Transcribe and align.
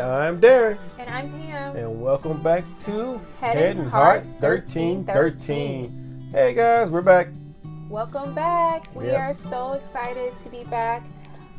right, 0.00 0.26
I'm 0.26 0.40
Darren. 0.40 0.78
And 0.98 1.08
I'm 1.10 1.30
Pam. 1.30 1.76
And 1.76 2.00
welcome 2.00 2.42
back 2.42 2.64
to 2.80 3.20
Head 3.40 3.56
Head 3.58 3.76
and 3.76 3.88
Heart 3.90 4.24
1313. 4.40 6.30
Hey 6.32 6.54
guys, 6.54 6.90
we're 6.90 7.02
back. 7.02 7.28
Welcome 7.88 8.34
back. 8.34 8.88
We 8.94 9.06
Yep. 9.06 9.20
are 9.20 9.32
so 9.32 9.74
excited 9.74 10.36
to 10.38 10.48
be 10.48 10.64
back. 10.64 11.04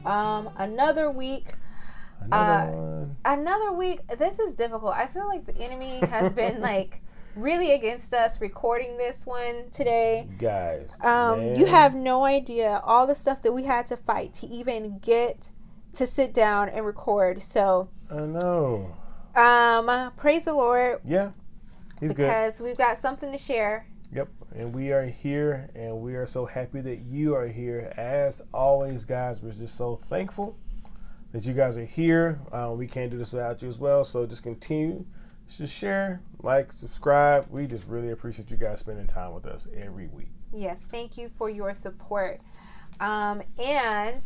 Um, 0.06 0.50
another 0.58 1.10
week. 1.10 1.54
Another 2.22 2.52
Uh, 2.52 2.72
one. 2.72 3.16
Another 3.24 3.72
week. 3.72 4.02
This 4.18 4.40
is 4.40 4.54
difficult. 4.56 4.94
I 4.96 5.08
feel 5.08 5.28
like 5.28 5.46
the 5.46 5.56
enemy 5.58 6.00
has 6.00 6.34
been 6.34 6.60
like 6.72 7.02
really 7.36 7.72
against 7.72 8.14
us 8.14 8.42
recording 8.42 8.98
this 8.98 9.26
one 9.26 9.70
today. 9.72 10.28
Guys. 10.40 10.98
Um, 11.04 11.40
man. 11.40 11.56
you 11.56 11.66
have 11.68 11.96
no 11.96 12.26
idea 12.26 12.82
all 12.84 13.08
the 13.08 13.16
stuff 13.16 13.42
that 13.44 13.54
we 13.54 13.64
had 13.64 13.88
to 13.88 13.98
fight 13.98 14.34
to 14.36 14.48
even 14.48 15.00
get 15.00 15.52
to 15.96 16.08
sit 16.08 16.34
down 16.34 16.70
and 16.70 16.86
record. 16.86 17.42
So, 17.42 17.90
I 18.10 18.22
know. 18.22 18.96
um, 19.36 20.12
praise 20.18 20.46
the 20.46 20.54
Lord 20.54 21.00
Yeah. 21.06 21.32
He's 22.00 22.10
good. 22.12 22.18
because 22.28 22.62
we've 22.62 22.78
got 22.78 22.98
something 22.98 23.32
to 23.32 23.38
share. 23.38 23.88
Yep. 24.12 24.30
And 24.56 24.74
we 24.74 24.92
are 24.92 25.04
here 25.06 25.70
and 25.76 26.00
we 26.02 26.16
are 26.16 26.26
so 26.28 26.46
happy 26.46 26.80
that 26.82 27.00
you 27.00 27.36
are 27.36 27.48
here. 27.48 27.92
As 27.98 28.42
always, 28.54 29.04
guys, 29.06 29.42
we're 29.42 29.52
just 29.52 29.76
so 29.76 29.96
thankful 29.98 30.58
that 31.32 31.46
you 31.46 31.54
guys 31.54 31.78
are 31.78 31.84
here. 31.86 32.40
Uh, 32.52 32.72
we 32.76 32.88
can't 32.88 33.12
do 33.12 33.18
this 33.18 33.34
without 33.34 33.62
you 33.62 33.68
as 33.68 33.78
well. 33.80 34.04
So 34.06 34.26
just 34.26 34.44
continue 34.44 35.06
to 35.58 35.68
share, 35.68 36.22
like, 36.42 36.72
subscribe. 36.72 37.48
We 37.50 37.68
just 37.68 37.88
really 37.88 38.12
appreciate 38.12 38.50
you 38.52 38.58
guys 38.58 38.80
spending 38.80 39.08
time 39.08 39.34
with 39.34 39.46
us 39.46 39.68
every 39.76 40.08
week. 40.08 40.30
Yes, 40.54 40.86
thank 40.90 41.18
you 41.18 41.28
for 41.28 41.50
your 41.50 41.74
support. 41.74 42.40
Um, 43.02 43.42
and 43.62 44.26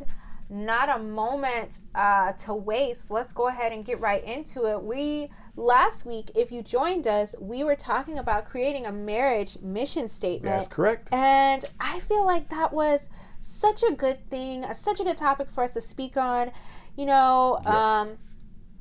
not 0.50 0.90
a 0.90 0.98
moment 1.00 1.80
uh, 1.94 2.32
to 2.34 2.54
waste. 2.54 3.12
Let's 3.12 3.32
go 3.32 3.48
ahead 3.48 3.72
and 3.72 3.86
get 3.86 4.00
right 4.00 4.24
into 4.24 4.66
it. 4.66 4.82
We 4.82 5.30
last 5.56 6.06
week, 6.06 6.32
if 6.36 6.52
you 6.52 6.64
joined 6.64 7.06
us, 7.08 7.36
we 7.40 7.64
were 7.64 7.76
talking 7.76 8.18
about 8.18 8.46
creating 8.46 8.86
a 8.88 8.92
marriage 8.92 9.58
mission 9.62 10.08
statement. 10.08 10.56
That's 10.56 10.68
correct. 10.68 11.10
And 11.14 11.64
I 11.80 12.00
feel 12.00 12.26
like 12.26 12.50
that 12.50 12.74
was 12.74 13.10
such 13.42 13.84
a 13.84 13.92
good 13.92 14.28
thing, 14.30 14.66
uh, 14.66 14.74
such 14.74 15.00
a 15.00 15.04
good 15.04 15.18
topic 15.18 15.50
for 15.52 15.64
us 15.64 15.74
to 15.74 15.82
speak 15.82 16.18
on. 16.18 16.52
You 16.96 17.06
know, 17.06 17.62
Yes. 17.64 18.12
um, 18.12 18.18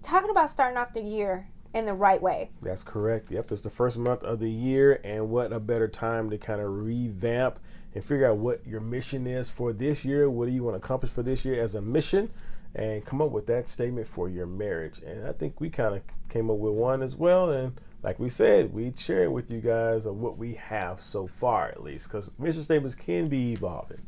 talking 0.03 0.31
about 0.31 0.49
starting 0.51 0.79
off 0.79 0.93
the 0.95 1.03
year 1.03 1.49
in 1.75 1.87
the 1.87 1.95
right 1.95 2.21
way. 2.21 2.51
That's 2.63 2.83
correct. 2.83 3.31
Yep, 3.31 3.53
it's 3.53 3.63
the 3.63 3.71
first 3.71 3.99
month 3.99 4.23
of 4.23 4.41
the 4.41 4.51
year, 4.51 5.01
and 5.05 5.31
what 5.31 5.53
a 5.53 5.61
better 5.61 5.89
time 5.89 6.31
to 6.31 6.39
kind 6.39 6.61
of 6.61 6.71
revamp 6.71 7.59
and 7.95 8.05
figure 8.05 8.31
out 8.31 8.39
what 8.39 8.67
your 8.67 8.81
mission 8.81 9.27
is 9.27 9.51
for 9.51 9.73
this 9.73 10.05
year. 10.05 10.29
What 10.31 10.47
do 10.47 10.53
you 10.53 10.63
want 10.63 10.75
to 10.75 10.85
accomplish 10.85 11.11
for 11.11 11.23
this 11.23 11.45
year 11.45 11.63
as 11.63 11.75
a 11.75 11.81
mission, 11.81 12.31
and 12.75 13.05
come 13.05 13.21
up 13.21 13.31
with 13.31 13.47
that 13.47 13.69
statement 13.69 14.07
for 14.07 14.29
your 14.29 14.47
marriage. 14.47 15.01
And 15.01 15.27
I 15.27 15.33
think 15.33 15.61
we 15.61 15.71
kind 15.71 15.95
of 15.97 16.03
came 16.29 16.51
up 16.51 16.59
with 16.59 16.75
one 16.75 17.03
as 17.03 17.17
well. 17.17 17.51
And 17.51 17.81
like 18.03 18.19
we 18.19 18.29
said, 18.31 18.73
we 18.73 18.93
share 18.97 19.25
it 19.25 19.33
with 19.33 19.51
you 19.51 19.61
guys 19.61 20.07
of 20.07 20.17
what 20.17 20.39
we 20.39 20.55
have 20.55 21.01
so 21.01 21.27
far, 21.27 21.69
at 21.69 21.83
least, 21.83 22.09
because 22.09 22.39
mission 22.39 22.63
statements 22.63 22.95
can 22.95 23.29
be 23.29 23.53
evolving. 23.53 24.03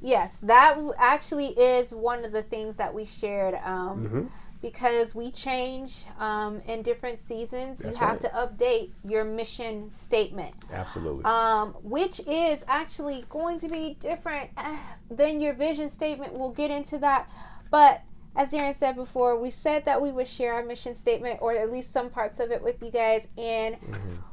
Yes, 0.00 0.40
that 0.40 0.78
actually 0.98 1.48
is 1.48 1.94
one 1.94 2.24
of 2.24 2.32
the 2.32 2.42
things 2.42 2.76
that 2.76 2.92
we 2.92 3.04
shared. 3.04 3.54
Um, 3.64 4.04
Mm-hmm. 4.06 4.26
Because 4.62 5.14
we 5.14 5.30
change 5.30 6.04
um, 6.18 6.60
in 6.66 6.82
different 6.82 7.18
seasons, 7.18 7.80
That's 7.80 7.98
you 7.98 8.06
have 8.06 8.12
right. 8.12 8.20
to 8.22 8.28
update 8.28 8.90
your 9.04 9.24
mission 9.24 9.90
statement. 9.90 10.54
Absolutely. 10.72 11.24
um, 11.24 11.74
which 11.82 12.20
is 12.26 12.64
actually 12.66 13.24
going 13.28 13.58
to 13.58 13.68
be 13.68 13.96
different 14.00 14.50
eh, 14.56 14.78
than 15.10 15.40
your 15.40 15.52
vision 15.52 15.88
statement. 15.88 16.34
We'll 16.34 16.50
get 16.50 16.70
into 16.70 16.98
that. 16.98 17.30
But 17.70 18.02
as 18.36 18.52
Darren 18.52 18.74
said 18.74 18.96
before, 18.96 19.38
we 19.38 19.50
said 19.50 19.84
that 19.86 20.00
we 20.00 20.12
would 20.12 20.28
share 20.28 20.54
our 20.54 20.64
mission 20.64 20.94
statement 20.94 21.38
or 21.40 21.54
at 21.56 21.70
least 21.72 21.92
some 21.92 22.10
parts 22.10 22.38
of 22.38 22.50
it 22.50 22.62
with 22.62 22.82
you 22.82 22.90
guys, 22.90 23.26
and 23.38 23.76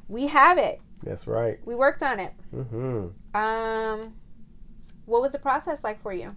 we 0.10 0.28
have 0.28 0.58
it. 0.58 0.82
That's 1.02 1.28
right. 1.28 1.60
We 1.66 1.76
worked 1.76 2.04
on 2.04 2.20
it. 2.20 2.34
Mm-hmm. 2.54 3.38
Um, 3.38 4.14
what 5.06 5.22
was 5.22 5.32
the 5.32 5.40
process 5.40 5.84
like 5.84 6.02
for 6.02 6.14
you? 6.14 6.36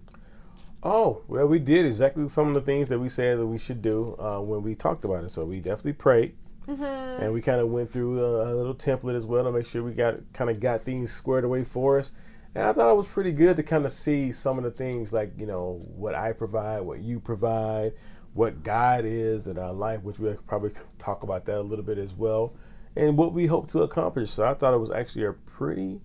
Oh, 0.89 1.23
well, 1.27 1.47
we 1.49 1.59
did 1.59 1.85
exactly 1.85 2.29
some 2.29 2.47
of 2.47 2.55
the 2.55 2.61
things 2.61 2.87
that 2.89 3.01
we 3.01 3.09
said 3.09 3.39
that 3.39 3.47
we 3.47 3.59
should 3.59 3.83
do 3.83 4.15
uh, 4.21 4.39
when 4.41 4.63
we 4.63 4.77
talked 4.77 5.05
about 5.05 5.25
it. 5.25 5.31
So 5.31 5.45
we 5.45 5.59
definitely 5.59 5.95
prayed, 5.95 6.37
Mm-hmm. 6.69 7.23
and 7.23 7.33
we 7.33 7.41
kind 7.41 7.61
of 7.61 7.69
went 7.71 7.93
through 7.93 8.21
a, 8.21 8.53
a 8.53 8.55
little 8.55 8.75
template 8.75 9.17
as 9.17 9.25
well 9.27 9.45
to 9.45 9.53
make 9.53 9.67
sure 9.67 9.83
we 9.85 9.93
got 9.93 10.17
kind 10.33 10.51
of 10.51 10.59
got 10.61 10.85
things 10.85 11.13
squared 11.13 11.45
away 11.45 11.65
for 11.65 11.99
us. 11.99 12.13
And 12.55 12.65
I 12.65 12.73
thought 12.73 12.91
it 12.91 12.97
was 12.97 13.07
pretty 13.07 13.33
good 13.33 13.57
to 13.57 13.63
kind 13.63 13.85
of 13.85 13.93
see 13.93 14.33
some 14.33 14.59
of 14.59 14.65
the 14.65 14.71
things 14.73 15.13
like 15.13 15.33
you 15.39 15.47
know 15.47 15.81
what 15.97 16.15
I 16.15 16.33
provide, 16.33 16.81
what 16.83 17.01
you 17.01 17.21
provide, 17.21 17.93
what 18.35 18.63
God 18.65 19.05
is 19.05 19.47
in 19.47 19.59
our 19.59 19.73
life, 19.73 20.03
which 20.03 20.19
we'll 20.19 20.37
probably 20.47 20.71
talk 20.99 21.23
about 21.23 21.45
that 21.47 21.59
a 21.59 21.63
little 21.63 21.85
bit 21.85 21.99
as 21.99 22.15
well, 22.15 22.55
and 22.97 23.17
what 23.17 23.33
we 23.33 23.47
hope 23.47 23.69
to 23.73 23.83
accomplish. 23.83 24.31
So 24.31 24.45
I 24.45 24.55
thought 24.55 24.75
it 24.75 24.79
was 24.79 24.91
actually 24.91 25.25
a 25.27 25.33
pretty 25.33 26.01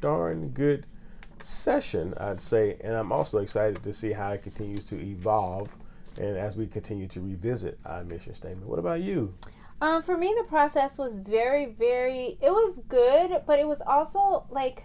darn 0.00 0.48
good 0.50 0.86
session, 1.42 2.14
I'd 2.18 2.40
say, 2.40 2.76
and 2.82 2.94
I'm 2.94 3.12
also 3.12 3.38
excited 3.38 3.82
to 3.82 3.92
see 3.92 4.12
how 4.12 4.30
it 4.32 4.42
continues 4.42 4.84
to 4.84 5.00
evolve 5.00 5.76
and 6.18 6.36
as 6.36 6.56
we 6.56 6.66
continue 6.66 7.06
to 7.08 7.20
revisit 7.20 7.78
our 7.84 8.02
mission 8.04 8.34
statement. 8.34 8.66
What 8.68 8.78
about 8.78 9.02
you? 9.02 9.34
Um, 9.82 10.02
for 10.02 10.16
me, 10.16 10.34
the 10.36 10.44
process 10.44 10.98
was 10.98 11.18
very, 11.18 11.66
very. 11.66 12.38
It 12.40 12.50
was 12.50 12.80
good, 12.88 13.42
but 13.46 13.58
it 13.58 13.66
was 13.68 13.82
also 13.82 14.46
like, 14.48 14.84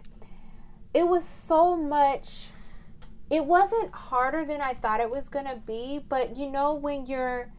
it 0.93 1.07
was 1.07 1.23
so 1.23 1.77
much. 1.77 2.47
It 3.29 3.45
wasn't 3.45 3.95
harder 3.95 4.43
than 4.43 4.59
I 4.59 4.73
thought 4.73 4.99
it 4.99 5.09
was 5.09 5.29
gonna 5.29 5.61
be, 5.65 6.03
but 6.09 6.35
you 6.35 6.47
know 6.51 6.73
when 6.73 7.05
you're, 7.05 7.53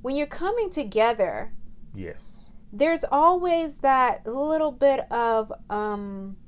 when 0.00 0.16
you're 0.16 0.26
coming 0.26 0.70
together, 0.70 1.52
Yes. 1.92 2.50
there's 2.72 3.04
always 3.04 3.76
that 3.76 4.26
little 4.26 4.72
bit 4.72 5.00
of 5.12 5.52
um, 5.68 6.38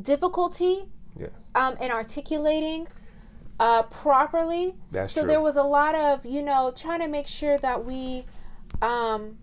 difficulty 0.00 0.88
Yes. 1.16 1.50
um, 1.54 1.76
in 1.76 1.90
articulating 1.92 2.88
uh, 3.60 3.84
properly. 3.84 4.74
That's 4.90 5.12
so 5.12 5.20
true. 5.22 5.28
there 5.28 5.40
was 5.40 5.56
a 5.56 5.62
lot 5.62 5.94
of 5.94 6.26
you 6.26 6.42
know 6.42 6.72
trying 6.76 7.00
to 7.00 7.08
make 7.08 7.26
sure 7.28 7.56
that 7.58 7.84
we 7.84 8.24
um, 8.82 9.38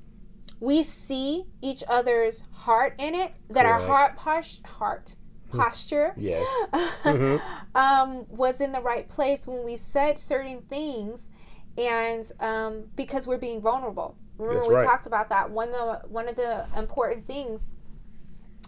we 0.59 0.83
see 0.83 1.45
each 1.61 1.83
other's 1.87 2.43
heart 2.51 2.95
in 2.99 3.15
it. 3.15 3.33
That 3.49 3.65
our 3.65 3.79
heart 3.79 4.17
posh- 4.17 4.61
heart 4.65 5.15
posture 5.49 6.13
Yes. 6.17 6.47
Mhm. 7.03 7.41
um, 7.75 8.25
was 8.29 8.61
in 8.61 8.71
the 8.71 8.81
right 8.81 9.07
place 9.09 9.47
when 9.47 9.63
we 9.63 9.75
said 9.77 10.19
certain 10.19 10.61
things, 10.63 11.29
and 11.77 12.29
um, 12.41 12.83
because 12.95 13.27
we're 13.27 13.37
being 13.37 13.61
vulnerable. 13.61 14.15
Remember 14.37 14.59
That's 14.61 14.69
we 14.69 14.75
right. 14.75 14.85
talked 14.87 15.05
about 15.07 15.29
that. 15.29 15.49
One 15.51 15.69
of 15.69 15.75
the 15.75 16.07
one 16.09 16.27
of 16.27 16.35
the 16.35 16.65
important 16.77 17.27
things 17.27 17.75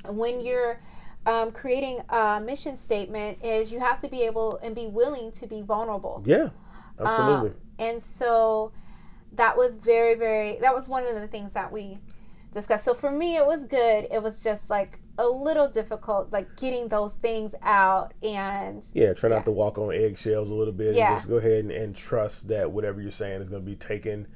when 0.08 0.42
you're 0.42 0.80
um, 1.26 1.52
creating 1.52 2.00
a 2.10 2.42
mission 2.44 2.78
statement 2.78 3.44
is 3.44 3.72
you 3.72 3.80
have 3.80 4.00
to 4.02 4.10
be 4.10 4.24
able 4.24 4.58
and 4.64 4.76
be 4.76 4.88
willing 4.88 5.32
to 5.34 5.48
be 5.48 5.62
vulnerable. 5.62 6.22
Yeah. 6.26 6.50
Absolutely. 7.00 7.52
Um, 7.52 7.56
and 7.80 8.02
so 8.02 8.72
that 9.34 9.58
was 9.58 9.78
very, 9.78 10.16
very, 10.16 10.60
that 10.60 10.74
was 10.74 10.90
one 10.90 11.08
of 11.08 11.16
the 11.16 11.28
things 11.28 11.54
that 11.54 11.72
we 11.72 12.00
discussed. 12.52 12.86
So 12.86 12.94
for 12.94 13.12
me, 13.12 13.36
it 13.38 13.46
was 13.46 13.66
good. 13.66 14.08
It 14.12 14.22
was 14.22 14.40
just 14.42 14.70
like 14.70 15.00
a 15.18 15.26
little 15.26 15.70
difficult, 15.70 16.32
like 16.32 16.56
getting 16.58 16.88
those 16.88 17.14
things 17.16 17.56
out. 17.64 18.14
And 18.22 18.86
yeah. 18.94 19.14
Try 19.14 19.30
yeah. 19.30 19.38
not 19.38 19.46
to 19.46 19.52
walk 19.52 19.78
on 19.78 19.94
eggshells 19.94 20.50
a 20.50 20.54
little 20.54 20.74
bit 20.74 20.96
Yeah. 20.96 21.10
and 21.10 21.18
just 21.18 21.30
go 21.30 21.38
ahead 21.38 21.64
and, 21.64 21.72
and 21.72 21.96
trust 21.96 22.50
that 22.50 22.72
whatever 22.72 23.02
you're 23.02 23.12
saying 23.12 23.42
is 23.42 23.50
going 23.50 23.64
to 23.64 23.70
be 23.70 23.76
taken 23.76 24.28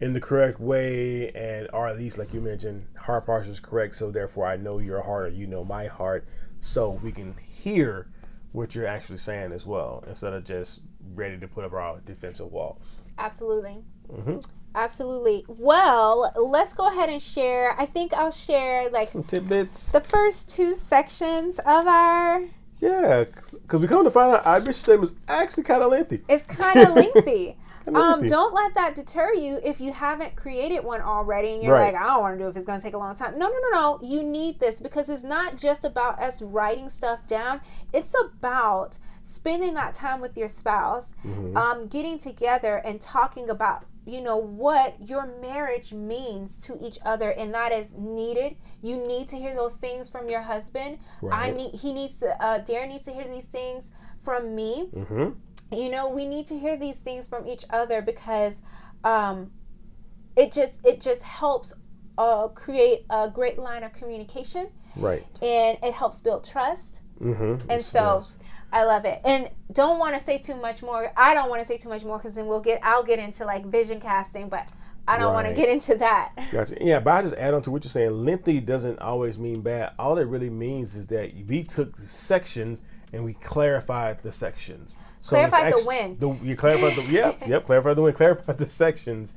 in 0.00 0.12
the 0.12 0.20
correct 0.20 0.60
way 0.60 1.30
and 1.32 1.68
or 1.72 1.86
at 1.88 1.96
least 1.96 2.18
like 2.18 2.34
you 2.34 2.40
mentioned 2.40 2.86
heart 2.98 3.24
posture 3.26 3.50
is 3.50 3.60
correct 3.60 3.94
so 3.94 4.10
therefore 4.10 4.46
i 4.46 4.56
know 4.56 4.78
your 4.78 5.02
heart 5.02 5.26
or 5.26 5.28
you 5.30 5.46
know 5.46 5.64
my 5.64 5.86
heart 5.86 6.26
so 6.60 6.90
we 6.90 7.10
can 7.12 7.34
hear 7.48 8.08
what 8.52 8.74
you're 8.74 8.86
actually 8.86 9.16
saying 9.16 9.52
as 9.52 9.64
well 9.66 10.04
instead 10.06 10.32
of 10.32 10.44
just 10.44 10.80
ready 11.14 11.38
to 11.38 11.48
put 11.48 11.64
up 11.64 11.72
our 11.72 12.00
defensive 12.04 12.50
walls 12.52 13.02
absolutely. 13.18 13.78
Mhm. 14.12 14.46
Absolutely. 14.74 15.42
Well, 15.48 16.30
let's 16.36 16.74
go 16.74 16.86
ahead 16.86 17.08
and 17.08 17.22
share. 17.22 17.74
I 17.80 17.86
think 17.86 18.12
I'll 18.12 18.30
share 18.30 18.90
like 18.90 19.06
some 19.08 19.22
tidbits 19.24 19.90
the 19.92 20.02
first 20.02 20.50
two 20.50 20.74
sections 20.74 21.58
of 21.60 21.86
our. 21.86 22.42
yeah 22.78 23.24
because 23.24 23.80
we 23.80 23.88
come 23.88 24.04
to 24.04 24.10
find 24.10 24.34
out 24.34 24.44
our 24.46 24.58
mission 24.60 24.74
statement 24.74 25.10
is 25.12 25.16
actually 25.28 25.62
kind 25.62 25.82
of 25.82 25.90
lengthy 25.90 26.22
It's 26.28 26.44
kind 26.44 26.78
of 26.78 26.94
lengthy. 26.94 27.56
Um, 27.94 28.26
don't 28.26 28.52
let 28.54 28.74
that 28.74 28.94
deter 28.96 29.32
you 29.34 29.60
if 29.64 29.80
you 29.80 29.92
haven't 29.92 30.34
created 30.34 30.82
one 30.84 31.00
already 31.00 31.52
and 31.54 31.62
you're 31.62 31.72
Right. 31.74 31.92
like, 31.94 32.02
I 32.02 32.06
don't 32.08 32.20
want 32.22 32.34
to 32.34 32.38
do 32.38 32.46
it 32.46 32.50
if 32.50 32.56
it's 32.56 32.64
going 32.66 32.78
to 32.78 32.82
take 32.84 32.94
a 32.94 32.98
long 32.98 33.14
time. 33.14 33.38
No, 33.38 33.48
no, 33.48 33.54
no, 33.70 33.70
no. 33.70 34.00
You 34.02 34.22
need 34.24 34.58
this 34.58 34.80
because 34.80 35.08
it's 35.08 35.22
not 35.22 35.56
just 35.56 35.84
about 35.84 36.18
us 36.18 36.42
writing 36.42 36.88
stuff 36.88 37.26
down. 37.28 37.60
It's 37.92 38.14
about 38.20 38.98
spending 39.22 39.74
that 39.74 39.94
time 39.94 40.20
with 40.20 40.36
your 40.36 40.48
spouse, 40.48 41.14
Mm-hmm. 41.24 41.56
um, 41.56 41.86
getting 41.88 42.18
together 42.18 42.82
and 42.84 43.00
talking 43.00 43.50
about, 43.50 43.84
you 44.04 44.20
know, 44.20 44.36
what 44.36 44.96
your 45.00 45.26
marriage 45.40 45.92
means 45.92 46.58
to 46.58 46.76
each 46.80 46.98
other, 47.04 47.30
and 47.32 47.52
that 47.54 47.72
is 47.72 47.92
needed. 47.96 48.56
You 48.82 48.96
need 48.96 49.28
to 49.28 49.36
hear 49.36 49.54
those 49.54 49.76
things 49.76 50.08
from 50.08 50.28
your 50.28 50.42
husband. 50.42 50.98
I 51.30 51.50
need. 51.50 51.74
He 51.74 51.92
needs 51.92 52.16
to. 52.18 52.28
Uh, 52.40 52.58
Darren 52.60 52.88
needs 52.88 53.04
to 53.04 53.12
hear 53.12 53.24
these 53.28 53.46
things 53.46 53.90
from 54.20 54.54
me 54.54 54.86
hmm 55.06 55.30
you 55.76 55.90
know, 55.90 56.08
we 56.08 56.26
need 56.26 56.46
to 56.48 56.58
hear 56.58 56.76
these 56.76 57.00
things 57.00 57.28
from 57.28 57.46
each 57.46 57.64
other 57.70 58.02
because 58.02 58.62
um, 59.04 59.50
it 60.36 60.52
just 60.52 60.84
it 60.86 61.00
just 61.00 61.22
helps 61.22 61.74
uh, 62.18 62.48
create 62.48 63.04
a 63.10 63.28
great 63.28 63.58
line 63.58 63.82
of 63.82 63.92
communication, 63.92 64.68
Right. 64.96 65.24
and 65.42 65.78
it 65.82 65.94
helps 65.94 66.20
build 66.20 66.48
trust. 66.48 67.02
Mm-hmm. 67.20 67.70
And 67.70 67.80
so 67.80 68.22
I 68.72 68.84
love 68.84 69.04
it. 69.04 69.20
And 69.24 69.50
don't 69.72 69.98
want 69.98 70.14
to 70.18 70.22
say 70.22 70.38
too 70.38 70.54
much 70.56 70.82
more. 70.82 71.12
I 71.16 71.34
don't 71.34 71.48
want 71.48 71.60
to 71.62 71.66
say 71.66 71.76
too 71.76 71.88
much 71.88 72.04
more 72.04 72.18
because 72.18 72.34
then 72.34 72.46
we'll 72.46 72.60
get 72.60 72.80
I'll 72.82 73.02
get 73.04 73.18
into 73.18 73.44
like 73.44 73.66
vision 73.66 74.00
casting, 74.00 74.48
but 74.48 74.70
I 75.08 75.18
don't 75.18 75.32
want 75.32 75.46
to 75.46 75.54
get 75.54 75.68
into 75.68 75.94
that. 75.96 76.32
Gotcha. 76.50 76.76
Yeah, 76.80 76.98
but 76.98 77.12
I 77.14 77.22
just 77.22 77.36
add 77.36 77.54
on 77.54 77.62
to 77.62 77.70
what 77.70 77.84
you're 77.84 77.90
saying. 77.90 78.24
Lengthy 78.24 78.60
doesn't 78.60 78.98
always 78.98 79.38
mean 79.38 79.60
bad. 79.60 79.92
All 79.98 80.18
it 80.18 80.24
really 80.26 80.50
means 80.50 80.96
is 80.96 81.06
that 81.08 81.32
we 81.46 81.62
took 81.62 81.96
sections 81.98 82.82
and 83.12 83.24
we 83.24 83.34
clarified 83.34 84.22
the 84.22 84.32
sections. 84.32 84.96
So 85.26 85.34
Clarified 85.34 85.72
the 85.72 85.76
actu- 85.78 85.86
when. 85.88 86.18
The, 86.20 86.28
you 86.44 86.54
clarified 86.54 86.94
the 86.94 87.10
yep, 87.10 87.42
yep, 87.48 87.66
clarified 87.66 87.96
the 87.96 88.02
win. 88.02 88.14
clarified 88.14 88.58
the 88.58 88.66
sections. 88.66 89.34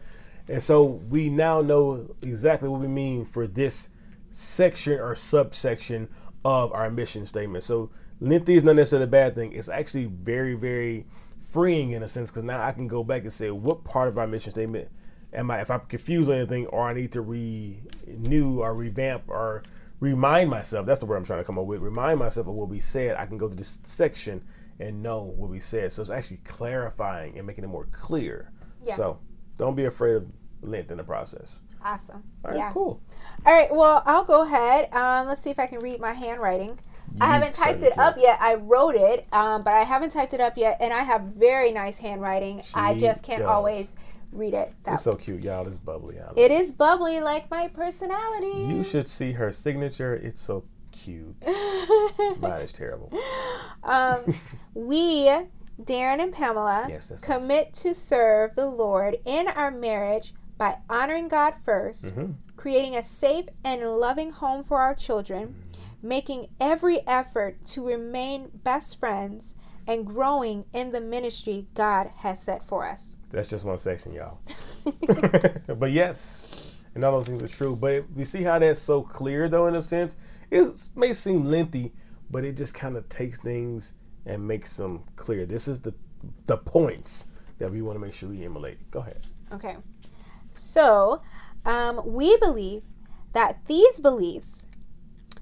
And 0.48 0.62
so 0.62 0.84
we 0.84 1.32
now 1.32 1.62
know 1.62 2.16
exactly 2.22 2.70
what 2.70 2.80
we 2.80 2.88
mean 2.88 3.26
for 3.26 3.48
this 3.48 3.90
section 4.30 5.00
or 5.00 5.16
subsection 5.16 6.08
of 6.46 6.72
our 6.74 6.92
mission 6.92 7.26
statement. 7.26 7.64
So 7.64 7.90
lengthy 8.20 8.54
is 8.54 8.64
not 8.64 8.76
necessarily 8.76 9.06
a 9.06 9.08
bad 9.08 9.34
thing. 9.34 9.52
It's 9.52 9.68
actually 9.68 10.06
very, 10.06 10.54
very 10.54 11.08
freeing 11.40 11.90
in 11.90 12.04
a 12.04 12.08
sense 12.08 12.30
because 12.30 12.44
now 12.44 12.62
I 12.62 12.72
can 12.72 12.88
go 12.88 13.04
back 13.04 13.24
and 13.24 13.34
say 13.34 13.50
what 13.50 13.84
part 13.84 14.10
of 14.10 14.20
our 14.20 14.28
mission 14.28 14.52
statement 14.52 14.90
am 15.34 15.50
I 15.50 15.60
if 15.62 15.72
I'm 15.72 15.80
confused 15.82 16.30
on 16.30 16.36
anything 16.36 16.68
or 16.68 16.88
I 16.88 16.94
need 16.94 17.12
to 17.14 17.22
renew 17.22 18.60
or 18.60 18.76
revamp 18.76 19.24
or 19.28 19.64
remind 20.00 20.52
myself. 20.52 20.86
That's 20.86 21.00
the 21.00 21.08
word 21.08 21.18
I'm 21.18 21.26
trying 21.26 21.40
to 21.40 21.46
come 21.46 21.58
up 21.58 21.66
with. 21.66 21.82
Remind 21.82 22.20
myself 22.20 22.46
of 22.46 22.54
what 22.54 22.70
we 22.70 22.80
said. 22.80 23.16
I 23.18 23.26
can 23.26 23.40
go 23.40 23.50
to 23.50 23.56
this 23.56 23.80
section 23.82 24.44
and 24.80 25.02
know 25.02 25.24
what 25.24 25.50
we 25.50 25.60
said. 25.60 25.92
So 25.92 26.02
it's 26.02 26.12
actually 26.12 26.38
clarifying 26.38 27.38
and 27.38 27.46
making 27.46 27.64
it 27.64 27.68
more 27.68 27.88
clear. 27.92 28.52
Yeah. 28.84 28.96
So 28.96 29.20
don't 29.58 29.76
be 29.76 29.86
afraid 29.86 30.16
of 30.16 30.28
length 30.62 30.92
in 30.92 30.98
the 30.98 31.04
process. 31.04 31.62
Awesome. 31.84 32.24
All 32.44 32.52
right, 32.52 32.58
yeah. 32.58 32.72
cool. 32.72 33.02
All 33.46 33.54
right. 33.54 33.74
Well, 33.74 34.04
I'll 34.06 34.26
go 34.26 34.44
ahead. 34.44 34.94
Um, 34.94 35.28
let's 35.28 35.42
see 35.42 35.50
if 35.50 35.60
I 35.60 35.66
can 35.66 35.80
read 35.80 36.00
my 36.00 36.14
handwriting. 36.14 36.80
I 37.20 37.28
haven't 37.28 37.54
typed 37.54 37.84
it 37.84 37.98
up 37.98 38.18
yet. 38.20 38.40
I 38.40 38.56
wrote 38.56 38.96
it, 38.96 39.26
um, 39.34 39.62
but 39.62 39.74
I 39.74 39.82
haven't 39.82 40.12
typed 40.12 40.34
it 40.34 40.40
up 40.40 40.58
yet, 40.58 40.78
and 40.80 40.94
I 40.94 41.02
have 41.02 41.22
very 41.22 41.72
nice 41.72 41.98
handwriting. 41.98 42.62
I 42.76 42.96
just 42.96 43.24
can't 43.24 43.40
does. 43.40 43.50
always 43.50 43.96
read 44.32 44.54
it. 44.54 44.74
That 44.84 44.94
It's 44.94 45.04
so 45.04 45.16
cute, 45.16 45.44
y'all. 45.44 45.68
It's 45.68 45.78
bubbly. 45.78 46.18
It 46.36 46.52
is 46.52 46.72
bubbly 46.72 47.20
like 47.20 47.50
my 47.50 47.68
personality. 47.68 48.74
You 48.74 48.84
should 48.84 49.08
see 49.08 49.34
her 49.34 49.52
signature. 49.52 50.14
It's 50.14 50.40
so 50.40 50.66
cute. 51.04 51.46
Mine 52.40 52.62
is 52.62 52.72
terrible. 52.72 53.12
um, 53.84 54.20
we, 54.74 55.26
Darren 55.82 56.20
and 56.20 56.32
Pamela, 56.34 56.88
Yes, 56.90 57.10
that's 57.10 57.24
us. 57.30 57.42
commit 57.42 57.74
to 57.76 57.94
serve 57.94 58.56
the 58.56 58.68
Lord 58.68 59.18
in 59.26 59.48
our 59.48 59.72
marriage 59.72 60.34
by 60.58 60.78
honoring 60.90 61.28
God 61.30 61.54
1st 61.66 62.12
Mhm. 62.14 62.36
creating 62.58 62.96
a 62.96 63.04
safe 63.04 63.46
and 63.64 63.82
loving 63.98 64.32
home 64.32 64.64
for 64.64 64.80
our 64.80 64.94
children, 64.94 65.56
making 66.02 66.48
every 66.60 67.06
effort 67.08 67.66
to 67.68 67.86
remain 67.86 68.50
best 68.64 69.00
friends, 69.00 69.56
and 69.88 70.06
growing 70.06 70.66
in 70.74 70.92
the 70.92 71.02
ministry 71.02 71.68
God 71.74 72.12
has 72.18 72.42
set 72.44 72.64
for 72.64 72.86
us. 72.86 73.18
That's 73.32 73.48
just 73.50 73.64
one 73.66 73.78
section, 73.78 74.14
y'all. 74.14 74.40
but 75.78 75.92
yes, 75.92 76.78
and 76.94 77.04
all 77.04 77.14
those 77.14 77.28
things 77.28 77.42
are 77.42 77.48
true. 77.48 77.76
But 77.76 78.06
we 78.16 78.24
see 78.24 78.44
how 78.44 78.60
that's 78.60 78.80
so 78.82 79.02
clear, 79.02 79.48
though, 79.50 79.68
in 79.68 79.76
a 79.76 79.82
sense. 79.82 80.16
It 80.52 80.90
may 80.96 81.14
seem 81.14 81.46
lengthy, 81.46 81.94
but 82.30 82.44
it 82.44 82.58
just 82.58 82.74
kind 82.74 82.98
of 82.98 83.08
takes 83.10 83.40
things 83.40 83.94
and 84.26 84.48
makes 84.48 84.76
them 84.78 85.04
clear. 85.16 85.46
This 85.46 85.68
is 85.68 85.82
the 85.82 85.94
the 86.48 86.58
points 86.58 87.28
that 87.60 87.72
we 87.72 87.82
want 87.82 87.96
to 87.96 88.00
make 88.00 88.14
sure 88.14 88.30
we 88.30 88.44
emulate. 88.44 88.92
Go 88.92 89.00
ahead. 89.00 89.22
Okay. 89.54 89.78
So, 90.52 91.22
um, 91.66 92.02
we 92.06 92.36
believe 92.38 92.84
that 93.32 93.66
these 93.68 94.00
beliefs 94.00 94.68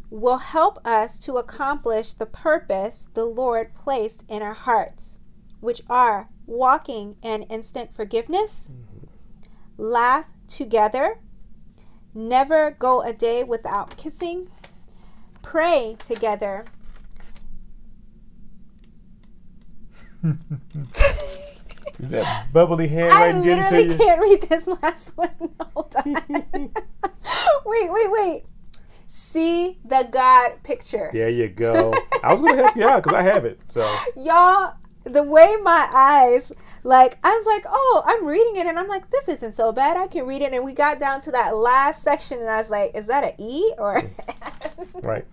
will 0.10 0.38
help 0.38 0.86
us 0.86 1.20
to 1.20 1.34
accomplish 1.38 2.14
the 2.14 2.26
purpose 2.26 3.08
the 3.14 3.26
Lord 3.26 3.74
placed 3.76 4.24
in 4.30 4.42
our 4.42 4.54
hearts, 4.54 5.20
which 5.60 5.82
are 5.90 6.30
walking 6.46 7.18
in 7.22 7.44
instant 7.44 7.94
forgiveness, 7.94 8.70
laugh 9.78 10.26
together, 10.48 11.20
never 12.14 12.72
go 12.72 13.02
a 13.02 13.14
day 13.14 13.44
without 13.44 13.98
kissing, 13.98 14.50
pray 15.48 15.96
together. 16.00 16.66
Is 22.00 22.10
that 22.12 22.52
bubbly 22.52 22.86
I 22.86 22.90
handwriting 22.90 23.44
getting 23.44 23.66
to 23.66 23.72
literally 23.76 23.98
can't 23.98 24.22
read 24.22 24.42
this 24.44 24.68
last 24.68 25.18
one. 25.18 25.30
Hold 25.74 25.96
on. 25.96 26.14
wait, 27.66 27.92
wait, 27.92 28.12
wait. 28.12 28.44
See 29.08 29.80
the 29.86 30.08
God 30.12 30.64
picture. 30.64 31.10
There 31.14 31.30
you 31.30 31.48
go. 31.48 31.94
I 32.22 32.32
was 32.34 32.42
gonna 32.42 32.56
help 32.58 32.76
you 32.76 32.86
out 32.86 33.04
because 33.04 33.18
I 33.18 33.22
have 33.24 33.46
it. 33.46 33.60
So 33.70 33.82
Y'all, 34.18 34.74
the 35.08 35.24
way 35.24 35.56
my 35.64 35.88
eyes, 35.94 36.52
like, 36.84 37.18
I 37.24 37.30
was 37.36 37.46
like, 37.46 37.64
oh, 37.68 38.04
I'm 38.06 38.26
reading 38.26 38.58
it, 38.58 38.66
and 38.68 38.78
I'm 38.78 38.88
like, 38.88 39.10
this 39.10 39.28
isn't 39.28 39.54
so 39.54 39.72
bad. 39.72 39.98
I 39.98 40.08
can 40.08 40.26
read 40.26 40.42
it. 40.42 40.54
And 40.54 40.64
we 40.64 40.74
got 40.74 41.00
down 41.00 41.22
to 41.22 41.32
that 41.32 41.56
last 41.56 42.04
section, 42.04 42.40
and 42.40 42.50
I 42.50 42.58
was 42.58 42.70
like, 42.70 42.96
is 42.96 43.08
that 43.08 43.24
an 43.24 43.34
E 43.38 43.74
or? 43.78 44.02
right. 45.02 45.26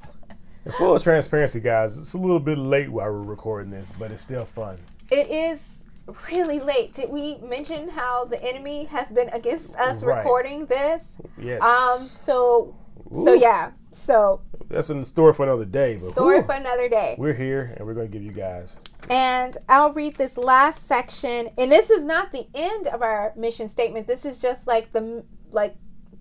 And 0.64 0.74
full 0.74 0.96
of 0.96 1.02
transparency, 1.02 1.60
guys, 1.60 1.98
it's 1.98 2.14
a 2.14 2.18
little 2.18 2.40
bit 2.40 2.56
late 2.58 2.88
while 2.90 3.10
we're 3.12 3.20
recording 3.22 3.70
this, 3.70 3.92
but 3.98 4.10
it's 4.10 4.22
still 4.22 4.44
fun. 4.46 4.78
It 5.10 5.28
is 5.28 5.84
really 6.32 6.58
late. 6.60 6.94
Did 6.94 7.10
we 7.10 7.36
mention 7.38 7.90
how 7.90 8.24
the 8.24 8.42
enemy 8.42 8.84
has 8.84 9.12
been 9.12 9.28
against 9.30 9.76
us 9.76 10.02
Right. 10.02 10.18
recording 10.18 10.66
this? 10.66 11.18
Yes. 11.38 11.62
Um. 11.62 11.98
So. 11.98 12.74
So 13.14 13.32
yeah. 13.32 13.72
So 13.92 14.42
That's 14.68 14.90
in 14.90 15.00
the 15.00 15.06
story 15.06 15.32
for 15.34 15.44
another 15.44 15.64
day. 15.64 15.94
But 15.94 16.12
story 16.12 16.38
whew, 16.38 16.46
for 16.46 16.54
another 16.54 16.88
day. 16.88 17.14
we're 17.18 17.32
here 17.32 17.74
and 17.76 17.86
we're 17.86 17.94
going 17.94 18.08
to 18.08 18.12
give 18.12 18.24
you 18.24 18.32
guys. 18.32 18.80
And 19.08 19.56
I'll 19.68 19.92
read 19.92 20.16
this 20.16 20.36
last 20.36 20.86
section. 20.86 21.48
And 21.58 21.70
this 21.70 21.90
is 21.90 22.04
not 22.04 22.32
the 22.32 22.46
end 22.54 22.88
of 22.88 23.02
our 23.02 23.32
mission 23.36 23.68
statement. 23.68 24.06
This 24.06 24.24
is 24.24 24.38
just 24.38 24.66
like 24.66 24.92
the 24.92 25.24
like 25.50 25.76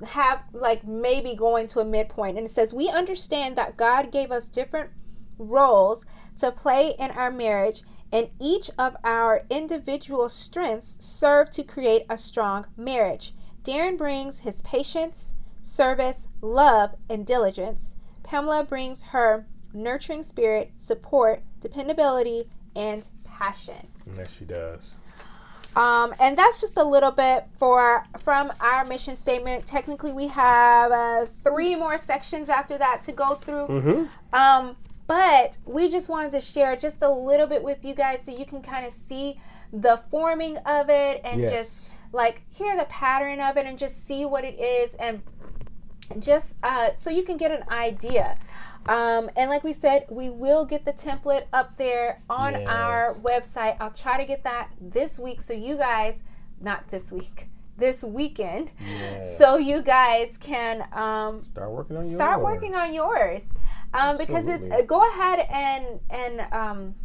have 0.06 0.44
like 0.54 0.86
maybe 0.86 1.36
going 1.36 1.68
to 1.68 1.80
a 1.80 1.86
midpoint. 1.86 2.38
And 2.38 2.46
it 2.46 2.52
says, 2.52 2.74
"We 2.74 2.90
understand 2.90 3.56
that 3.56 3.78
God 3.78 4.12
gave 4.12 4.32
us 4.32 4.50
different 4.50 4.92
roles 5.38 6.06
to 6.38 6.52
play 6.52 6.94
in 7.00 7.12
our 7.12 7.32
marriage, 7.32 7.84
and 8.12 8.30
each 8.40 8.70
of 8.78 8.96
our 9.04 9.42
individual 9.50 10.30
strengths 10.30 10.96
serve 11.00 11.50
to 11.52 11.64
create 11.64 12.04
a 12.10 12.18
strong 12.18 12.68
marriage. 12.78 13.34
Darren 13.64 13.98
brings 13.98 14.40
his 14.40 14.62
patience, 14.62 15.33
service, 15.64 16.28
love, 16.42 16.96
and 17.10 17.26
diligence. 17.26 17.96
Pamela 18.22 18.64
brings 18.64 19.02
her 19.04 19.48
nurturing 19.74 20.22
spirit, 20.22 20.72
support, 20.78 21.42
dependability, 21.60 22.48
and 22.76 23.10
passion. 23.24 23.88
Yes, 24.16 24.36
she 24.38 24.46
does. 24.46 24.98
Um, 25.76 26.14
and 26.22 26.38
that's 26.38 26.62
just 26.62 26.78
a 26.78 26.84
little 26.84 27.10
bit 27.10 27.46
for 27.58 28.04
from 28.20 28.54
our 28.62 28.86
mission 28.86 29.16
statement. 29.16 29.66
Technically, 29.66 30.14
we 30.14 30.28
have 30.28 30.92
uh, 30.92 31.26
three 31.44 31.76
more 31.76 31.98
sections 31.98 32.48
after 32.48 32.78
that 32.78 33.02
to 33.04 33.12
go 33.12 33.34
through. 33.34 33.68
Mm-hmm. 33.68 34.36
Um, 34.36 34.76
but 35.08 35.58
we 35.66 35.90
just 35.90 36.10
wanted 36.10 36.32
to 36.32 36.42
share 36.42 36.76
just 36.76 37.02
a 37.02 37.10
little 37.10 37.48
bit 37.48 37.64
with 37.64 37.84
you 37.84 37.96
guys 37.96 38.24
so 38.24 38.32
you 38.32 38.46
can 38.46 38.62
kind 38.62 38.86
of 38.86 38.92
see 38.92 39.40
the 39.72 40.02
forming 40.12 40.58
of 40.58 40.90
it 40.90 41.22
and 41.24 41.42
Yes. 41.42 41.52
just 41.52 41.96
like 42.14 42.44
hear 42.52 42.78
the 42.78 42.86
pattern 42.86 43.42
of 43.42 43.58
it 43.58 43.66
and 43.66 43.78
just 43.80 44.06
see 44.06 44.24
what 44.26 44.44
it 44.44 44.60
is 44.60 44.94
and 44.96 45.24
just 46.20 46.56
uh, 46.64 46.90
so 46.98 47.10
you 47.10 47.24
can 47.24 47.38
get 47.38 47.52
an 47.52 47.64
idea. 47.70 48.38
Um, 48.88 49.30
and 49.38 49.50
like 49.50 49.64
we 49.64 49.72
said, 49.74 50.06
we 50.10 50.30
will 50.30 50.66
get 50.66 50.84
the 50.84 50.92
template 50.94 51.46
up 51.54 51.78
there 51.78 52.22
on 52.30 52.56
our 52.68 53.14
website. 53.24 53.78
I'll 53.80 53.92
try 53.92 54.18
to 54.18 54.26
get 54.26 54.44
that 54.44 54.70
this 54.82 55.18
week 55.18 55.40
so 55.40 55.54
you 55.54 55.78
guys, 55.78 56.22
not 56.60 56.90
this 56.90 57.10
week, 57.12 57.48
this 57.78 58.04
weekend, 58.04 58.72
Yes. 58.82 59.38
so 59.38 59.58
you 59.58 59.82
guys 59.82 60.38
can 60.38 60.82
um, 60.92 61.44
Start 61.46 61.72
working 61.72 61.96
on 61.98 62.04
yours. 62.04 62.16
start 62.16 62.42
working 62.42 62.76
on 62.76 62.94
yours 62.94 63.44
um, 63.94 64.18
because 64.18 64.48
it's 64.50 64.66
uh, 64.70 64.82
go 64.82 65.02
ahead 65.12 65.48
and 65.50 66.00
and 66.10 66.42
um, 66.52 66.96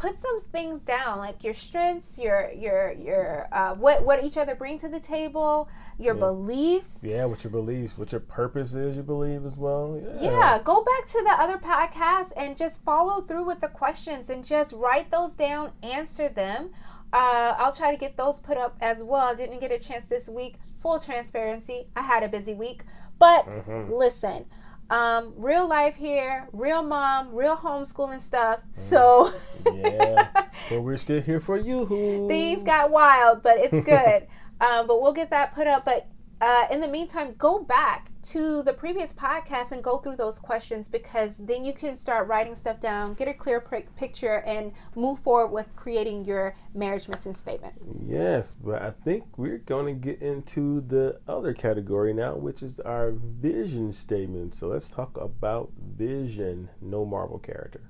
put 0.00 0.18
some 0.18 0.40
things 0.40 0.80
down 0.82 1.18
like 1.18 1.44
your 1.44 1.52
strengths 1.52 2.18
your 2.18 2.50
your 2.52 2.92
your 2.92 3.48
uh, 3.52 3.74
what 3.74 4.02
what 4.04 4.24
each 4.24 4.38
other 4.38 4.54
bring 4.54 4.78
to 4.78 4.88
the 4.88 4.98
table 5.00 5.68
your 5.98 6.14
Yeah. 6.14 6.20
beliefs 6.20 7.00
Yeah, 7.02 7.26
what 7.26 7.44
your 7.44 7.50
beliefs, 7.50 7.98
what 7.98 8.10
your 8.12 8.22
purpose 8.22 8.72
is, 8.74 8.96
you 8.96 9.02
believe 9.02 9.44
as 9.44 9.56
well. 9.58 10.00
Yeah. 10.18 10.30
yeah 10.30 10.58
go 10.64 10.82
back 10.82 11.04
to 11.06 11.22
the 11.22 11.34
other 11.42 11.58
podcast 11.58 12.32
and 12.36 12.56
just 12.56 12.82
follow 12.82 13.20
through 13.20 13.44
with 13.44 13.60
the 13.60 13.68
questions 13.68 14.30
and 14.30 14.44
just 14.44 14.72
write 14.72 15.10
those 15.10 15.34
down 15.34 15.72
answer 15.82 16.28
them 16.28 16.70
uh, 17.12 17.54
I'll 17.58 17.72
try 17.74 17.90
to 17.90 17.96
get 17.96 18.16
those 18.16 18.38
put 18.38 18.56
up 18.56 18.76
as 18.80 19.02
well. 19.02 19.26
I 19.32 19.34
didn't 19.34 19.58
get 19.60 19.72
a 19.72 19.80
chance 19.80 20.04
this 20.04 20.28
week. 20.28 20.54
Full 20.80 21.00
transparency, 21.00 21.88
I 21.96 22.02
had 22.02 22.22
a 22.22 22.28
busy 22.28 22.54
week. 22.54 22.84
But 23.18 23.46
Mhm. 23.46 23.90
listen, 23.90 24.46
Um, 24.90 25.34
real 25.36 25.68
life 25.68 25.94
here, 25.94 26.48
real 26.52 26.82
mom, 26.82 27.32
real 27.32 27.56
homeschooling 27.56 28.20
stuff. 28.20 28.60
So 28.72 29.32
yeah, 29.72 30.28
but 30.68 30.82
we're 30.82 30.96
still 30.96 31.20
here 31.20 31.38
for 31.38 31.56
you. 31.56 32.26
things 32.28 32.64
got 32.64 32.90
wild, 32.90 33.42
but 33.42 33.58
it's 33.58 33.84
good. 33.84 34.26
um, 34.60 34.88
but 34.88 35.00
we'll 35.00 35.12
get 35.12 35.30
that 35.30 35.54
put 35.54 35.68
up. 35.68 35.84
But 35.84 36.08
uh, 36.40 36.66
in 36.70 36.80
the 36.80 36.88
meantime, 36.88 37.34
go 37.36 37.58
back 37.58 38.10
to 38.22 38.62
the 38.62 38.72
previous 38.72 39.12
podcast 39.12 39.72
and 39.72 39.84
go 39.84 39.98
through 39.98 40.16
those 40.16 40.38
questions 40.38 40.88
because 40.88 41.36
then 41.36 41.64
you 41.64 41.72
can 41.72 41.94
start 41.94 42.28
writing 42.28 42.54
stuff 42.54 42.80
down, 42.80 43.14
get 43.14 43.28
a 43.28 43.34
clear 43.34 43.60
picture, 43.96 44.42
and 44.46 44.72
move 44.96 45.18
forward 45.18 45.48
with 45.48 45.74
creating 45.76 46.24
your 46.24 46.54
marriage 46.74 47.08
mission 47.08 47.34
statement. 47.34 47.74
Yes, 48.06 48.54
but 48.54 48.80
I 48.80 48.90
think 48.90 49.24
we're 49.36 49.58
going 49.58 49.86
to 49.86 49.92
get 49.92 50.22
into 50.22 50.80
the 50.80 51.20
other 51.28 51.52
category 51.52 52.14
now, 52.14 52.36
which 52.36 52.62
is 52.62 52.80
our 52.80 53.12
vision 53.12 53.92
statement. 53.92 54.54
So 54.54 54.68
let's 54.68 54.90
talk 54.90 55.18
about 55.18 55.72
vision, 55.78 56.70
no 56.80 57.04
Marvel 57.04 57.38
character. 57.38 57.82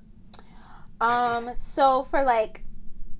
Um, 0.99 1.55
so 1.55 2.03
for 2.03 2.23
like 2.23 2.63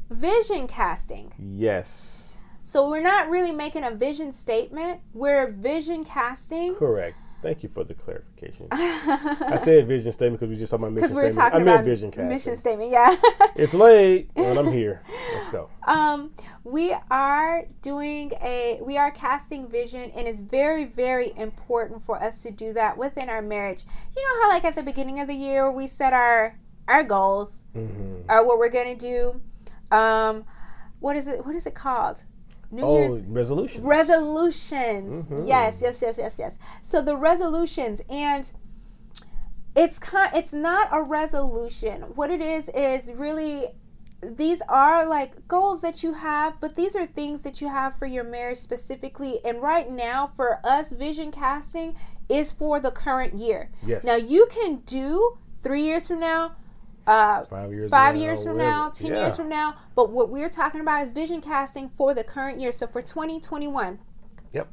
vision 0.09 0.67
casting, 0.67 1.33
Yes, 1.39 2.30
so 2.71 2.89
we're 2.89 3.01
not 3.01 3.29
really 3.29 3.51
making 3.51 3.83
a 3.83 3.91
vision 3.91 4.31
statement. 4.31 5.01
We're 5.13 5.51
vision 5.51 6.05
casting. 6.05 6.73
correct. 6.75 7.17
Thank 7.41 7.63
you 7.63 7.69
for 7.69 7.83
the 7.83 7.93
clarification. 7.95 8.67
I 8.71 9.57
said 9.57 9.87
vision 9.87 10.11
statement 10.13 10.39
because 10.39 10.49
we 10.53 10.55
just 10.57 10.71
talking 10.71 10.85
about 10.85 10.93
mission 10.93 11.17
we 11.17 11.23
were 11.23 11.31
statement. 11.33 11.51
talking 11.53 11.67
I 11.67 11.71
meant 11.75 11.83
vision 11.85 12.11
casting. 12.11 12.29
mission 12.29 12.55
statement, 12.55 12.91
yeah. 12.91 13.13
It's 13.55 13.73
late, 13.73 14.29
and 14.37 14.57
I'm 14.57 14.71
here. 14.71 15.01
Let's 15.33 15.49
go. 15.49 15.69
um, 15.85 16.31
we 16.63 16.95
are 17.09 17.65
doing 17.81 18.31
a 18.41 18.79
we 18.81 18.97
are 18.97 19.11
casting 19.11 19.67
vision, 19.67 20.09
and 20.15 20.25
it's 20.25 20.41
very 20.41 20.85
very 20.85 21.33
important 21.35 22.05
for 22.05 22.23
us 22.23 22.41
to 22.43 22.51
do 22.51 22.71
that 22.73 22.95
within 22.97 23.27
our 23.27 23.41
marriage. 23.41 23.83
You 24.15 24.23
know 24.23 24.43
how 24.43 24.49
like 24.49 24.63
at 24.63 24.77
the 24.77 24.83
beginning 24.83 25.19
of 25.19 25.27
the 25.27 25.33
year 25.35 25.69
we 25.69 25.87
set 25.87 26.13
our 26.13 26.57
our 26.87 27.03
goals 27.03 27.65
hmm 27.73 28.21
or 28.29 28.45
what 28.47 28.59
we're 28.59 28.69
gonna 28.69 28.95
do. 28.95 29.41
Um, 29.91 30.45
what 30.99 31.17
is 31.17 31.27
it? 31.27 31.43
What 31.45 31.55
is 31.55 31.65
it 31.65 31.73
called? 31.75 32.23
New 32.71 32.83
Oh, 32.83 32.97
Year's 32.97 33.21
resolutions. 33.23 33.83
resolutions 33.83 35.25
Mhm. 35.25 35.47
yes 35.47 35.81
yes 35.81 36.01
yes 36.01 36.17
yes 36.17 36.39
yes 36.39 36.57
so 36.83 37.01
the 37.01 37.15
resolutions 37.17 38.01
and 38.09 38.49
it's 39.75 39.99
kind 39.99 40.31
it's 40.35 40.53
not 40.53 40.87
a 40.91 41.01
resolution 41.01 42.01
what 42.15 42.29
it 42.29 42.41
is 42.41 42.69
is 42.69 43.11
really 43.13 43.67
these 44.23 44.61
are 44.69 45.05
like 45.07 45.47
goals 45.47 45.81
that 45.81 46.03
you 46.03 46.13
have 46.13 46.59
but 46.59 46.75
these 46.75 46.95
are 46.95 47.05
things 47.05 47.41
that 47.41 47.59
you 47.61 47.67
have 47.69 47.97
for 47.97 48.05
your 48.05 48.23
marriage 48.23 48.57
specifically 48.59 49.39
and 49.45 49.61
right 49.61 49.89
now 49.89 50.27
for 50.35 50.59
us 50.63 50.91
vision 50.91 51.31
casting 51.31 51.95
is 52.29 52.51
for 52.51 52.79
the 52.79 52.91
current 52.91 53.33
year 53.33 53.71
yes. 53.85 54.05
now 54.05 54.15
you 54.15 54.45
can 54.51 54.75
do 54.85 55.37
three 55.63 55.81
years 55.83 56.07
from 56.07 56.19
now 56.19 56.55
uh, 57.07 57.43
five 57.45 57.71
years. 57.71 57.89
five 57.91 58.15
now, 58.15 58.21
years 58.21 58.43
from 58.43 58.53
whatever. 58.57 58.71
now, 58.71 58.89
10 58.89 59.11
Yeah. 59.11 59.19
years 59.21 59.35
from 59.35 59.49
now. 59.49 59.75
But 59.95 60.09
what 60.11 60.29
we're 60.29 60.49
talking 60.49 60.81
about 60.81 61.03
is 61.05 61.11
vision 61.13 61.41
casting 61.41 61.89
for 61.97 62.13
the 62.13 62.23
current 62.23 62.59
year. 62.59 62.71
So 62.71 62.87
for 62.87 63.01
2021, 63.01 63.99
Yep. 64.51 64.67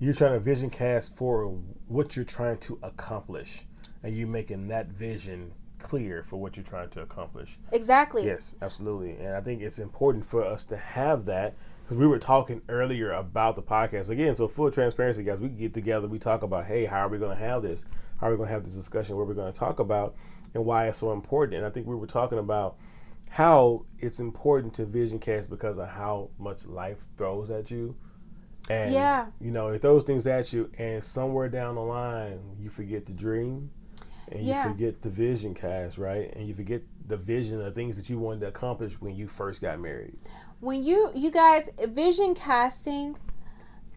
You're 0.00 0.14
trying 0.14 0.32
to 0.32 0.40
vision 0.40 0.70
cast 0.70 1.14
for 1.14 1.46
what 1.88 2.16
you're 2.16 2.24
trying 2.24 2.58
to 2.58 2.78
accomplish, 2.82 3.64
and 4.02 4.16
you're 4.16 4.28
making 4.28 4.68
that 4.68 4.88
vision 4.88 5.52
clear 5.78 6.22
for 6.22 6.36
what 6.36 6.56
you're 6.56 6.64
trying 6.64 6.88
to 6.90 7.00
accomplish. 7.02 7.58
exactly. 7.70 8.24
Yes, 8.24 8.56
absolutely. 8.62 9.16
And 9.18 9.36
I 9.36 9.40
think 9.40 9.60
it's 9.62 9.78
important 9.78 10.24
for 10.24 10.42
us 10.44 10.64
to 10.64 10.76
have 10.76 11.26
that 11.26 11.54
because 11.82 11.98
we 11.98 12.06
were 12.06 12.18
talking 12.18 12.62
earlier 12.70 13.12
about 13.12 13.54
the 13.56 13.62
podcast 13.62 14.08
again. 14.08 14.34
So 14.34 14.48
full 14.48 14.70
transparency, 14.70 15.22
guys, 15.22 15.40
we 15.40 15.48
get 15.50 15.74
together, 15.74 16.08
we 16.08 16.18
talk 16.18 16.42
about, 16.42 16.64
hey, 16.64 16.86
how 16.86 17.00
are 17.00 17.08
we 17.08 17.18
going 17.18 17.36
to 17.36 17.42
have 17.42 17.62
this? 17.62 17.84
How 18.18 18.28
are 18.28 18.30
we 18.30 18.36
going 18.38 18.48
to 18.48 18.54
have 18.54 18.64
this 18.64 18.74
discussion? 18.76 19.16
What 19.16 19.22
are 19.22 19.26
we're 19.26 19.34
going 19.34 19.52
to 19.52 19.58
talk 19.58 19.78
about, 19.78 20.14
and 20.54 20.64
why 20.64 20.86
it's 20.86 20.98
so 20.98 21.12
important. 21.12 21.58
And 21.58 21.66
I 21.66 21.70
think 21.70 21.86
we 21.86 21.96
were 21.96 22.06
talking 22.06 22.38
about 22.38 22.76
how 23.30 23.84
it's 23.98 24.20
important 24.20 24.74
to 24.74 24.86
vision 24.86 25.18
cast 25.18 25.50
because 25.50 25.76
of 25.76 25.88
how 25.88 26.30
much 26.38 26.66
life 26.66 26.98
throws 27.16 27.50
at 27.50 27.70
you. 27.70 27.96
And 28.70 28.92
Yeah. 28.92 29.26
you 29.40 29.50
know, 29.50 29.68
it 29.68 29.82
throws 29.82 30.04
things 30.04 30.26
at 30.26 30.52
you, 30.52 30.70
and 30.78 31.04
somewhere 31.04 31.48
down 31.48 31.74
the 31.74 31.82
line, 31.82 32.56
you 32.58 32.70
forget 32.70 33.04
the 33.06 33.12
dream, 33.12 33.70
and 34.30 34.40
Yeah. 34.42 34.56
you 34.64 34.70
forget 34.70 35.02
the 35.02 35.10
vision 35.10 35.52
cast, 35.52 35.98
right? 35.98 36.32
And 36.34 36.48
you 36.48 36.54
forget 36.54 36.82
the 37.06 37.16
vision 37.18 37.60
of 37.60 37.74
things 37.74 37.96
that 37.96 38.08
you 38.08 38.18
wanted 38.18 38.40
to 38.40 38.46
accomplish 38.48 39.00
when 39.00 39.14
you 39.14 39.28
first 39.28 39.60
got 39.60 39.78
married. 39.80 40.16
When 40.60 40.82
you 40.82 41.10
you 41.14 41.30
guys 41.30 41.68
vision 41.88 42.34
casting 42.34 43.16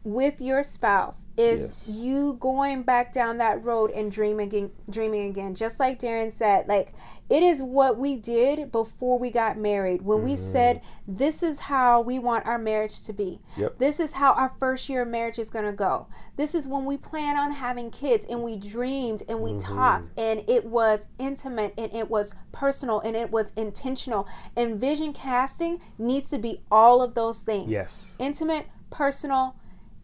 with 0.08 0.40
your 0.40 0.64
spouse 0.64 1.28
is 1.36 1.90
Yes. 1.90 1.98
you 1.98 2.38
going 2.40 2.84
back 2.84 3.12
down 3.12 3.40
that 3.40 3.62
road 3.62 3.92
and 3.92 4.10
dreaming 4.10 4.48
again, 4.48 4.72
dreaming 4.90 5.30
again. 5.30 5.54
Just 5.54 5.82
like 5.82 6.00
Darren 6.00 6.32
said, 6.32 6.66
like 6.70 6.94
it 7.30 7.44
is 7.44 7.62
what 7.62 7.98
we 7.98 8.16
did 8.16 8.72
before 8.72 9.20
we 9.20 9.30
got 9.30 9.58
married. 9.58 10.02
When 10.04 10.24
we 10.24 10.34
mm-hmm. 10.34 10.52
said 10.52 10.82
this 11.06 11.44
is 11.44 11.60
how 11.60 12.00
we 12.00 12.20
want 12.20 12.46
our 12.46 12.58
marriage 12.58 13.02
to 13.02 13.12
be. 13.12 13.42
Yep. 13.58 13.80
This 13.80 14.00
is 14.00 14.14
how 14.14 14.32
our 14.32 14.54
first 14.60 14.88
year 14.88 15.02
of 15.02 15.10
marriage 15.10 15.40
is 15.40 15.50
going 15.50 15.66
to 15.66 15.74
go. 15.74 16.08
This 16.38 16.56
is 16.56 16.70
when 16.70 16.86
we 16.86 16.96
plan 16.96 17.38
on 17.38 17.52
having 17.52 17.92
kids 17.92 18.26
and 18.30 18.42
we 18.42 18.56
dreamed 18.56 19.24
and 19.28 19.42
we 19.42 19.52
mm-hmm. 19.52 19.76
talked 19.76 20.12
and 20.18 20.42
it 20.48 20.64
was 20.64 21.08
intimate 21.20 21.74
and 21.78 21.94
it 21.94 22.10
was 22.10 22.32
personal 22.54 23.02
and 23.02 23.18
it 23.18 23.30
was 23.30 23.52
intentional. 23.58 24.26
And 24.56 24.80
vision 24.80 25.12
casting 25.12 25.82
needs 25.98 26.30
to 26.30 26.38
be 26.38 26.62
all 26.72 27.02
of 27.02 27.14
those 27.14 27.42
things. 27.42 27.70
Yes. 27.70 28.16
Intimate, 28.20 28.68
personal, 28.90 29.56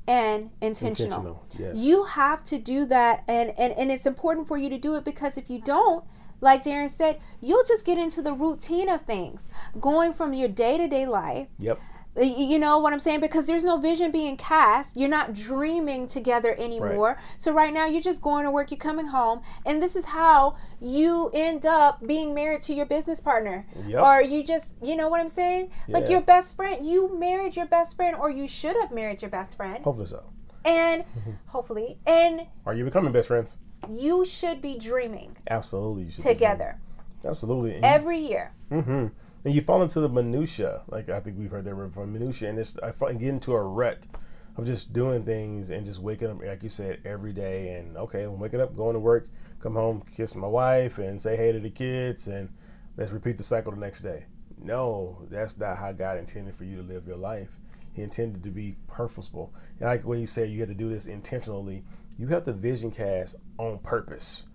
and 0.07 0.49
intentional. 0.61 1.19
Intentional. 1.19 1.45
Yes. 1.57 1.75
You 1.75 2.03
have 2.05 2.43
to 2.45 2.57
do 2.57 2.85
that 2.85 3.23
and, 3.27 3.53
and 3.57 3.73
and 3.73 3.91
it's 3.91 4.05
important 4.05 4.47
for 4.47 4.57
you 4.57 4.69
to 4.69 4.77
do 4.77 4.95
it 4.95 5.05
because 5.05 5.37
if 5.37 5.49
you 5.49 5.61
don't, 5.61 6.03
like 6.41 6.63
Darren 6.63 6.89
said, 6.89 7.19
you'll 7.39 7.63
just 7.63 7.85
get 7.85 7.97
into 7.97 8.21
the 8.21 8.33
routine 8.33 8.89
of 8.89 9.01
things. 9.01 9.47
Going 9.79 10.13
from 10.13 10.33
your 10.33 10.49
day-to-day 10.49 11.05
life 11.05 11.47
Yep. 11.59 11.79
You 12.15 12.59
know 12.59 12.77
what 12.77 12.93
I'm 12.93 12.99
saying? 12.99 13.21
Because 13.21 13.47
there's 13.47 13.65
no 13.65 13.77
vision 13.77 14.11
being 14.11 14.37
cast. 14.37 14.95
You're 14.95 15.09
not 15.09 15.33
dreaming 15.33 16.07
together 16.07 16.55
anymore. 16.59 17.17
So 17.39 17.51
right 17.51 17.73
now 17.73 17.87
you're 17.87 18.01
just 18.01 18.21
going 18.21 18.45
to 18.45 18.51
work, 18.51 18.69
you're 18.69 18.77
coming 18.77 19.07
home, 19.07 19.41
and 19.65 19.81
this 19.81 19.95
is 19.95 20.05
how 20.05 20.55
you 20.79 21.31
end 21.33 21.65
up 21.65 22.05
being 22.05 22.35
married 22.35 22.61
to 22.63 22.73
your 22.73 22.85
business 22.85 23.19
partner. 23.19 23.65
Yep. 23.87 24.03
Or 24.03 24.21
you 24.21 24.43
just, 24.43 24.73
you 24.83 24.95
know 24.95 25.07
what 25.09 25.21
I'm 25.21 25.27
saying? 25.27 25.71
Like 25.87 26.07
your 26.07 26.21
best 26.21 26.55
friend, 26.55 26.85
you 26.85 27.17
married 27.17 27.55
your 27.55 27.65
best 27.65 27.95
friend 27.95 28.15
or 28.15 28.29
you 28.29 28.47
should 28.47 28.75
have 28.77 28.91
married 28.91 29.21
your 29.23 29.31
best 29.31 29.57
friend. 29.57 29.83
Hopefully 29.83 30.05
so. 30.05 30.23
And 30.65 31.03
hopefully, 31.47 31.97
and 32.05 32.45
Are 32.65 32.75
you 32.75 32.85
becoming 32.85 33.11
best 33.11 33.27
friends? 33.27 33.57
you 33.89 34.23
should 34.23 34.61
be 34.61 34.77
dreaming 34.77 35.35
Absolutely. 35.49 36.09
Should 36.09 36.23
together 36.23 36.79
Absolutely. 37.25 37.75
And 37.75 37.83
every 37.85 38.19
year. 38.19 38.53
hmm 38.69 39.07
And 39.45 39.53
you 39.53 39.61
fall 39.61 39.81
into 39.81 39.99
the 39.99 40.07
minutia, 40.07 40.83
like 40.87 41.09
I 41.09 41.19
think 41.19 41.37
we've 41.37 41.51
heard 41.51 41.65
that 41.65 41.75
word 41.75 41.93
from 41.93 42.13
minutia, 42.13 42.49
and 42.49 42.57
it's 42.57 42.77
I 42.81 42.91
get 43.13 43.27
into 43.27 43.53
a 43.53 43.61
rut 43.61 44.07
of 44.55 44.65
just 44.65 44.93
doing 44.93 45.23
things 45.23 45.69
and 45.69 45.85
just 45.85 45.99
waking 45.99 46.29
up, 46.29 46.41
like 46.41 46.63
you 46.63 46.69
said, 46.69 47.01
every 47.03 47.33
day. 47.33 47.73
And 47.73 47.97
okay, 47.97 48.23
I'm 48.23 48.39
waking 48.39 48.61
up, 48.61 48.75
going 48.75 48.93
to 48.93 48.99
work, 48.99 49.27
come 49.59 49.73
home, 49.73 50.03
kiss 50.15 50.35
my 50.35 50.47
wife, 50.47 50.97
and 50.97 51.21
say 51.21 51.35
hey 51.35 51.51
to 51.51 51.59
the 51.59 51.69
kids, 51.69 52.27
and 52.27 52.53
let's 52.95 53.11
repeat 53.11 53.37
the 53.37 53.43
cycle 53.43 53.73
the 53.73 53.79
next 53.79 54.01
day. 54.01 54.27
No, 54.57 55.27
that's 55.29 55.57
not 55.57 55.77
how 55.77 55.91
God 55.91 56.17
intended 56.17 56.55
for 56.55 56.63
you 56.63 56.77
to 56.77 56.83
live 56.83 57.05
your 57.05 57.17
life. 57.17 57.59
He 57.91 58.01
intended 58.01 58.43
to 58.43 58.49
be 58.49 58.77
purposeful. 58.87 59.53
And 59.79 59.89
like 59.89 60.03
when 60.03 60.19
you 60.21 60.27
say 60.27 60.45
you 60.45 60.61
have 60.61 60.69
to 60.69 60.75
do 60.75 60.87
this 60.87 61.05
intentionally, 61.05 61.83
you 62.17 62.27
have 62.27 62.45
to 62.45 62.53
vision 62.53 62.91
cast 62.91 63.35
on 63.57 63.79
purpose. 63.79 64.45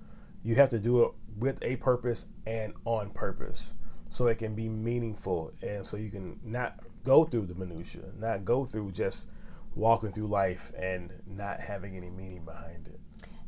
You 0.42 0.54
have 0.54 0.70
to 0.70 0.78
do 0.78 1.04
it 1.04 1.12
with 1.36 1.58
a 1.60 1.76
purpose 1.76 2.26
and 2.46 2.72
on 2.86 3.10
purpose 3.10 3.74
so 4.10 4.26
it 4.26 4.38
can 4.38 4.54
be 4.54 4.68
meaningful 4.68 5.52
and 5.62 5.84
so 5.84 5.96
you 5.96 6.10
can 6.10 6.38
not 6.44 6.74
go 7.04 7.24
through 7.24 7.46
the 7.46 7.54
minutia, 7.54 8.02
not 8.18 8.44
go 8.44 8.64
through 8.64 8.92
just 8.92 9.28
walking 9.74 10.10
through 10.12 10.26
life 10.26 10.72
and 10.76 11.10
not 11.26 11.60
having 11.60 11.96
any 11.96 12.10
meaning 12.10 12.44
behind 12.44 12.88
it. 12.88 12.98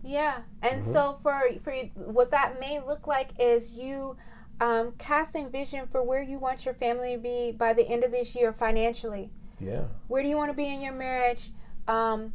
Yeah, 0.03 0.39
and 0.63 0.81
Mm-hmm. 0.83 0.93
so 0.93 1.19
for 1.23 1.41
for 1.63 1.73
you, 1.73 1.91
what 1.95 2.31
that 2.31 2.59
may 2.61 2.81
look 2.87 3.07
like 3.07 3.31
is 3.39 3.75
you 3.75 4.17
um, 4.61 4.93
casting 4.99 5.51
vision 5.51 5.87
for 5.91 6.03
where 6.03 6.23
you 6.23 6.39
want 6.39 6.65
your 6.65 6.75
family 6.75 7.15
to 7.17 7.21
be 7.21 7.53
by 7.53 7.73
the 7.73 7.87
end 7.89 8.05
of 8.05 8.11
this 8.13 8.35
year 8.37 8.53
financially. 8.53 9.31
Yeah. 9.59 9.85
Where 10.09 10.23
do 10.23 10.29
you 10.29 10.37
want 10.37 10.51
to 10.51 10.57
be 10.57 10.73
in 10.73 10.81
your 10.81 10.95
marriage, 10.95 11.51
um, 11.89 12.33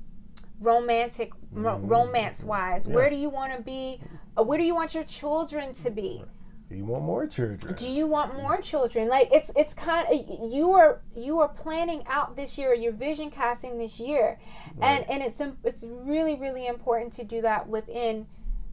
romantic, 0.60 1.32
ro- 1.51 1.79
romance 1.79 2.44
wise? 2.44 2.84
Mm-hmm. 2.84 2.91
Yeah. 2.91 2.96
Where 2.96 3.10
do 3.10 3.15
you 3.15 3.29
want 3.29 3.53
to 3.55 3.62
be? 3.62 4.00
Uh, 4.38 4.44
where 4.44 4.58
do 4.58 4.63
you 4.63 4.75
want 4.75 4.94
your 4.94 5.03
children 5.03 5.74
to 5.74 5.89
be? 5.89 6.24
Do 6.70 6.76
you 6.76 6.86
want 6.86 7.04
more 7.04 7.28
children. 7.28 7.76
Do 7.76 7.88
you 7.88 8.08
want 8.08 8.36
more 8.36 8.60
children? 8.60 9.08
Like 9.08 9.30
it's 9.32 9.52
it's 9.56 9.74
kind 9.74 10.08
of 10.10 10.52
you 10.52 10.72
are 10.72 11.02
you 11.16 11.40
are 11.40 11.48
planning 11.50 12.04
out 12.08 12.36
this 12.36 12.58
year. 12.58 12.74
You're 12.74 12.92
vision 12.92 13.30
casting 13.30 13.78
this 13.78 14.00
year, 14.00 14.40
and 14.82 15.06
and 15.10 15.22
it's 15.22 15.42
it's 15.64 15.86
really 15.88 16.36
really 16.36 16.66
important 16.66 17.14
to 17.14 17.24
do 17.24 17.42
that 17.42 17.68
within 17.70 18.26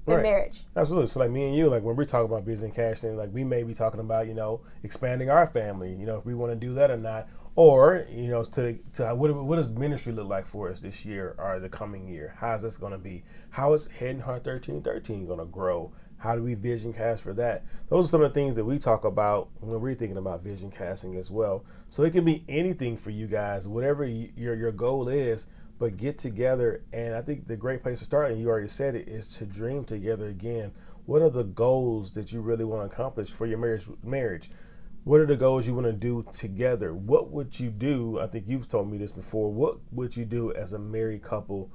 the 0.06 0.16
Right. 0.16 0.22
marriage. 0.22 0.64
Absolutely. 0.74 1.06
So 1.08 1.20
like 1.20 1.30
me 1.30 1.46
and 1.46 1.54
you, 1.56 1.68
like 1.68 1.82
when 1.84 1.94
we 1.94 2.04
talk 2.06 2.24
about 2.24 2.44
business 2.44 2.74
casting, 2.74 3.16
like 3.16 3.30
we 3.32 3.44
may 3.44 3.62
be 3.62 3.72
talking 3.72 4.00
about, 4.00 4.26
you 4.26 4.34
know, 4.34 4.62
expanding 4.82 5.30
our 5.30 5.46
family, 5.46 5.94
you 5.94 6.06
know, 6.06 6.18
if 6.18 6.24
we 6.24 6.34
want 6.34 6.50
to 6.50 6.56
do 6.56 6.74
that 6.74 6.90
or 6.90 6.96
not, 6.96 7.28
or 7.54 8.06
you 8.10 8.28
know 8.28 8.42
to, 8.44 8.78
to 8.94 9.14
what, 9.14 9.34
what 9.34 9.56
does 9.56 9.70
ministry 9.70 10.12
look 10.12 10.28
like 10.28 10.46
for 10.46 10.70
us 10.70 10.80
this 10.80 11.04
year 11.04 11.34
or 11.38 11.60
the 11.60 11.68
coming 11.68 12.08
year 12.08 12.34
how's 12.38 12.62
this 12.62 12.78
going 12.78 12.92
to 12.92 12.98
be 12.98 13.22
how 13.50 13.74
is 13.74 13.86
head 13.88 14.10
and 14.10 14.22
heart 14.22 14.46
1313 14.46 15.26
going 15.26 15.38
to 15.38 15.44
grow 15.44 15.92
how 16.22 16.36
do 16.36 16.42
we 16.42 16.54
vision 16.54 16.92
cast 16.92 17.22
for 17.22 17.32
that 17.32 17.64
those 17.88 18.06
are 18.06 18.08
some 18.08 18.22
of 18.22 18.32
the 18.32 18.34
things 18.34 18.54
that 18.54 18.64
we 18.64 18.78
talk 18.78 19.04
about 19.04 19.48
when 19.60 19.80
we're 19.80 19.94
thinking 19.94 20.16
about 20.16 20.42
vision 20.42 20.70
casting 20.70 21.16
as 21.16 21.30
well 21.30 21.64
so 21.88 22.02
it 22.04 22.12
can 22.12 22.24
be 22.24 22.44
anything 22.48 22.96
for 22.96 23.10
you 23.10 23.26
guys 23.26 23.66
whatever 23.66 24.04
your, 24.04 24.54
your 24.54 24.72
goal 24.72 25.08
is 25.08 25.46
but 25.78 25.96
get 25.96 26.18
together 26.18 26.82
and 26.92 27.14
i 27.14 27.20
think 27.20 27.48
the 27.48 27.56
great 27.56 27.82
place 27.82 27.98
to 27.98 28.04
start 28.04 28.30
and 28.30 28.40
you 28.40 28.48
already 28.48 28.68
said 28.68 28.94
it 28.94 29.08
is 29.08 29.36
to 29.36 29.44
dream 29.44 29.84
together 29.84 30.28
again 30.28 30.72
what 31.06 31.20
are 31.20 31.30
the 31.30 31.44
goals 31.44 32.12
that 32.12 32.32
you 32.32 32.40
really 32.40 32.64
want 32.64 32.88
to 32.88 32.94
accomplish 32.94 33.30
for 33.30 33.46
your 33.46 33.58
marriage 33.58 33.86
marriage 34.04 34.50
what 35.04 35.20
are 35.20 35.26
the 35.26 35.36
goals 35.36 35.66
you 35.66 35.74
want 35.74 35.88
to 35.88 35.92
do 35.92 36.24
together? 36.32 36.94
What 36.94 37.32
would 37.32 37.58
you 37.58 37.70
do? 37.70 38.20
I 38.20 38.28
think 38.28 38.46
you've 38.46 38.68
told 38.68 38.88
me 38.88 38.98
this 38.98 39.10
before. 39.10 39.52
What 39.52 39.78
would 39.90 40.16
you 40.16 40.24
do 40.24 40.52
as 40.52 40.72
a 40.72 40.78
married 40.78 41.22
couple 41.22 41.72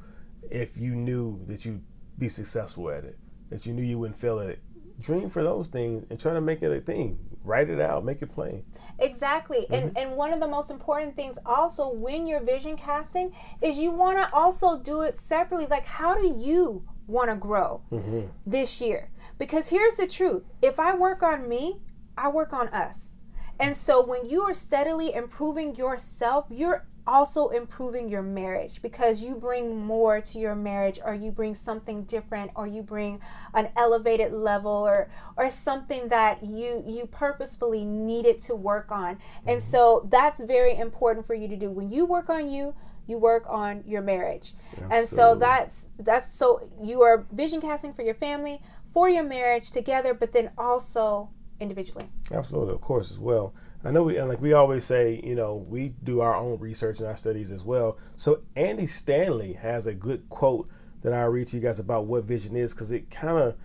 if 0.50 0.78
you 0.78 0.96
knew 0.96 1.44
that 1.48 1.66
you'd 1.66 1.84
be 2.18 2.30
successful 2.30 2.90
at 2.90 3.04
it, 3.04 3.18
that 3.50 3.66
you 3.66 3.74
knew 3.74 3.84
you 3.84 4.00
wouldn't 4.00 4.20
fail 4.20 4.40
at 4.40 4.50
it? 4.50 4.60
Dream 5.00 5.30
for 5.30 5.44
those 5.44 5.68
things 5.68 6.06
and 6.10 6.20
try 6.20 6.34
to 6.34 6.42
make 6.42 6.64
it 6.64 6.72
a 6.72 6.82
thing. 6.82 7.20
Write 7.44 7.70
it 7.70 7.80
out, 7.80 8.04
make 8.04 8.22
it 8.22 8.28
plain. 8.34 8.64
Exactly. 9.00 9.60
Mm-hmm. 9.60 9.74
And 9.74 9.98
and 9.98 10.16
one 10.18 10.34
of 10.34 10.40
the 10.40 10.48
most 10.48 10.72
important 10.72 11.16
things 11.16 11.38
also 11.46 11.90
when 11.90 12.26
you're 12.28 12.42
vision 12.42 12.76
casting 12.76 13.32
is 13.62 13.78
you 13.78 13.92
want 13.92 14.18
to 14.18 14.36
also 14.36 14.80
do 14.80 15.02
it 15.02 15.16
separately. 15.16 15.68
Like 15.68 15.86
how 15.86 16.16
do 16.16 16.28
you 16.28 16.84
want 17.06 17.30
to 17.30 17.36
grow 17.36 17.82
mm-hmm. 17.92 18.28
this 18.46 18.82
year? 18.82 19.12
Because 19.38 19.70
here's 19.70 19.96
the 19.96 20.08
truth. 20.08 20.44
If 20.62 20.80
I 20.80 20.96
work 20.96 21.24
on 21.24 21.48
me, 21.48 21.80
I 22.18 22.30
work 22.30 22.52
on 22.52 22.68
us. 22.70 23.14
And 23.60 23.76
so 23.76 24.06
when 24.06 24.28
you 24.30 24.42
are 24.44 24.54
steadily 24.54 25.14
improving 25.14 25.76
yourself, 25.76 26.46
you're 26.50 26.88
also 27.08 27.50
improving 27.50 28.10
your 28.10 28.22
marriage 28.22 28.82
because 28.82 29.22
you 29.22 29.36
bring 29.36 29.86
more 29.86 30.22
to 30.22 30.40
your 30.40 30.56
marriage 30.56 31.00
or 31.04 31.16
you 31.16 31.32
bring 31.32 31.56
something 31.56 32.04
different 32.04 32.52
or 32.56 32.68
you 32.68 32.84
bring 32.84 33.22
an 33.54 33.70
elevated 33.76 34.34
level 34.34 34.72
or 34.72 35.10
or 35.38 35.50
something 35.50 36.10
that 36.10 36.44
you 36.44 36.84
you 36.86 37.06
purposefully 37.06 37.86
needed 37.86 38.40
to 38.42 38.56
work 38.56 38.92
on. 38.92 39.16
Mm-hmm. 39.16 39.50
And 39.50 39.64
so 39.64 40.08
that's 40.10 40.42
very 40.42 40.76
important 40.78 41.26
for 41.26 41.34
you 41.34 41.48
to 41.48 41.56
do. 41.56 41.72
When 41.72 41.90
you 41.90 42.06
work 42.06 42.30
on 42.30 42.50
you, 42.50 42.76
you 43.08 43.18
work 43.18 43.46
on 43.48 43.84
your 43.88 44.02
marriage. 44.02 44.54
Absolutely. 44.72 44.98
And 44.98 45.08
so 45.08 45.36
that's 45.36 45.90
that's 45.98 46.32
so 46.32 46.60
you 46.84 47.02
are 47.02 47.26
vision 47.32 47.62
casting 47.62 47.94
for 47.94 48.04
your 48.04 48.16
family, 48.16 48.62
for 48.94 49.10
your 49.10 49.24
marriage 49.24 49.72
together, 49.72 50.14
but 50.14 50.34
then 50.34 50.52
also 50.58 51.30
individually. 51.60 52.06
Absolutely, 52.32 52.74
of 52.74 52.82
course, 52.82 53.12
as 53.12 53.20
well. 53.20 53.54
I 53.84 53.92
know 53.92 54.04
we 54.04 54.18
and 54.18 54.28
like 54.28 54.42
we 54.42 54.54
always 54.54 54.86
say, 54.86 55.22
you 55.24 55.36
know, 55.36 55.56
we 55.56 55.94
do 56.04 56.22
our 56.22 56.36
own 56.36 56.60
research 56.60 57.00
and 57.00 57.08
our 57.08 57.16
studies 57.16 57.52
as 57.52 57.64
well. 57.64 57.98
So 58.16 58.42
Andy 58.56 58.88
Stanley 58.88 59.54
has 59.54 59.88
a 59.88 59.94
good 59.94 60.30
quote 60.30 60.70
that 61.02 61.14
I'll 61.14 61.30
read 61.30 61.48
to 61.48 61.58
you 61.58 61.64
guys 61.64 61.80
about 61.80 62.06
what 62.06 62.24
vision 62.24 62.56
is 62.56 62.74
because 62.74 62.92
it 62.92 63.10
kind 63.10 63.38
of 63.38 63.56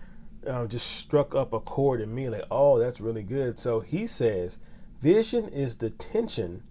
uh, 0.47 0.67
just 0.67 0.87
struck 0.87 1.35
up 1.35 1.53
a 1.53 1.59
chord 1.59 2.01
in 2.01 2.13
me 2.13 2.29
like, 2.29 2.45
oh, 2.51 2.77
that's 2.79 3.01
really 3.01 3.23
good. 3.23 3.57
So 3.57 3.79
he 3.79 4.07
says, 4.07 4.59
vision 4.99 5.49
is 5.49 5.77
the 5.77 5.89
tension 5.89 6.63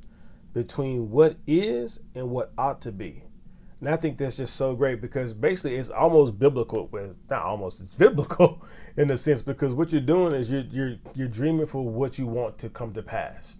between 0.55 1.11
what 1.11 1.37
is 1.47 2.01
and 2.15 2.31
what 2.31 2.53
ought 2.57 2.81
to 2.83 2.93
be. 2.93 3.25
And 3.83 3.91
I 3.91 3.97
think 3.97 4.17
that's 4.17 4.37
just 4.37 4.55
so 4.55 4.77
great 4.77 5.01
because 5.01 5.35
basically 5.35 5.75
it's 5.75 5.91
almost 5.91 6.39
biblical. 6.39 6.89
Well, 6.93 7.17
not 7.29 7.43
almost, 7.43 7.81
it's 7.81 7.93
biblical 7.93 8.65
in 8.97 9.11
a 9.11 9.19
sense 9.19 9.43
because 9.43 9.75
what 9.75 9.91
you're 9.91 10.01
doing 10.01 10.33
is 10.35 10.53
you're 10.53 10.63
you're 10.71 10.95
you're 11.17 11.27
dreaming 11.27 11.67
for 11.67 11.85
what 11.85 12.17
you 12.17 12.29
want 12.29 12.59
to 12.59 12.69
come 12.69 12.93
to 12.93 13.03
pass. 13.03 13.59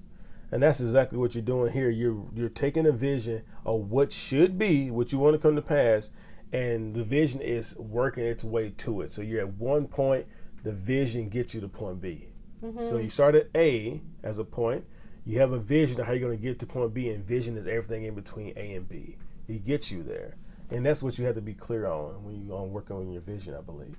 And 0.53 0.63
that's 0.63 0.81
exactly 0.81 1.19
what 1.19 1.35
you're 1.35 1.43
doing 1.43 1.73
here. 1.73 1.91
You're 1.91 2.25
you're 2.37 2.49
taking 2.49 2.87
a 2.87 2.93
vision 2.93 3.43
of 3.67 3.91
what 3.91 4.13
should 4.13 4.61
be, 4.61 4.93
what 4.93 5.11
you 5.11 5.19
want 5.19 5.35
to 5.35 5.41
come 5.41 5.57
to 5.57 5.63
pass, 5.63 6.13
and 6.53 6.95
the 6.95 7.03
vision 7.03 7.41
is 7.41 7.77
working 7.77 8.25
its 8.25 8.45
way 8.45 8.73
to 8.77 9.01
it. 9.01 9.11
So 9.11 9.23
you're 9.23 9.41
at 9.41 9.55
one 9.55 9.89
point, 9.89 10.27
the 10.63 10.71
vision 10.71 11.31
gets 11.31 11.53
you 11.53 11.61
to 11.63 11.69
point 11.69 12.01
B. 12.01 12.29
Mm-hmm. 12.63 12.81
So 12.81 12.99
you 12.99 13.11
start 13.11 13.35
at 13.35 13.49
A 13.57 14.01
as 14.23 14.39
a 14.39 14.45
point. 14.45 14.85
You 15.27 15.41
have 15.41 15.51
a 15.51 15.59
vision 15.59 16.01
of 16.01 16.07
how 16.07 16.13
you're 16.13 16.29
going 16.29 16.39
to 16.39 16.43
get 16.43 16.61
to 16.61 16.67
point 16.67 16.95
B, 16.95 17.09
and 17.09 17.25
vision 17.25 17.57
is 17.57 17.67
everything 17.67 18.05
in 18.05 18.15
between 18.15 18.53
A 18.55 18.75
and 18.75 18.89
B. 18.89 19.17
He 19.53 19.59
gets 19.59 19.93
you 19.93 20.03
there, 20.03 20.37
and 20.71 20.85
that's 20.85 21.03
what 21.03 21.19
you 21.19 21.27
have 21.27 21.35
to 21.35 21.43
be 21.43 21.55
clear 21.55 21.87
on 21.87 22.25
when 22.25 22.47
you're 22.47 22.63
working 22.63 22.97
on 22.97 23.13
your 23.13 23.23
vision. 23.23 23.55
I 23.55 23.61
believe. 23.61 23.97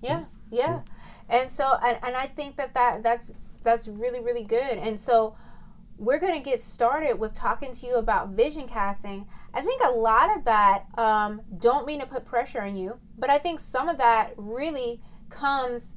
Yeah, 0.00 0.24
yeah, 0.50 0.80
and 1.28 1.48
so 1.48 1.76
and, 1.84 1.98
and 2.02 2.16
I 2.16 2.26
think 2.26 2.56
that 2.56 2.74
that 2.74 3.02
that's 3.02 3.34
that's 3.62 3.86
really 3.86 4.20
really 4.20 4.44
good, 4.44 4.78
and 4.78 5.00
so 5.00 5.36
we're 5.96 6.18
going 6.18 6.34
to 6.34 6.50
get 6.50 6.60
started 6.60 7.18
with 7.18 7.34
talking 7.34 7.72
to 7.72 7.86
you 7.86 7.96
about 7.96 8.30
vision 8.30 8.66
casting. 8.66 9.26
I 9.52 9.60
think 9.60 9.80
a 9.84 9.90
lot 9.90 10.36
of 10.36 10.44
that 10.44 10.86
um, 10.98 11.42
don't 11.58 11.86
mean 11.86 12.00
to 12.00 12.06
put 12.06 12.24
pressure 12.24 12.62
on 12.62 12.76
you, 12.76 12.98
but 13.16 13.30
I 13.30 13.38
think 13.38 13.60
some 13.60 13.88
of 13.88 13.98
that 13.98 14.32
really 14.36 15.00
comes 15.30 15.94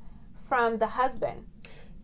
from 0.48 0.78
the 0.78 0.88
husband. 0.88 1.48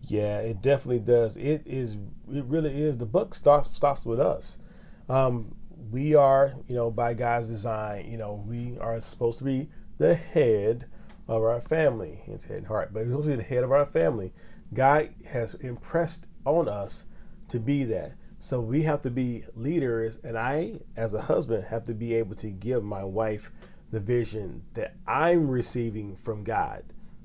Yeah, 0.02 0.40
it 0.40 0.62
definitely 0.62 1.00
does. 1.00 1.38
It 1.38 1.64
is. 1.66 1.98
It 2.32 2.46
really 2.46 2.82
is. 2.82 2.98
The 2.98 3.06
book 3.06 3.34
stops 3.34 3.70
stops 3.76 4.06
with 4.06 4.20
us. 4.20 4.60
Um, 5.08 5.56
we 5.92 6.16
are, 6.16 6.54
you 6.68 6.76
know, 6.76 6.92
by 6.92 7.14
God's 7.14 7.50
design, 7.50 8.10
you 8.10 8.18
know, 8.18 8.44
we 8.48 8.78
are 8.80 9.00
supposed 9.02 9.40
to 9.40 9.44
be 9.44 9.70
the 9.98 10.16
head 10.16 10.86
of 11.28 11.42
our 11.44 11.62
family. 11.62 12.22
It's 12.28 12.46
head 12.46 12.58
and 12.58 12.68
heart, 12.68 12.94
but 12.94 13.04
we're 13.04 13.10
supposed 13.10 13.28
to 13.28 13.32
be 13.32 13.38
the 13.38 13.44
head 13.44 13.64
of 13.64 13.72
our 13.72 13.86
family. 13.86 14.34
God 14.74 15.14
has 15.30 15.54
impressed 15.56 16.28
on 16.46 16.68
us 16.68 17.06
to 17.50 17.60
be 17.60 17.84
that. 17.86 18.14
So 18.40 18.60
we 18.60 18.82
have 18.84 19.02
to 19.04 19.10
be 19.10 19.46
leaders, 19.56 20.20
and 20.24 20.38
I, 20.38 20.82
as 20.98 21.14
a 21.14 21.22
husband, 21.22 21.66
have 21.66 21.86
to 21.86 21.94
be 21.94 22.14
able 22.16 22.36
to 22.36 22.50
give 22.50 22.84
my 22.84 23.04
wife 23.04 23.52
the 23.90 24.02
vision 24.02 24.64
that 24.74 24.96
I'm 25.08 25.48
receiving 25.48 26.18
from 26.18 26.44
God. 26.44 26.84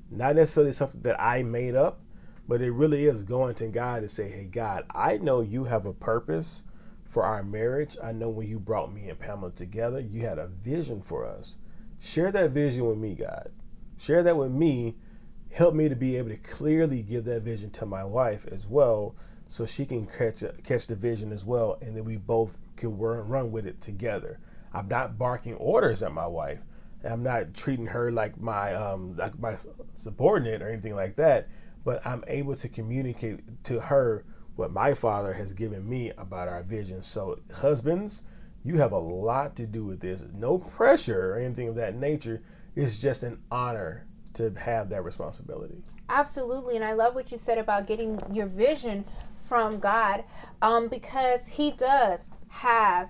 Not 0.09 0.35
necessarily 0.35 0.71
something 0.71 1.01
that 1.01 1.19
I 1.19 1.43
made 1.43 1.75
up, 1.75 2.01
but 2.47 2.61
it 2.61 2.71
really 2.71 3.05
is 3.05 3.23
going 3.23 3.55
to 3.55 3.67
God 3.67 4.01
to 4.01 4.09
say, 4.09 4.29
Hey, 4.29 4.45
God, 4.45 4.85
I 4.89 5.17
know 5.17 5.41
you 5.41 5.65
have 5.65 5.85
a 5.85 5.93
purpose 5.93 6.63
for 7.09 7.23
our 7.23 7.43
marriage. 7.43 7.97
I 8.01 8.11
know 8.11 8.29
when 8.29 8.47
you 8.47 8.59
brought 8.59 8.93
me 8.93 9.09
and 9.09 9.19
Pamela 9.19 9.51
together, 9.51 9.99
you 9.99 10.21
had 10.21 10.37
a 10.37 10.47
vision 10.47 11.01
for 11.01 11.25
us. 11.25 11.57
Share 11.99 12.31
that 12.31 12.51
vision 12.51 12.85
with 12.85 12.99
me, 12.99 13.15
God. 13.15 13.51
Share 13.97 14.23
that 14.23 14.37
with 14.37 14.51
me. 14.51 14.95
Help 15.51 15.73
me 15.73 15.89
to 15.89 15.95
be 15.95 16.15
able 16.15 16.29
to 16.29 16.37
clearly 16.37 17.01
give 17.01 17.25
that 17.25 17.41
vision 17.41 17.71
to 17.71 17.85
my 17.87 18.03
wife 18.03 18.45
as 18.51 18.67
well, 18.67 19.15
so 19.47 19.65
she 19.65 19.83
can 19.83 20.05
catch 20.05 20.43
catch 20.63 20.85
the 20.85 20.95
vision 20.95 21.33
as 21.33 21.43
well, 21.43 21.79
and 21.81 21.97
then 21.97 22.05
we 22.05 22.15
both 22.15 22.59
can 22.75 22.95
run 22.97 23.27
run 23.27 23.51
with 23.51 23.65
it 23.65 23.81
together. 23.81 24.39
I'm 24.71 24.87
not 24.87 25.17
barking 25.17 25.55
orders 25.55 26.03
at 26.03 26.13
my 26.13 26.27
wife. 26.27 26.59
I'm 27.03 27.23
not 27.23 27.55
treating 27.55 27.87
her 27.87 28.11
like 28.11 28.39
my 28.39 28.75
um, 28.75 29.15
like 29.17 29.39
my 29.39 29.57
subordinate 29.95 30.61
or 30.61 30.69
anything 30.69 30.95
like 30.95 31.15
that. 31.15 31.47
But 31.83 32.05
I'm 32.05 32.23
able 32.27 32.55
to 32.57 32.69
communicate 32.69 33.63
to 33.63 33.79
her 33.79 34.23
what 34.59 34.71
my 34.73 34.93
father 34.93 35.33
has 35.33 35.53
given 35.53 35.87
me 35.87 36.11
about 36.17 36.49
our 36.49 36.61
vision. 36.61 37.01
So, 37.01 37.39
husbands, 37.55 38.23
you 38.63 38.77
have 38.77 38.91
a 38.91 38.99
lot 38.99 39.55
to 39.55 39.65
do 39.65 39.85
with 39.85 40.01
this. 40.01 40.25
No 40.33 40.57
pressure 40.57 41.33
or 41.33 41.37
anything 41.37 41.69
of 41.69 41.75
that 41.75 41.95
nature. 41.95 42.43
It's 42.75 42.99
just 42.99 43.23
an 43.23 43.41
honor 43.49 44.05
to 44.33 44.53
have 44.59 44.89
that 44.89 45.03
responsibility. 45.03 45.81
Absolutely. 46.09 46.75
And 46.75 46.83
I 46.83 46.93
love 46.93 47.15
what 47.15 47.31
you 47.31 47.37
said 47.37 47.57
about 47.57 47.87
getting 47.87 48.21
your 48.31 48.47
vision 48.47 49.05
from 49.47 49.79
God 49.79 50.25
um, 50.61 50.89
because 50.89 51.47
He 51.47 51.71
does 51.71 52.29
have 52.49 53.09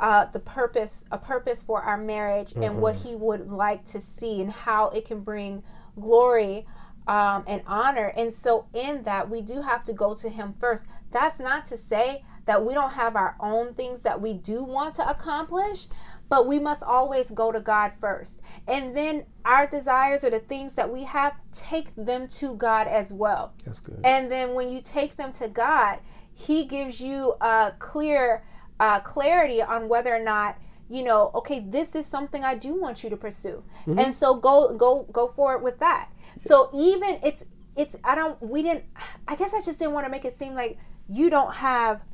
uh, 0.00 0.26
the 0.26 0.40
purpose, 0.40 1.04
a 1.10 1.18
purpose 1.18 1.62
for 1.62 1.82
our 1.82 1.98
marriage 1.98 2.50
mm-hmm. 2.50 2.62
and 2.62 2.80
what 2.80 2.94
mm-hmm. 2.94 3.08
He 3.08 3.14
would 3.16 3.50
like 3.50 3.84
to 3.86 4.00
see 4.00 4.40
and 4.40 4.50
how 4.50 4.90
it 4.90 5.06
can 5.06 5.20
bring 5.20 5.64
glory 5.98 6.66
um, 7.08 7.42
and 7.48 7.62
honor. 7.66 8.12
And 8.16 8.32
so, 8.32 8.66
in 8.74 9.02
that, 9.04 9.28
we 9.28 9.40
do 9.40 9.62
have 9.62 9.82
to 9.84 9.92
go 9.92 10.14
to 10.14 10.28
Him 10.28 10.54
first. 10.60 10.86
That's 11.10 11.40
not 11.40 11.66
to 11.66 11.76
say 11.76 12.22
that 12.44 12.64
we 12.64 12.74
don't 12.74 12.92
have 12.92 13.16
our 13.16 13.34
own 13.40 13.74
things 13.74 14.02
that 14.02 14.20
we 14.20 14.34
do 14.34 14.62
want 14.62 14.94
to 14.96 15.08
accomplish, 15.08 15.86
but 16.28 16.46
we 16.46 16.58
must 16.58 16.82
always 16.82 17.30
go 17.30 17.50
to 17.50 17.60
God 17.60 17.92
first. 17.98 18.42
And 18.68 18.94
then 18.94 19.24
our 19.44 19.66
desires 19.66 20.22
or 20.22 20.30
the 20.30 20.38
things 20.38 20.74
that 20.74 20.92
we 20.92 21.04
have, 21.04 21.34
take 21.50 21.94
them 21.96 22.28
to 22.28 22.54
God 22.54 22.86
as 22.86 23.12
well. 23.12 23.54
That's 23.64 23.80
good. 23.80 24.00
And 24.04 24.30
then 24.30 24.54
when 24.54 24.70
you 24.70 24.80
take 24.82 25.16
them 25.16 25.32
to 25.32 25.48
God, 25.48 26.00
He 26.32 26.64
gives 26.64 27.00
you 27.00 27.34
a 27.40 27.72
clear 27.78 28.44
uh, 28.78 29.00
clarity 29.00 29.62
on 29.62 29.88
whether 29.88 30.14
or 30.14 30.22
not 30.22 30.58
you 30.88 31.02
know 31.02 31.30
okay 31.34 31.60
this 31.60 31.94
is 31.94 32.06
something 32.06 32.44
i 32.44 32.54
do 32.54 32.74
want 32.74 33.04
you 33.04 33.10
to 33.10 33.16
pursue 33.16 33.62
mm-hmm. 33.82 33.98
and 33.98 34.14
so 34.14 34.34
go 34.34 34.74
go 34.74 35.06
go 35.12 35.28
forward 35.28 35.62
with 35.62 35.78
that 35.78 36.10
so 36.36 36.70
even 36.72 37.18
it's 37.22 37.44
it's 37.78 37.96
I 38.04 38.14
don't 38.14 38.40
we 38.42 38.62
didn't 38.62 38.84
I 39.26 39.36
guess 39.36 39.54
I 39.54 39.60
just 39.60 39.78
didn't 39.78 39.94
want 39.94 40.04
to 40.04 40.10
make 40.10 40.24
it 40.24 40.32
seem 40.32 40.54
like 40.54 40.78
you 41.08 41.30
don't 41.30 41.54
have 41.54 42.04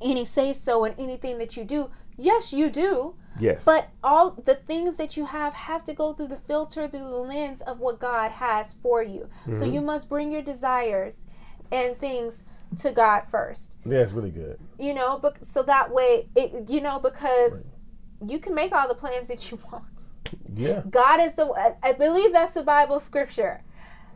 any 0.00 0.24
say 0.24 0.52
so 0.52 0.84
in 0.84 0.94
anything 0.98 1.38
that 1.38 1.56
you 1.56 1.64
do. 1.64 1.90
Yes, 2.16 2.52
you 2.52 2.70
do. 2.70 3.16
Yes. 3.40 3.64
But 3.64 3.90
all 4.02 4.32
the 4.32 4.54
things 4.54 4.96
that 4.96 5.16
you 5.16 5.26
have 5.26 5.54
have 5.54 5.84
to 5.84 5.94
go 5.94 6.12
through 6.12 6.28
the 6.28 6.36
filter, 6.36 6.86
through 6.86 7.00
the 7.00 7.08
lens 7.08 7.60
of 7.60 7.80
what 7.80 7.98
God 7.98 8.32
has 8.32 8.74
for 8.74 9.02
you. 9.02 9.28
Mm-hmm. 9.42 9.54
So 9.54 9.64
you 9.64 9.80
must 9.80 10.08
bring 10.08 10.30
your 10.30 10.42
desires 10.42 11.24
and 11.72 11.98
things 11.98 12.44
to 12.76 12.92
God 12.92 13.22
first. 13.28 13.72
Yeah, 13.84 13.98
it's 13.98 14.12
really 14.12 14.30
good. 14.30 14.58
You 14.78 14.94
know, 14.94 15.18
but 15.18 15.44
so 15.44 15.62
that 15.64 15.92
way, 15.92 16.28
it 16.36 16.68
you 16.70 16.80
know 16.80 16.98
because 16.98 17.70
you 18.26 18.38
can 18.38 18.54
make 18.54 18.72
all 18.72 18.86
the 18.88 18.94
plans 18.94 19.28
that 19.28 19.50
you 19.50 19.58
want. 19.72 19.84
Yeah. 20.54 20.82
God 20.90 21.20
is 21.20 21.32
the. 21.34 21.74
I 21.82 21.92
believe 21.92 22.32
that's 22.32 22.54
the 22.54 22.62
Bible 22.62 22.98
scripture. 23.00 23.62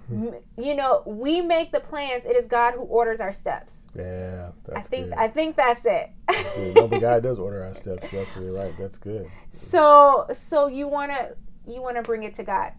Hmm. 0.09 0.29
M- 0.29 0.35
You 0.59 0.75
know, 0.75 1.03
we 1.07 1.41
make 1.41 1.73
the 1.73 1.81
plans. 1.81 2.25
It 2.25 2.37
is 2.37 2.47
God 2.47 2.75
who 2.75 2.81
orders 2.83 3.21
our 3.21 3.33
steps. 3.33 3.87
Yeah, 3.95 4.51
that's 4.67 4.79
I 4.81 4.83
think. 4.83 5.05
good. 5.11 5.15
I 5.19 5.29
think 5.29 5.57
that's 5.57 5.87
it. 5.87 6.11
Good. 6.55 6.75
No, 6.77 6.89
but 6.89 7.01
God 7.01 7.23
does 7.23 7.39
order 7.39 7.63
our 7.65 7.75
steps. 7.75 8.13
You're 8.13 8.23
absolutely 8.23 8.59
right. 8.59 8.75
That's 8.79 8.99
good. 8.99 9.29
so, 9.51 10.27
so 10.33 10.67
you 10.67 10.89
wanna 10.89 11.31
you 11.67 11.81
wanna 11.81 12.03
bring 12.03 12.25
it 12.25 12.35
to 12.35 12.43
God. 12.43 12.73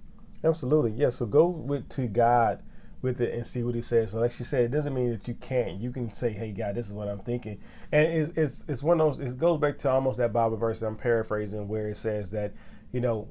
Absolutely. 0.43 0.91
Yeah. 0.91 1.09
So 1.09 1.25
go 1.25 1.47
with 1.47 1.88
to 1.89 2.07
God 2.07 2.62
with 3.03 3.21
it 3.21 3.33
and 3.33 3.45
see 3.45 3.61
what 3.61 3.75
He 3.75 3.81
says. 3.81 4.11
So 4.11 4.19
like 4.19 4.31
she 4.31 4.43
said, 4.43 4.63
it 4.63 4.71
doesn't 4.71 4.95
mean 4.95 5.11
that 5.11 5.27
you 5.27 5.35
can't. 5.35 5.79
You 5.79 5.91
can 5.91 6.11
say, 6.11 6.31
"Hey, 6.31 6.51
God, 6.51 6.73
this 6.73 6.87
is 6.87 6.93
what 6.93 7.07
I'm 7.07 7.19
thinking," 7.19 7.59
and 7.91 8.07
it's 8.07 8.37
it's, 8.37 8.65
it's 8.67 8.81
one 8.81 8.99
of 8.99 9.17
those. 9.17 9.33
It 9.33 9.37
goes 9.37 9.59
back 9.59 9.77
to 9.79 9.91
almost 9.91 10.17
that 10.17 10.33
Bible 10.33 10.57
verse 10.57 10.79
that 10.79 10.87
I'm 10.87 10.95
paraphrasing, 10.95 11.67
where 11.67 11.87
it 11.87 11.97
says 11.97 12.31
that 12.31 12.53
you 12.91 13.01
know 13.01 13.27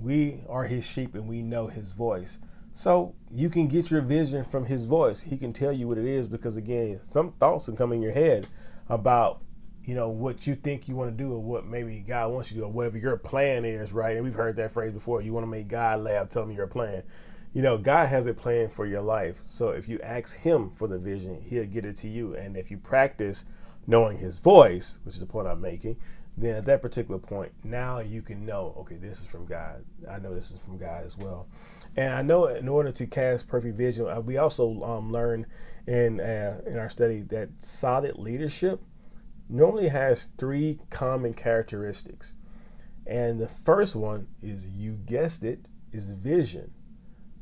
we 0.00 0.40
are 0.48 0.64
His 0.64 0.86
sheep 0.86 1.14
and 1.14 1.28
we 1.28 1.42
know 1.42 1.66
His 1.66 1.92
voice. 1.92 2.38
So 2.72 3.14
you 3.30 3.48
can 3.50 3.68
get 3.68 3.90
your 3.90 4.02
vision 4.02 4.44
from 4.44 4.66
His 4.66 4.84
voice. 4.84 5.22
He 5.22 5.36
can 5.36 5.52
tell 5.52 5.72
you 5.72 5.88
what 5.88 5.98
it 5.98 6.06
is 6.06 6.28
because 6.28 6.56
again, 6.56 7.00
some 7.02 7.32
thoughts 7.32 7.66
can 7.66 7.76
come 7.76 7.92
in 7.92 8.00
your 8.00 8.12
head 8.12 8.46
about 8.88 9.42
you 9.82 9.94
know 9.94 10.08
what 10.08 10.46
you 10.46 10.54
think 10.54 10.88
you 10.88 10.94
want 10.96 11.10
to 11.10 11.16
do 11.16 11.32
or 11.32 11.42
what 11.42 11.64
maybe 11.64 12.00
God 12.00 12.32
wants 12.32 12.50
you 12.50 12.56
to 12.56 12.60
do 12.60 12.66
or 12.66 12.72
whatever 12.72 12.98
your 12.98 13.16
plan 13.16 13.64
is, 13.64 13.92
right? 13.92 14.16
And 14.16 14.24
we've 14.24 14.34
heard 14.34 14.56
that 14.56 14.72
phrase 14.72 14.92
before. 14.92 15.22
You 15.22 15.32
want 15.32 15.44
to 15.44 15.50
make 15.50 15.68
God 15.68 16.00
laugh, 16.00 16.28
tell 16.28 16.44
me 16.44 16.54
your 16.54 16.66
plan. 16.66 17.02
You 17.56 17.62
know, 17.62 17.78
God 17.78 18.08
has 18.08 18.26
a 18.26 18.34
plan 18.34 18.68
for 18.68 18.84
your 18.84 19.00
life. 19.00 19.40
So 19.46 19.70
if 19.70 19.88
you 19.88 19.98
ask 20.02 20.40
Him 20.40 20.68
for 20.68 20.86
the 20.86 20.98
vision, 20.98 21.40
He'll 21.40 21.64
get 21.64 21.86
it 21.86 21.96
to 21.96 22.06
you. 22.06 22.34
And 22.34 22.54
if 22.54 22.70
you 22.70 22.76
practice 22.76 23.46
knowing 23.86 24.18
His 24.18 24.40
voice, 24.40 24.98
which 25.04 25.14
is 25.14 25.22
the 25.22 25.26
point 25.26 25.48
I'm 25.48 25.62
making, 25.62 25.96
then 26.36 26.56
at 26.56 26.66
that 26.66 26.82
particular 26.82 27.18
point, 27.18 27.52
now 27.64 28.00
you 28.00 28.20
can 28.20 28.44
know, 28.44 28.74
okay, 28.80 28.96
this 28.96 29.20
is 29.20 29.26
from 29.26 29.46
God. 29.46 29.86
I 30.06 30.18
know 30.18 30.34
this 30.34 30.50
is 30.50 30.58
from 30.58 30.76
God 30.76 31.02
as 31.02 31.16
well. 31.16 31.48
And 31.96 32.12
I 32.12 32.20
know 32.20 32.44
in 32.44 32.68
order 32.68 32.92
to 32.92 33.06
cast 33.06 33.48
perfect 33.48 33.78
vision, 33.78 34.06
uh, 34.06 34.20
we 34.20 34.36
also 34.36 34.82
um, 34.84 35.10
learn 35.10 35.46
in 35.86 36.20
uh, 36.20 36.60
in 36.66 36.78
our 36.78 36.90
study 36.90 37.22
that 37.22 37.48
solid 37.56 38.18
leadership 38.18 38.82
normally 39.48 39.88
has 39.88 40.26
three 40.26 40.80
common 40.90 41.32
characteristics. 41.32 42.34
And 43.06 43.40
the 43.40 43.48
first 43.48 43.96
one 43.96 44.28
is, 44.42 44.66
you 44.66 44.98
guessed 45.06 45.42
it, 45.42 45.60
is 45.90 46.10
vision. 46.10 46.74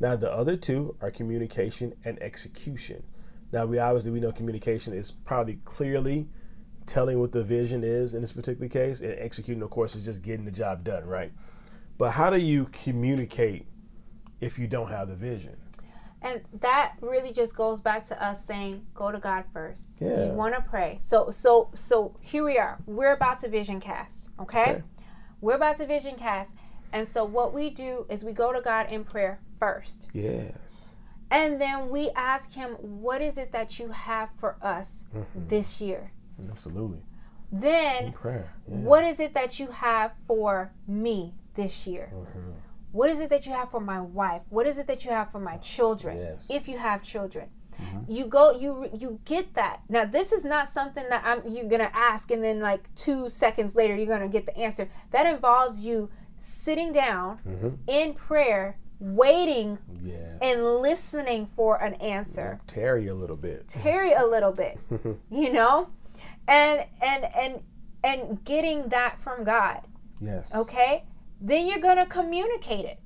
Now 0.01 0.17
the 0.17 0.33
other 0.33 0.57
two 0.57 0.97
are 1.01 1.11
communication 1.11 1.95
and 2.05 2.21
execution. 2.23 3.05
Now 3.53 3.67
we 3.67 3.79
obviously 3.79 4.11
we 4.11 4.21
know 4.21 4.33
communication 4.33 4.95
is 4.95 5.11
probably 5.11 5.61
clearly 5.65 6.29
telling 6.87 7.19
what 7.19 7.33
the 7.33 7.45
vision 7.45 7.83
is 7.83 8.15
in 8.15 8.21
this 8.21 8.33
particular 8.33 8.69
case, 8.69 9.01
and 9.01 9.15
executing, 9.19 9.63
of 9.63 9.71
course, 9.71 9.95
is 9.95 10.05
just 10.05 10.23
getting 10.23 10.45
the 10.45 10.51
job 10.51 10.85
done, 10.85 11.05
right? 11.07 11.33
But 11.97 12.11
how 12.11 12.31
do 12.31 12.39
you 12.39 12.67
communicate 12.67 13.67
if 14.41 14.59
you 14.59 14.67
don't 14.67 14.89
have 14.89 15.09
the 15.09 15.17
vision? 15.17 15.57
And 16.21 16.43
that 16.61 16.95
really 17.01 17.33
just 17.33 17.55
goes 17.55 17.81
back 17.81 18.05
to 18.05 18.23
us 18.23 18.45
saying, 18.45 18.87
go 18.95 19.13
to 19.13 19.19
God 19.19 19.45
first. 19.53 19.93
Yeah. 20.01 20.27
You 20.27 20.33
want 20.33 20.55
to 20.55 20.63
pray. 20.63 20.97
So 21.01 21.31
so 21.31 21.71
so 21.75 22.17
here 22.21 22.45
we 22.45 22.59
are. 22.59 22.79
We're 22.87 23.13
about 23.13 23.41
to 23.41 23.49
vision 23.49 23.79
cast. 23.79 24.27
Okay? 24.41 24.63
Okay. 24.63 24.83
We're 25.41 25.57
about 25.57 25.77
to 25.77 25.87
vision 25.87 26.17
cast. 26.17 26.55
And 26.93 27.07
so 27.07 27.25
what 27.25 27.53
we 27.53 27.71
do 27.71 28.07
is 28.09 28.25
we 28.25 28.33
go 28.33 28.53
to 28.53 28.61
God 28.63 28.91
in 28.91 29.05
prayer 29.05 29.41
first. 29.59 30.09
Yes. 30.13 30.95
And 31.31 31.61
then 31.61 31.89
we 31.89 32.11
ask 32.15 32.53
him, 32.55 32.73
what 32.81 33.21
is 33.23 33.39
it 33.39 33.53
that 33.53 33.79
you 33.79 33.89
have 33.89 34.31
for 34.37 34.57
us 34.63 35.05
this 35.35 35.81
year? 35.81 36.13
Absolutely. 36.51 37.03
Then 37.51 38.13
Prayer. 38.13 38.53
Yeah. 38.69 38.79
what 38.79 39.05
is 39.05 39.21
it 39.21 39.35
that 39.35 39.59
you 39.61 39.69
have 39.69 40.13
for 40.27 40.73
me 40.87 41.35
this 41.55 41.87
year? 41.87 42.11
Mm-hmm. 42.13 42.51
What 42.93 43.11
is 43.11 43.21
it 43.21 43.31
that 43.31 43.47
you 43.47 43.53
have 43.53 43.71
for 43.71 43.81
my 43.81 44.01
wife? 44.01 44.43
What 44.51 44.67
is 44.67 44.79
it 44.79 44.87
that 44.87 45.05
you 45.05 45.11
have 45.11 45.31
for 45.33 45.41
my 45.41 45.57
children? 45.59 46.17
Yes. 46.17 46.51
If 46.51 46.69
you 46.69 46.79
have 46.79 47.03
children. 47.03 47.49
Mm-hmm. 47.81 48.13
You 48.13 48.27
go 48.27 48.57
you 48.57 48.89
you 48.97 49.19
get 49.25 49.55
that. 49.55 49.83
Now 49.89 50.05
this 50.05 50.31
is 50.31 50.45
not 50.45 50.69
something 50.69 51.09
that 51.09 51.23
I'm 51.25 51.43
you're 51.45 51.69
to 51.69 51.97
ask 51.97 52.31
and 52.31 52.43
then 52.43 52.61
like 52.61 52.93
2 52.95 53.29
seconds 53.29 53.75
later 53.75 53.97
you're 53.97 54.07
to 54.21 54.29
get 54.29 54.47
the 54.47 54.57
answer. 54.57 54.89
That 55.11 55.27
involves 55.27 55.85
you 55.85 56.11
sitting 56.37 56.93
down 56.93 57.41
Mm-hmm. 57.47 57.69
in 57.89 58.15
prayer, 58.15 58.79
waiting 59.01 59.79
Yes. 60.03 60.39
and 60.41 60.65
listening 60.81 61.47
for 61.47 61.83
an 61.83 61.95
answer 61.95 62.61
tarry 62.67 63.07
a 63.09 63.15
little 63.15 63.37
bit. 63.37 63.69
tarry 63.69 64.13
a 64.13 64.25
little 64.25 64.53
bit 64.53 64.79
you 65.31 65.53
know 65.53 65.89
and 66.49 66.85
and 67.03 67.25
and 67.37 67.61
and 68.03 68.45
getting 68.45 68.89
that 68.89 69.19
from 69.19 69.45
god 69.45 69.83
Yes. 70.21 70.55
okay 70.55 71.05
then 71.41 71.67
you're 71.67 71.81
gonna 71.81 72.07
communicate 72.07 72.85
it 72.85 72.99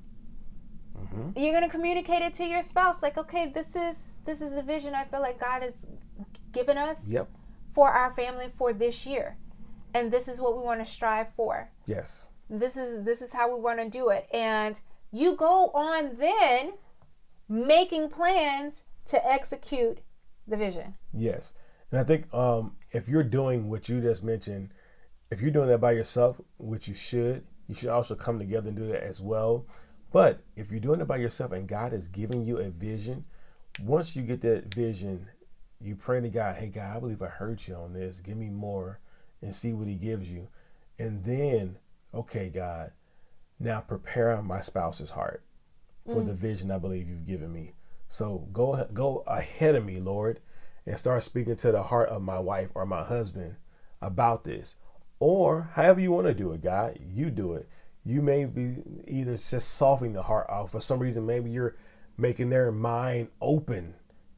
Mhm. 0.97 1.33
you're 1.37 1.53
gonna 1.53 1.69
communicate 1.69 2.21
it 2.21 2.33
to 2.35 2.43
your 2.45 2.61
spouse 2.61 3.01
like 3.01 3.17
okay 3.17 3.47
this 3.47 3.75
is 3.75 4.15
this 4.25 4.41
is 4.41 4.57
a 4.57 4.61
vision 4.61 4.93
i 4.93 5.05
feel 5.05 5.21
like 5.21 5.39
god 5.39 5.63
has 5.63 5.85
given 6.51 6.77
us 6.77 7.07
Yep. 7.07 7.29
for 7.71 7.89
our 7.89 8.11
family 8.11 8.49
for 8.57 8.73
this 8.73 9.05
year 9.05 9.37
and 9.93 10.11
this 10.11 10.27
is 10.27 10.39
what 10.41 10.55
we 10.57 10.61
want 10.63 10.79
to 10.81 10.85
strive 10.85 11.27
for 11.35 11.71
Yes. 11.85 12.27
this 12.49 12.75
is 12.77 13.03
this 13.05 13.21
is 13.21 13.33
how 13.33 13.53
we 13.55 13.59
want 13.61 13.79
to 13.79 13.89
do 13.89 14.09
it 14.09 14.27
and 14.33 14.81
you 15.11 15.35
go 15.35 15.69
on 15.73 16.15
then 16.17 16.73
making 17.47 18.09
plans 18.09 18.83
to 19.05 19.27
execute 19.27 19.99
the 20.47 20.57
vision 20.57 20.95
Yes. 21.13 21.53
And 21.91 21.99
I 21.99 22.03
think 22.03 22.31
um, 22.33 22.75
if 22.91 23.09
you're 23.09 23.23
doing 23.23 23.69
what 23.69 23.89
you 23.89 24.01
just 24.01 24.23
mentioned, 24.23 24.69
if 25.31 25.41
you're 25.41 25.51
doing 25.51 25.69
that 25.69 25.81
by 25.81 25.91
yourself, 25.91 26.39
which 26.57 26.87
you 26.87 26.93
should, 26.93 27.43
you 27.67 27.75
should 27.75 27.89
also 27.89 28.15
come 28.15 28.39
together 28.39 28.69
and 28.69 28.77
do 28.77 28.87
that 28.87 29.03
as 29.03 29.21
well. 29.21 29.65
But 30.11 30.41
if 30.55 30.71
you're 30.71 30.79
doing 30.79 31.01
it 31.01 31.07
by 31.07 31.17
yourself 31.17 31.51
and 31.51 31.67
God 31.67 31.93
is 31.93 32.07
giving 32.07 32.43
you 32.43 32.57
a 32.57 32.69
vision, 32.69 33.25
once 33.81 34.15
you 34.15 34.23
get 34.23 34.41
that 34.41 34.73
vision, 34.73 35.27
you 35.79 35.95
pray 35.95 36.19
to 36.19 36.29
God, 36.29 36.55
hey, 36.55 36.67
God, 36.67 36.97
I 36.97 36.99
believe 36.99 37.21
I 37.21 37.27
heard 37.27 37.65
you 37.67 37.75
on 37.75 37.93
this. 37.93 38.19
Give 38.19 38.37
me 38.37 38.49
more 38.49 38.99
and 39.41 39.53
see 39.53 39.73
what 39.73 39.87
He 39.87 39.95
gives 39.95 40.31
you. 40.31 40.47
And 40.97 41.23
then, 41.23 41.77
okay, 42.13 42.49
God, 42.49 42.91
now 43.59 43.81
prepare 43.81 44.41
my 44.41 44.61
spouse's 44.61 45.11
heart 45.11 45.43
for 46.05 46.21
the 46.23 46.33
vision 46.33 46.71
I 46.71 46.79
believe 46.79 47.07
you've 47.07 47.27
given 47.27 47.51
me. 47.53 47.73
So 48.07 48.47
go 48.51 48.87
go 48.93 49.23
ahead 49.27 49.75
of 49.75 49.85
me, 49.85 49.99
Lord, 49.99 50.39
and 50.85 50.97
start 50.97 51.21
speaking 51.23 51.55
to 51.57 51.71
the 51.71 51.83
heart 51.83 52.09
of 52.09 52.21
my 52.21 52.39
wife 52.39 52.71
or 52.73 52.85
my 52.85 53.03
husband 53.03 53.57
about 54.01 54.43
this. 54.43 54.77
Or 55.19 55.69
however 55.73 55.99
you 55.99 56.11
want 56.11 56.27
to 56.27 56.33
do 56.33 56.51
it, 56.53 56.61
God, 56.61 56.97
you 56.99 57.29
do 57.29 57.53
it. 57.53 57.67
You 58.05 58.21
may 58.21 58.45
be 58.45 58.77
either 59.07 59.33
just 59.33 59.75
softening 59.75 60.13
the 60.13 60.23
heart 60.23 60.47
out. 60.49 60.69
For 60.71 60.79
some 60.79 60.99
reason, 60.99 61.25
maybe 61.25 61.51
you're 61.51 61.75
making 62.17 62.49
their 62.49 62.71
mind 62.71 63.27
open 63.41 63.95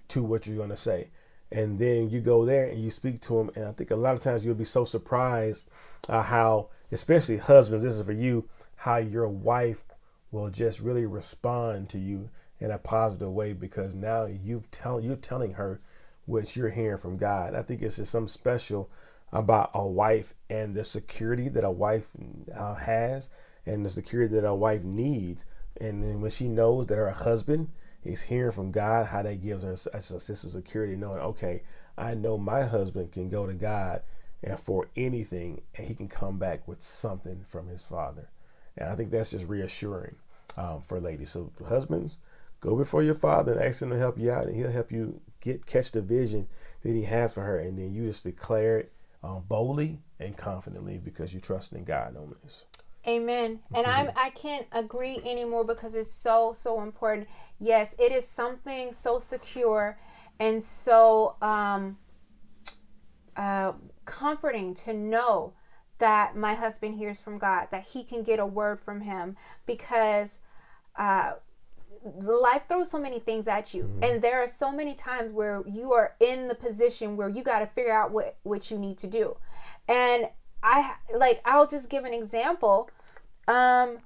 to 0.09 0.23
what 0.23 0.47
you're 0.47 0.57
going 0.57 0.69
to 0.69 0.75
say. 0.75 1.09
And 1.51 1.79
then 1.79 2.09
you 2.09 2.21
go 2.21 2.45
there 2.45 2.65
and 2.65 2.81
you 2.81 2.91
speak 2.91 3.21
to 3.21 3.35
them. 3.35 3.51
And 3.55 3.65
I 3.65 3.71
think 3.71 3.91
a 3.91 3.95
lot 3.95 4.15
of 4.15 4.21
times 4.21 4.43
you'll 4.43 4.55
be 4.55 4.65
so 4.65 4.83
surprised 4.83 5.69
uh, 6.09 6.23
how, 6.23 6.69
especially 6.91 7.37
husbands, 7.37 7.83
this 7.83 7.95
is 7.95 8.01
for 8.01 8.11
you, 8.11 8.49
how 8.81 8.97
your 8.97 9.29
wife 9.29 9.83
will 10.31 10.49
just 10.49 10.79
really 10.79 11.05
respond 11.05 11.87
to 11.87 11.99
you 11.99 12.31
in 12.59 12.71
a 12.71 12.79
positive 12.79 13.31
way 13.31 13.53
because 13.53 13.93
now 13.93 14.25
you've 14.25 14.71
tell 14.71 14.99
you're 14.99 15.15
telling 15.15 15.53
her 15.53 15.79
what 16.25 16.55
you're 16.55 16.71
hearing 16.71 16.97
from 16.97 17.15
God. 17.15 17.53
I 17.53 17.61
think 17.61 17.83
it's 17.83 17.97
just 17.97 18.11
something 18.11 18.27
special 18.27 18.89
about 19.31 19.69
a 19.75 19.85
wife 19.85 20.33
and 20.49 20.73
the 20.73 20.83
security 20.83 21.47
that 21.49 21.63
a 21.63 21.69
wife 21.69 22.09
uh, 22.55 22.73
has 22.73 23.29
and 23.67 23.85
the 23.85 23.89
security 23.89 24.33
that 24.33 24.47
a 24.47 24.55
wife 24.55 24.83
needs. 24.83 25.45
And 25.79 26.01
then 26.01 26.19
when 26.19 26.31
she 26.31 26.47
knows 26.47 26.87
that 26.87 26.95
her 26.95 27.11
husband 27.11 27.69
is 28.03 28.23
hearing 28.23 28.51
from 28.51 28.71
God, 28.71 29.05
how 29.07 29.21
that 29.21 29.43
gives 29.43 29.61
her 29.61 29.73
a, 29.73 29.97
a 29.97 30.01
sense 30.01 30.43
of 30.43 30.49
security, 30.49 30.95
knowing, 30.95 31.19
okay, 31.19 31.61
I 31.99 32.15
know 32.15 32.35
my 32.35 32.63
husband 32.63 33.11
can 33.11 33.29
go 33.29 33.45
to 33.45 33.53
God 33.53 34.01
and 34.41 34.59
for 34.59 34.89
anything, 34.95 35.61
and 35.75 35.85
he 35.85 35.93
can 35.93 36.07
come 36.07 36.39
back 36.39 36.67
with 36.67 36.81
something 36.81 37.43
from 37.47 37.67
his 37.67 37.83
father. 37.83 38.29
And 38.77 38.89
I 38.89 38.95
think 38.95 39.11
that's 39.11 39.31
just 39.31 39.47
reassuring 39.47 40.15
um, 40.57 40.81
for 40.81 40.99
ladies. 40.99 41.31
So 41.31 41.51
husbands, 41.67 42.17
go 42.59 42.75
before 42.75 43.03
your 43.03 43.15
father 43.15 43.53
and 43.53 43.61
ask 43.61 43.81
him 43.81 43.89
to 43.89 43.97
help 43.97 44.17
you 44.17 44.31
out, 44.31 44.47
and 44.47 44.55
he'll 44.55 44.71
help 44.71 44.91
you 44.91 45.21
get 45.39 45.65
catch 45.65 45.91
the 45.91 46.01
vision 46.01 46.47
that 46.83 46.93
he 46.93 47.03
has 47.03 47.33
for 47.33 47.41
her, 47.41 47.59
and 47.59 47.77
then 47.77 47.93
you 47.93 48.07
just 48.07 48.23
declare 48.23 48.79
it 48.79 48.91
um, 49.23 49.43
boldly 49.47 49.99
and 50.19 50.37
confidently 50.37 50.97
because 50.97 51.33
you 51.33 51.39
trust 51.39 51.73
in 51.73 51.83
God 51.83 52.15
on 52.15 52.35
this. 52.43 52.65
Amen. 53.07 53.59
And 53.73 53.87
I'm 53.87 54.11
I 54.15 54.29
can't 54.29 54.67
agree 54.71 55.19
anymore 55.25 55.63
because 55.63 55.95
it's 55.95 56.11
so 56.11 56.53
so 56.53 56.81
important. 56.81 57.27
Yes, 57.59 57.95
it 57.97 58.11
is 58.11 58.27
something 58.27 58.91
so 58.91 59.19
secure 59.19 59.97
and 60.39 60.61
so 60.61 61.35
um 61.41 61.97
uh 63.35 63.73
comforting 64.05 64.73
to 64.73 64.93
know 64.93 65.53
that 66.01 66.35
my 66.35 66.55
husband 66.55 66.97
hears 66.97 67.21
from 67.21 67.37
God, 67.37 67.69
that 67.71 67.85
he 67.93 68.03
can 68.03 68.23
get 68.23 68.39
a 68.39 68.45
word 68.45 68.81
from 68.81 69.01
him 69.01 69.37
because 69.65 70.39
uh 70.97 71.33
life 72.03 72.63
throws 72.67 72.89
so 72.89 72.99
many 72.99 73.19
things 73.19 73.47
at 73.47 73.73
you 73.73 73.83
mm-hmm. 73.83 74.03
and 74.03 74.21
there 74.21 74.41
are 74.41 74.47
so 74.47 74.71
many 74.71 74.93
times 74.93 75.31
where 75.31 75.63
you 75.67 75.93
are 75.93 76.15
in 76.19 76.47
the 76.47 76.55
position 76.55 77.15
where 77.15 77.29
you 77.29 77.43
got 77.43 77.59
to 77.59 77.67
figure 77.67 77.93
out 77.93 78.11
what 78.11 78.37
what 78.43 78.71
you 78.71 78.77
need 78.77 78.97
to 78.97 79.07
do 79.07 79.37
and 79.87 80.25
i 80.63 80.95
like 81.15 81.41
i'll 81.45 81.67
just 81.67 81.89
give 81.89 82.03
an 82.03 82.13
example 82.13 82.89
um 83.47 83.99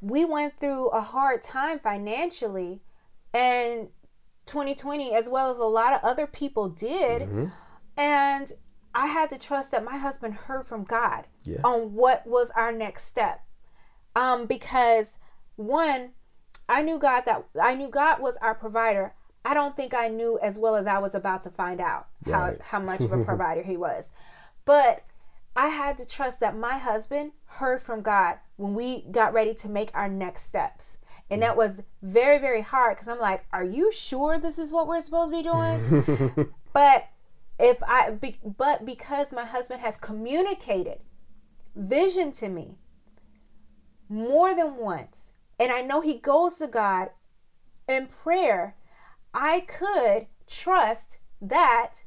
we 0.00 0.24
went 0.24 0.58
through 0.58 0.88
a 0.88 1.00
hard 1.00 1.40
time 1.42 1.78
financially 1.78 2.80
and 3.32 3.88
2020 4.46 5.14
as 5.14 5.28
well 5.28 5.50
as 5.50 5.58
a 5.58 5.64
lot 5.64 5.92
of 5.92 6.00
other 6.02 6.26
people 6.26 6.68
did 6.68 7.22
mm-hmm. 7.22 7.46
and 7.96 8.52
i 8.96 9.06
had 9.06 9.30
to 9.30 9.38
trust 9.38 9.70
that 9.70 9.84
my 9.84 9.96
husband 9.96 10.34
heard 10.34 10.66
from 10.66 10.82
god 10.82 11.26
yeah. 11.44 11.60
on 11.62 11.92
what 11.94 12.26
was 12.26 12.50
our 12.56 12.72
next 12.72 13.04
step 13.04 13.44
um 14.16 14.46
because 14.46 15.18
one 15.56 16.10
I 16.68 16.82
knew 16.82 16.98
God 16.98 17.22
that 17.26 17.44
I 17.60 17.74
knew 17.74 17.88
God 17.88 18.20
was 18.20 18.36
our 18.38 18.54
provider. 18.54 19.14
I 19.44 19.54
don't 19.54 19.76
think 19.76 19.94
I 19.94 20.08
knew 20.08 20.38
as 20.42 20.58
well 20.58 20.74
as 20.74 20.86
I 20.86 20.98
was 20.98 21.14
about 21.14 21.42
to 21.42 21.50
find 21.50 21.80
out 21.80 22.08
right. 22.26 22.58
how, 22.60 22.78
how 22.78 22.84
much 22.84 23.00
of 23.00 23.12
a 23.12 23.24
provider 23.24 23.62
he 23.62 23.76
was. 23.76 24.12
But 24.64 25.04
I 25.54 25.68
had 25.68 25.96
to 25.98 26.06
trust 26.06 26.40
that 26.40 26.56
my 26.56 26.78
husband 26.78 27.32
heard 27.44 27.80
from 27.80 28.02
God 28.02 28.38
when 28.56 28.74
we 28.74 29.02
got 29.10 29.32
ready 29.32 29.54
to 29.54 29.68
make 29.68 29.90
our 29.94 30.08
next 30.08 30.42
steps. 30.42 30.98
And 31.30 31.42
that 31.42 31.56
was 31.56 31.82
very, 32.02 32.38
very 32.38 32.60
hard 32.60 32.96
because 32.96 33.08
I'm 33.08 33.20
like, 33.20 33.46
are 33.52 33.64
you 33.64 33.92
sure 33.92 34.38
this 34.38 34.58
is 34.58 34.72
what 34.72 34.88
we're 34.88 35.00
supposed 35.00 35.32
to 35.32 35.38
be 35.38 35.42
doing? 35.42 36.52
but 36.72 37.08
if 37.58 37.82
I, 37.82 38.10
be, 38.10 38.38
but 38.44 38.84
because 38.84 39.32
my 39.32 39.44
husband 39.44 39.80
has 39.80 39.96
communicated 39.96 41.00
vision 41.74 42.32
to 42.32 42.48
me 42.48 42.76
more 44.08 44.54
than 44.54 44.76
once 44.76 45.32
and 45.58 45.72
I 45.72 45.82
know 45.82 46.00
he 46.00 46.18
goes 46.18 46.58
to 46.58 46.66
God 46.66 47.10
in 47.88 48.06
prayer, 48.06 48.76
I 49.32 49.60
could 49.60 50.26
trust 50.46 51.20
that 51.40 52.04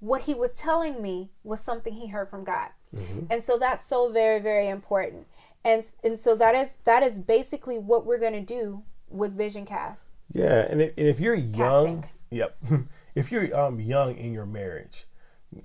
what 0.00 0.22
he 0.22 0.34
was 0.34 0.56
telling 0.56 1.00
me 1.00 1.30
was 1.42 1.60
something 1.60 1.94
he 1.94 2.08
heard 2.08 2.28
from 2.28 2.44
God. 2.44 2.68
Mm-hmm. 2.94 3.26
And 3.30 3.42
so 3.42 3.58
that's 3.58 3.86
so 3.86 4.12
very 4.12 4.40
very 4.40 4.68
important. 4.68 5.26
And 5.64 5.84
and 6.04 6.18
so 6.18 6.36
that 6.36 6.54
is 6.54 6.76
that 6.84 7.02
is 7.02 7.18
basically 7.18 7.78
what 7.78 8.06
we're 8.06 8.18
going 8.18 8.34
to 8.34 8.40
do 8.40 8.82
with 9.08 9.36
Vision 9.36 9.64
Cast. 9.64 10.10
Yeah, 10.32 10.66
and 10.70 10.82
if, 10.82 10.92
and 10.96 11.06
if 11.06 11.20
you're 11.20 11.34
young, 11.34 12.02
Casting. 12.02 12.04
yep. 12.30 12.56
if 13.14 13.30
you're 13.30 13.56
um 13.58 13.80
young 13.80 14.16
in 14.16 14.32
your 14.32 14.46
marriage, 14.46 15.06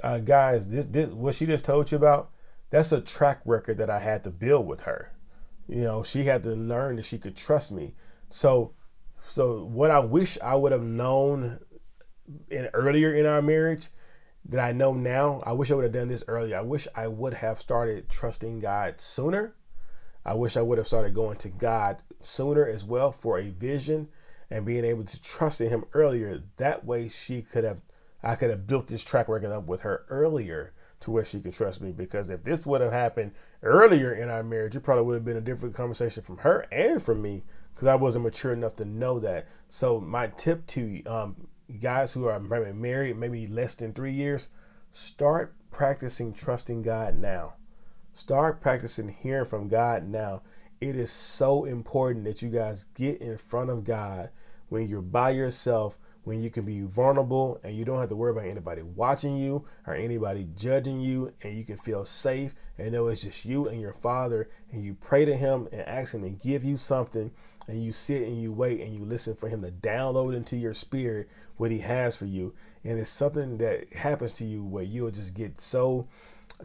uh, 0.03 0.19
guys, 0.19 0.69
this 0.69 0.85
this 0.85 1.09
what 1.09 1.35
she 1.35 1.45
just 1.45 1.65
told 1.65 1.91
you 1.91 1.97
about, 1.97 2.31
that's 2.69 2.91
a 2.91 3.01
track 3.01 3.41
record 3.45 3.77
that 3.77 3.89
I 3.89 3.99
had 3.99 4.23
to 4.23 4.29
build 4.29 4.67
with 4.67 4.81
her. 4.81 5.12
You 5.67 5.83
know, 5.83 6.03
she 6.03 6.23
had 6.23 6.43
to 6.43 6.55
learn 6.55 6.95
that 6.95 7.05
she 7.05 7.17
could 7.17 7.35
trust 7.35 7.71
me. 7.71 7.93
So, 8.29 8.73
so 9.19 9.63
what 9.63 9.91
I 9.91 9.99
wish 9.99 10.38
I 10.41 10.55
would 10.55 10.71
have 10.71 10.83
known 10.83 11.59
in 12.49 12.69
earlier 12.73 13.13
in 13.13 13.25
our 13.25 13.41
marriage 13.41 13.89
that 14.45 14.59
I 14.59 14.71
know 14.71 14.93
now, 14.93 15.43
I 15.45 15.51
wish 15.51 15.69
I 15.69 15.75
would 15.75 15.83
have 15.83 15.93
done 15.93 16.07
this 16.07 16.23
earlier. 16.27 16.57
I 16.57 16.62
wish 16.62 16.88
I 16.95 17.07
would 17.07 17.35
have 17.35 17.59
started 17.59 18.09
trusting 18.09 18.59
God 18.59 18.99
sooner. 18.99 19.55
I 20.25 20.33
wish 20.33 20.57
I 20.57 20.62
would 20.62 20.77
have 20.77 20.88
started 20.88 21.13
going 21.13 21.38
to 21.38 21.49
God 21.49 21.97
sooner 22.19 22.65
as 22.65 22.85
well 22.85 23.12
for 23.12 23.38
a 23.38 23.49
vision 23.49 24.09
and 24.49 24.65
being 24.65 24.85
able 24.85 25.03
to 25.03 25.21
trust 25.21 25.62
in 25.62 25.69
Him 25.69 25.85
earlier. 25.93 26.43
That 26.57 26.85
way, 26.85 27.09
she 27.09 27.41
could 27.41 27.63
have, 27.63 27.81
I 28.23 28.35
could 28.35 28.49
have 28.49 28.67
built 28.67 28.88
this 28.88 29.03
track 29.03 29.27
record 29.27 29.51
up 29.51 29.67
with 29.67 29.81
her 29.81 30.05
earlier 30.09 30.73
to 31.01 31.12
where 31.12 31.25
she 31.25 31.39
could 31.39 31.53
trust 31.53 31.81
me. 31.81 31.91
Because 31.91 32.29
if 32.29 32.43
this 32.43 32.65
would 32.65 32.81
have 32.81 32.91
happened 32.91 33.31
earlier 33.63 34.13
in 34.13 34.29
our 34.29 34.43
marriage, 34.43 34.75
it 34.75 34.81
probably 34.81 35.03
would 35.03 35.15
have 35.15 35.25
been 35.25 35.38
a 35.38 35.41
different 35.41 35.75
conversation 35.75 36.23
from 36.23 36.39
her 36.39 36.67
and 36.71 37.01
from 37.01 37.21
me 37.21 37.43
because 37.73 37.88
I 37.88 37.95
wasn't 37.95 38.25
mature 38.25 38.51
enough 38.51 38.75
to 38.75 38.85
know 38.85 39.19
that. 39.19 39.47
So 39.69 40.01
my 40.01 40.27
tip 40.27 40.67
to 40.67 41.03
um, 41.05 41.47
guys 41.79 42.13
who 42.13 42.25
are 42.25 42.39
married, 42.39 43.17
maybe 43.17 43.47
less 43.47 43.75
than 43.75 43.93
three 43.93 44.12
years, 44.12 44.49
start 44.91 45.55
practicing 45.71 46.33
trusting 46.33 46.81
God 46.81 47.17
now. 47.17 47.53
Start 48.13 48.59
practicing 48.59 49.09
hearing 49.09 49.45
from 49.45 49.69
God 49.69 50.07
now. 50.09 50.41
It 50.81 50.95
is 50.95 51.12
so 51.12 51.63
important 51.63 52.25
that 52.25 52.41
you 52.41 52.49
guys 52.49 52.85
get 52.95 53.21
in 53.21 53.38
front 53.38 53.69
of 53.69 53.83
God 53.83 54.29
when 54.69 54.88
you're 54.88 55.01
by 55.01 55.32
yourself 55.32 55.97
when 56.23 56.43
you 56.43 56.49
can 56.49 56.65
be 56.65 56.82
vulnerable 56.82 57.60
and 57.63 57.75
you 57.75 57.86
don't 57.86 57.99
have 57.99 58.10
to 58.10 58.15
worry 58.15 58.32
about 58.32 58.45
anybody 58.45 58.82
watching 58.84 59.36
you 59.36 59.65
or 59.88 59.95
anybody 59.95 60.47
judging 60.55 60.99
you 60.99 61.34
and 61.41 61.58
you 61.58 61.63
can 61.63 61.77
feel 61.77 62.05
safe 62.05 62.53
and 62.77 62.91
know 62.91 63.08
it's 63.08 63.23
just 63.23 63.45
you 63.45 63.67
and 63.67 63.82
your 63.82 63.93
father 63.93 64.49
and 64.71 64.84
you 64.84 64.93
pray 64.93 65.25
to 65.25 65.36
him 65.36 65.67
and 65.71 65.82
ask 65.82 66.13
him 66.13 66.21
to 66.21 66.29
give 66.29 66.63
you 66.63 66.77
something 66.77 67.32
and 67.67 67.84
you 67.84 67.91
sit 67.91 68.23
and 68.23 68.41
you 68.41 68.51
wait 68.51 68.82
and 68.82 68.93
you 68.93 69.05
listen 69.05 69.36
for 69.36 69.47
him 69.47 69.62
to 69.62 69.71
download 69.71 70.36
into 70.36 70.58
your 70.58 70.73
spirit 70.73 71.29
what 71.58 71.71
he 71.71 71.79
has 71.79 72.15
for 72.15 72.25
you. 72.25 72.53
And 72.84 72.99
it's 72.99 73.10
something 73.10 73.58
that 73.60 73.93
happens 73.93 74.34
to 74.34 74.45
you 74.45 74.63
where 74.63 74.84
you'll 74.84 75.12
just 75.12 75.36
get 75.36 75.60
so 75.60 76.08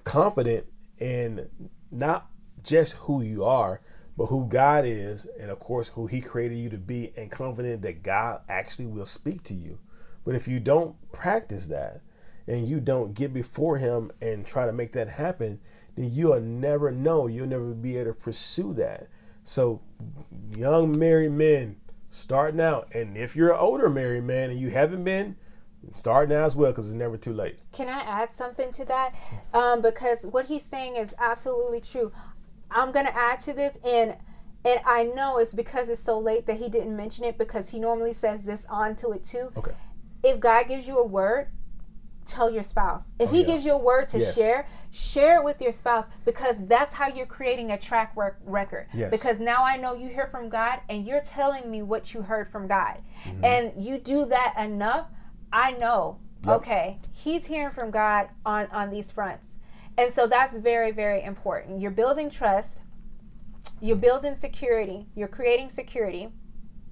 confident 0.05 0.67
in 0.99 1.49
not 1.91 2.31
just 2.63 2.95
who 2.95 3.23
you 3.23 3.45
are 3.45 3.81
but 4.17 4.27
who 4.27 4.47
God 4.47 4.85
is, 4.87 5.27
and 5.41 5.51
of 5.51 5.59
course, 5.59 5.89
who 5.89 6.07
He 6.07 6.21
created 6.21 6.59
you 6.59 6.71
to 6.71 6.79
be, 6.79 7.13
and 7.17 7.31
confident 7.31 7.83
that 7.83 8.03
God 8.03 8.43
actually 8.49 8.87
will 8.87 9.07
speak 9.07 9.43
to 9.45 9.55
you. 9.55 9.79
But 10.25 10.35
if 10.35 10.49
you 10.49 10.61
don't 10.61 10.97
practice 11.13 11.67
that 11.67 12.01
and 12.47 12.67
you 12.69 12.81
don't 12.81 13.15
get 13.15 13.33
before 13.35 13.79
Him 13.79 14.13
and 14.21 14.47
try 14.47 14.67
to 14.67 14.73
make 14.73 14.93
that 14.93 15.09
happen, 15.09 15.61
then 15.97 16.13
you'll 16.13 16.41
never 16.41 16.91
know. 16.91 17.27
You'll 17.27 17.47
never 17.47 17.73
be 17.75 17.97
able 17.97 18.13
to 18.13 18.15
pursue 18.15 18.73
that. 18.75 19.09
So, 19.45 19.83
young 20.57 20.99
married 20.99 21.33
men, 21.33 21.77
start 22.11 22.55
now. 22.55 22.85
And 22.93 23.17
if 23.17 23.37
you're 23.37 23.53
an 23.53 23.59
older 23.59 23.91
married 23.91 24.25
man 24.25 24.51
and 24.51 24.59
you 24.59 24.71
haven't 24.71 25.05
been, 25.05 25.37
start 25.95 26.29
now 26.29 26.45
as 26.45 26.57
well 26.57 26.71
because 26.71 26.89
it's 26.89 26.95
never 26.95 27.17
too 27.17 27.33
late. 27.33 27.59
Can 27.73 27.89
I 27.89 28.01
add 28.01 28.33
something 28.33 28.73
to 28.73 28.85
that? 28.87 29.15
Um, 29.53 29.83
because 29.83 30.27
what 30.27 30.47
he's 30.47 30.65
saying 30.65 30.97
is 30.97 31.15
absolutely 31.19 31.81
true. 31.81 32.13
I'm 32.75 32.93
gonna 32.93 33.13
add 33.15 33.39
to 33.41 33.53
this 33.53 33.79
and 33.85 34.17
and 34.67 34.81
I 34.87 35.05
know 35.05 35.39
it's 35.39 35.55
because 35.55 35.89
it's 35.89 36.03
so 36.03 36.19
late 36.19 36.47
that 36.47 36.57
he 36.57 36.69
didn't 36.69 36.97
mention 36.97 37.25
it 37.25 37.37
because 37.37 37.71
he 37.71 37.79
normally 37.79 38.15
says 38.15 38.45
this 38.45 38.65
onto 38.71 39.13
it 39.13 39.23
too. 39.23 39.53
Okay. 39.57 39.73
If 40.23 40.41
God 40.41 40.69
gives 40.69 40.89
you 40.89 40.99
a 40.99 41.07
word, 41.07 41.49
tell 42.25 42.51
your 42.51 42.63
spouse. 42.63 43.13
If 43.19 43.29
oh, 43.29 43.33
he 43.33 43.41
yeah. 43.41 43.47
gives 43.47 43.65
you 43.67 43.73
a 43.73 43.79
word 43.79 44.09
to 44.11 44.19
yes. 44.19 44.35
share, 44.35 44.67
share 44.91 45.41
it 45.41 45.45
with 45.45 45.61
your 45.61 45.73
spouse 45.73 46.09
because 46.25 46.57
that's 46.67 46.95
how 46.95 47.09
you're 47.09 47.27
creating 47.27 47.71
a 47.71 47.79
track 47.79 48.13
rec- 48.17 48.37
record. 48.45 48.87
Yes. 48.95 49.11
Because 49.11 49.41
now 49.41 49.63
I 49.63 49.77
know 49.77 49.95
you 49.95 50.09
hear 50.09 50.27
from 50.27 50.49
God 50.49 50.81
and 50.89 51.07
you're 51.07 51.21
telling 51.21 51.71
me 51.71 51.83
what 51.83 52.15
you 52.15 52.23
heard 52.23 52.49
from 52.49 52.67
God. 52.67 52.99
Mm-hmm. 53.25 53.45
And 53.45 53.85
you 53.85 53.99
do 53.99 54.25
that 54.27 54.55
enough, 54.59 55.09
I 55.53 55.73
know, 55.73 56.21
yep. 56.45 56.57
okay, 56.57 56.99
he's 57.13 57.47
hearing 57.47 57.71
from 57.71 57.91
God 57.91 58.29
on 58.45 58.67
on 58.73 58.91
these 58.91 59.11
fronts. 59.11 59.59
And 59.97 60.13
so 60.13 60.27
that's 60.27 60.59
very, 60.59 60.91
very 60.91 61.23
important. 61.23 61.81
You're 61.81 61.91
building 61.91 62.31
trust, 62.31 62.81
you're 63.81 63.97
building 63.97 64.35
security, 64.35 65.07
you're 65.15 65.29
creating 65.29 65.69
security, 65.69 66.29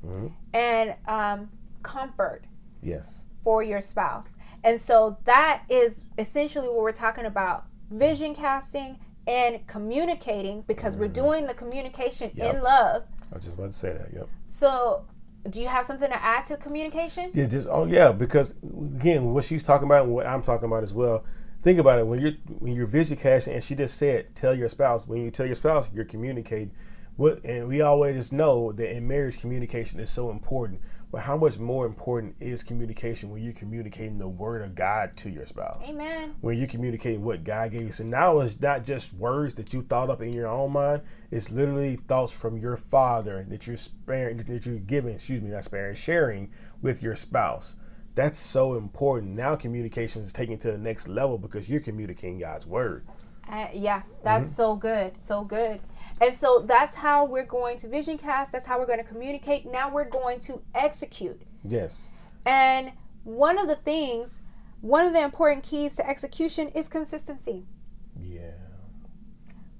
mm-hmm. 0.04 0.28
and 0.54 0.94
um, 1.06 1.50
comfort. 1.82 2.44
Yes. 2.82 3.24
For 3.42 3.62
your 3.62 3.80
spouse. 3.80 4.28
And 4.64 4.80
so 4.80 5.18
that 5.24 5.64
is 5.68 6.04
essentially 6.18 6.68
what 6.68 6.78
we're 6.78 6.92
talking 6.92 7.24
about 7.24 7.64
vision 7.90 8.34
casting 8.34 8.98
and 9.26 9.66
communicating 9.66 10.62
because 10.62 10.94
mm-hmm. 10.94 11.02
we're 11.02 11.08
doing 11.08 11.46
the 11.46 11.54
communication 11.54 12.30
yep. 12.34 12.54
in 12.54 12.62
love. 12.62 13.04
I 13.32 13.36
was 13.36 13.44
just 13.44 13.56
about 13.56 13.70
to 13.70 13.76
say 13.76 13.92
that, 13.92 14.10
yep. 14.12 14.28
So 14.46 15.06
do 15.48 15.60
you 15.60 15.68
have 15.68 15.84
something 15.84 16.08
to 16.08 16.22
add 16.22 16.44
to 16.46 16.56
communication? 16.56 17.30
Yeah, 17.34 17.46
just 17.46 17.68
oh 17.70 17.86
yeah, 17.86 18.12
because 18.12 18.54
again, 18.62 19.32
what 19.32 19.44
she's 19.44 19.62
talking 19.62 19.86
about 19.86 20.04
and 20.04 20.14
what 20.14 20.26
I'm 20.26 20.42
talking 20.42 20.66
about 20.66 20.82
as 20.82 20.94
well, 20.94 21.24
think 21.62 21.78
about 21.78 21.98
it. 21.98 22.06
When 22.06 22.20
you're 22.20 22.32
when 22.58 22.74
you're 22.74 22.86
vision 22.86 23.16
casting 23.16 23.54
and 23.54 23.64
she 23.64 23.74
just 23.74 23.96
said 23.96 24.34
tell 24.34 24.54
your 24.54 24.68
spouse 24.68 25.06
when 25.06 25.22
you 25.22 25.30
tell 25.30 25.46
your 25.46 25.54
spouse 25.54 25.90
you're 25.92 26.04
communicating. 26.04 26.72
What 27.16 27.44
and 27.44 27.68
we 27.68 27.80
always 27.80 28.32
know 28.32 28.72
that 28.72 28.90
in 28.90 29.06
marriage 29.06 29.40
communication 29.40 30.00
is 30.00 30.10
so 30.10 30.30
important. 30.30 30.80
But 31.10 31.24
how 31.24 31.36
much 31.36 31.58
more 31.58 31.84
important 31.84 32.36
is 32.40 32.62
communication 32.62 33.30
when 33.30 33.42
you're 33.42 33.52
communicating 33.52 34.16
the 34.16 34.28
word 34.28 34.62
of 34.62 34.74
god 34.74 35.14
to 35.18 35.28
your 35.28 35.44
spouse? 35.44 35.86
Amen. 35.90 36.36
When 36.40 36.56
you're 36.56 36.66
communicating 36.66 37.22
what 37.22 37.44
god 37.44 37.72
gave 37.72 37.82
you. 37.82 37.92
So 37.92 38.04
now 38.04 38.40
it's 38.40 38.58
not 38.58 38.86
just 38.86 39.12
words 39.12 39.54
that 39.56 39.74
you 39.74 39.82
thought 39.82 40.08
up 40.08 40.22
in 40.22 40.32
your 40.32 40.48
own 40.48 40.72
mind. 40.72 41.02
It's 41.30 41.50
literally 41.50 41.96
thoughts 41.96 42.32
from 42.32 42.56
your 42.56 42.78
father 42.78 43.44
that 43.50 43.66
you're 43.66 43.76
sparing 43.76 44.38
that 44.38 44.64
you're 44.64 44.78
giving 44.78 45.14
excuse 45.14 45.42
me 45.42 45.50
not 45.50 45.64
sparing 45.64 45.94
sharing 45.94 46.50
with 46.80 47.02
your 47.02 47.14
spouse 47.14 47.76
that's 48.14 48.38
so 48.38 48.74
important. 48.74 49.32
Now 49.32 49.56
communication 49.56 50.22
is 50.22 50.32
taken 50.32 50.58
to 50.58 50.72
the 50.72 50.78
next 50.78 51.08
level 51.08 51.38
because 51.38 51.68
you're 51.68 51.80
communicating 51.80 52.38
God's 52.38 52.66
word. 52.66 53.06
Uh, 53.48 53.68
yeah, 53.72 54.02
that's 54.22 54.46
mm-hmm. 54.46 54.54
so 54.54 54.76
good, 54.76 55.18
so 55.18 55.44
good. 55.44 55.80
And 56.20 56.34
so 56.34 56.64
that's 56.66 56.96
how 56.96 57.24
we're 57.24 57.46
going 57.46 57.78
to 57.78 57.88
vision 57.88 58.16
cast. 58.16 58.52
That's 58.52 58.66
how 58.66 58.78
we're 58.78 58.86
going 58.86 59.00
to 59.00 59.04
communicate. 59.04 59.66
Now 59.66 59.90
we're 59.90 60.08
going 60.08 60.40
to 60.40 60.62
execute. 60.74 61.42
Yes. 61.64 62.10
And 62.46 62.92
one 63.24 63.58
of 63.58 63.66
the 63.66 63.76
things, 63.76 64.42
one 64.80 65.06
of 65.06 65.12
the 65.12 65.22
important 65.22 65.64
keys 65.64 65.96
to 65.96 66.08
execution 66.08 66.68
is 66.68 66.88
consistency. 66.88 67.66
Yeah. 68.18 68.52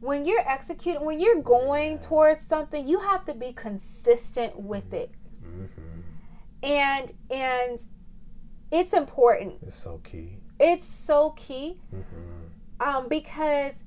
When 0.01 0.27
you're 0.27 0.47
executing, 0.47 1.05
when 1.05 1.21
you're 1.21 1.42
going 1.42 1.92
yeah. 1.92 2.01
towards 2.01 2.45
something, 2.45 2.87
you 2.87 2.99
have 2.99 3.25
to 3.27 3.35
be 3.35 3.53
consistent 3.53 4.59
with 4.59 4.92
it. 4.92 5.12
Mm-hmm 5.45 5.83
and 6.62 7.12
and 7.31 7.85
it's 8.72 8.92
important. 8.92 9.58
It's 9.62 9.76
so 9.76 9.98
key. 9.98 10.38
It's 10.58 10.87
so 10.87 11.30
key. 11.30 11.78
Mm-hmm. 11.94 12.88
Um, 12.88 13.08
because 13.08 13.85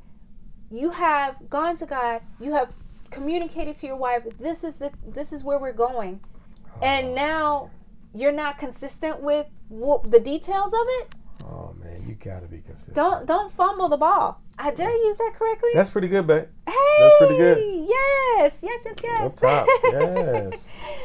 you 0.71 0.91
have 0.91 1.49
gone 1.49 1.75
to 1.77 1.85
God, 1.85 2.21
you 2.39 2.53
have 2.53 2.73
communicated 3.11 3.75
to 3.77 3.87
your 3.87 3.97
wife, 3.97 4.23
this 4.39 4.63
is 4.63 4.77
the 4.77 4.91
this 5.05 5.33
is 5.33 5.43
where 5.43 5.57
we're 5.57 5.73
going, 5.73 6.21
oh. 6.67 6.79
and 6.81 7.13
now 7.15 7.71
you're 8.13 8.31
not 8.31 8.57
consistent 8.57 9.21
with 9.21 9.47
the 9.69 10.19
details 10.23 10.73
of 10.73 10.87
it. 11.01 11.15
Oh 11.43 11.75
man, 11.79 12.03
you 12.07 12.15
gotta 12.15 12.47
be 12.47 12.59
consistent. 12.59 12.95
Don't 12.95 13.25
don't 13.25 13.51
fumble 13.51 13.89
the 13.89 13.97
ball. 13.97 14.41
I 14.57 14.71
did 14.71 14.87
I 14.87 14.91
use 14.91 15.17
that 15.17 15.33
correctly? 15.35 15.71
That's 15.73 15.89
pretty 15.89 16.07
good, 16.07 16.25
babe. 16.25 16.45
Hey, 16.65 16.73
that's 16.99 17.17
pretty 17.19 17.37
good. 17.37 17.57
Yes, 17.89 18.63
yes, 18.63 18.85
yes, 18.85 18.95
yes. 19.03 19.21
On 19.21 19.35
top, 19.37 19.67
yes. 19.83 20.67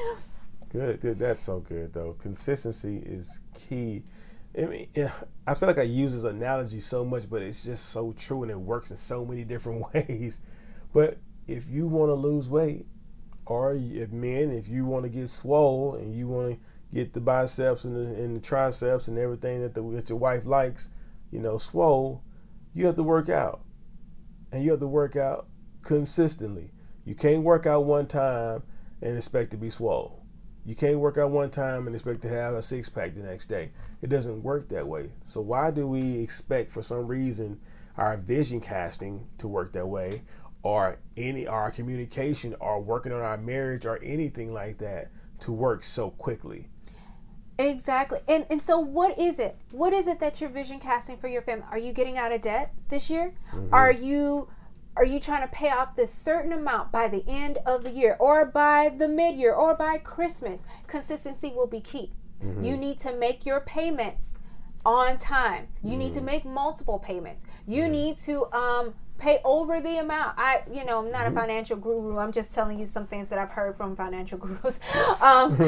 good, 0.71 1.01
good. 1.01 1.19
That's 1.19 1.43
so 1.43 1.61
good 1.61 1.93
though. 1.93 2.15
Consistency 2.15 2.99
is 2.99 3.41
key. 3.55 4.05
I 4.57 4.67
mean, 4.67 4.89
I 5.47 5.55
feel 5.55 5.69
like 5.69 5.79
I 5.79 5.83
use 5.83 6.13
this 6.13 6.25
analogy 6.25 6.81
so 6.81 7.05
much, 7.05 7.31
but 7.31 7.43
it's 7.43 7.65
just 7.65 7.91
so 7.91 8.13
true 8.13 8.43
and 8.43 8.51
it 8.51 8.59
works 8.59 8.91
in 8.91 8.97
so 8.97 9.25
many 9.25 9.45
different 9.45 9.93
ways. 9.93 10.41
But 10.93 11.19
if 11.47 11.69
you 11.69 11.87
want 11.87 12.11
to 12.11 12.15
lose 12.15 12.49
weight, 12.49 12.87
or 13.47 13.75
if 13.75 14.13
men, 14.13 14.53
if 14.53 14.69
you 14.69 14.87
want 14.87 15.05
to 15.05 15.11
get 15.11 15.29
swole 15.29 15.97
and 15.97 16.15
you 16.15 16.29
want 16.29 16.53
to 16.53 16.61
get 16.95 17.13
the 17.13 17.21
biceps 17.21 17.85
and 17.85 17.97
the, 17.97 18.23
and 18.23 18.37
the 18.37 18.41
triceps 18.41 19.09
and 19.09 19.19
everything 19.19 19.63
that, 19.63 19.75
the, 19.75 19.83
that 19.91 20.09
your 20.09 20.19
wife 20.19 20.45
likes, 20.45 20.91
you 21.33 21.41
know, 21.41 21.59
swole, 21.59 22.23
you 22.75 22.87
have 22.87 22.97
to 22.97 23.03
work 23.03 23.29
out. 23.29 23.63
And 24.53 24.65
you 24.65 24.71
have 24.73 24.81
to 24.81 24.87
work 24.87 25.17
out 25.17 25.47
consistently. 25.83 26.73
You 27.05 27.15
can't 27.15 27.43
work 27.43 27.67
out 27.67 27.85
one 27.85 28.07
time 28.07 28.63
and 29.03 29.17
expect 29.17 29.51
to 29.53 29.57
be 29.57 29.71
swole. 29.71 30.20
You 30.65 30.75
can't 30.75 30.99
work 30.99 31.19
out 31.19 31.31
one 31.31 31.51
time 31.51 31.87
and 31.87 31.97
expect 31.97 32.23
to 32.23 32.29
have 32.29 32.55
a 32.55 32.63
six 32.63 32.89
pack 32.89 33.15
the 33.15 33.23
next 33.23 33.47
day. 33.47 33.71
It 34.03 34.11
doesn't 34.11 34.43
work 34.43 34.69
that 34.69 34.87
way. 34.87 35.11
So 35.25 35.41
why 35.41 35.71
do 35.71 35.87
we 35.87 36.21
expect 36.21 36.71
for 36.71 36.83
some 36.83 37.07
reason 37.07 37.61
our 37.97 38.17
vision 38.17 38.61
casting 38.61 39.27
to 39.39 39.49
work 39.49 39.73
that 39.73 39.87
way 39.87 40.23
or 40.63 40.99
any 41.17 41.47
our 41.47 41.71
communication 41.71 42.55
or 42.61 42.81
working 42.81 43.13
on 43.13 43.21
our 43.21 43.39
marriage 43.39 43.87
or 43.87 43.99
anything 44.03 44.53
like 44.53 44.79
that 44.79 45.11
to 45.41 45.53
work 45.53 45.83
so 45.83 46.11
quickly? 46.11 46.69
Exactly. 47.59 48.21
And 48.29 48.47
and 48.51 48.61
so 48.61 48.79
what 48.79 49.19
is 49.19 49.39
it? 49.39 49.57
What 49.71 49.93
is 49.93 50.09
it 50.09 50.21
that 50.21 50.41
you're 50.41 50.51
vision 50.51 50.79
casting 50.79 51.17
for 51.17 51.29
your 51.29 51.43
family? 51.43 51.67
Are 51.71 51.79
you 51.79 51.93
getting 51.93 52.17
out 52.17 52.33
of 52.33 52.41
debt 52.41 52.73
this 52.89 53.11
year? 53.11 53.35
Mm-hmm. 53.53 53.75
Are 53.75 53.93
you 53.93 54.49
are 54.97 55.05
you 55.05 55.21
trying 55.21 55.43
to 55.43 55.49
pay 55.49 55.71
off 55.71 55.97
this 55.97 56.13
certain 56.13 56.53
amount 56.53 56.93
by 56.93 57.09
the 57.09 57.25
end 57.27 57.59
of 57.65 57.85
the 57.85 57.91
year 57.91 58.17
or 58.19 58.45
by 58.45 58.91
the 58.97 59.09
mid-year 59.09 59.55
or 59.55 59.75
by 59.75 59.99
Christmas? 59.99 60.65
Consistency 60.87 61.53
will 61.55 61.67
be 61.67 61.81
key. 61.81 62.13
Mm-hmm. 62.41 62.65
You 62.65 62.77
need 62.77 62.99
to 63.01 63.15
make 63.15 63.47
your 63.47 63.61
payments 63.61 64.39
on 64.85 65.19
time. 65.19 65.69
You 65.83 65.91
mm-hmm. 65.91 65.99
need 65.99 66.13
to 66.15 66.21
mm-hmm. 66.21 66.27
make 66.27 66.45
multiple 66.45 66.99
payments. 66.99 67.47
You 67.67 67.89
need 67.89 68.17
to 68.19 68.53
um 68.53 68.95
pay 69.19 69.39
over 69.45 69.81
the 69.81 69.99
amount. 69.99 70.35
I, 70.39 70.63
you 70.73 70.85
know, 70.85 70.99
I'm 70.99 71.13
not 71.13 71.27
mm-hmm. 71.27 71.37
a 71.37 71.41
financial 71.41 71.77
guru. 71.77 72.19
I'm 72.19 72.33
just 72.33 72.55
telling 72.55 72.79
you 72.79 72.87
some 72.87 73.07
things 73.07 73.29
that 73.29 73.39
I've 73.39 73.51
heard 73.51 73.77
from 73.77 73.95
financial 73.95 74.39
gurus. 74.39 74.81
Yes. 74.95 75.23
um, 75.31 75.61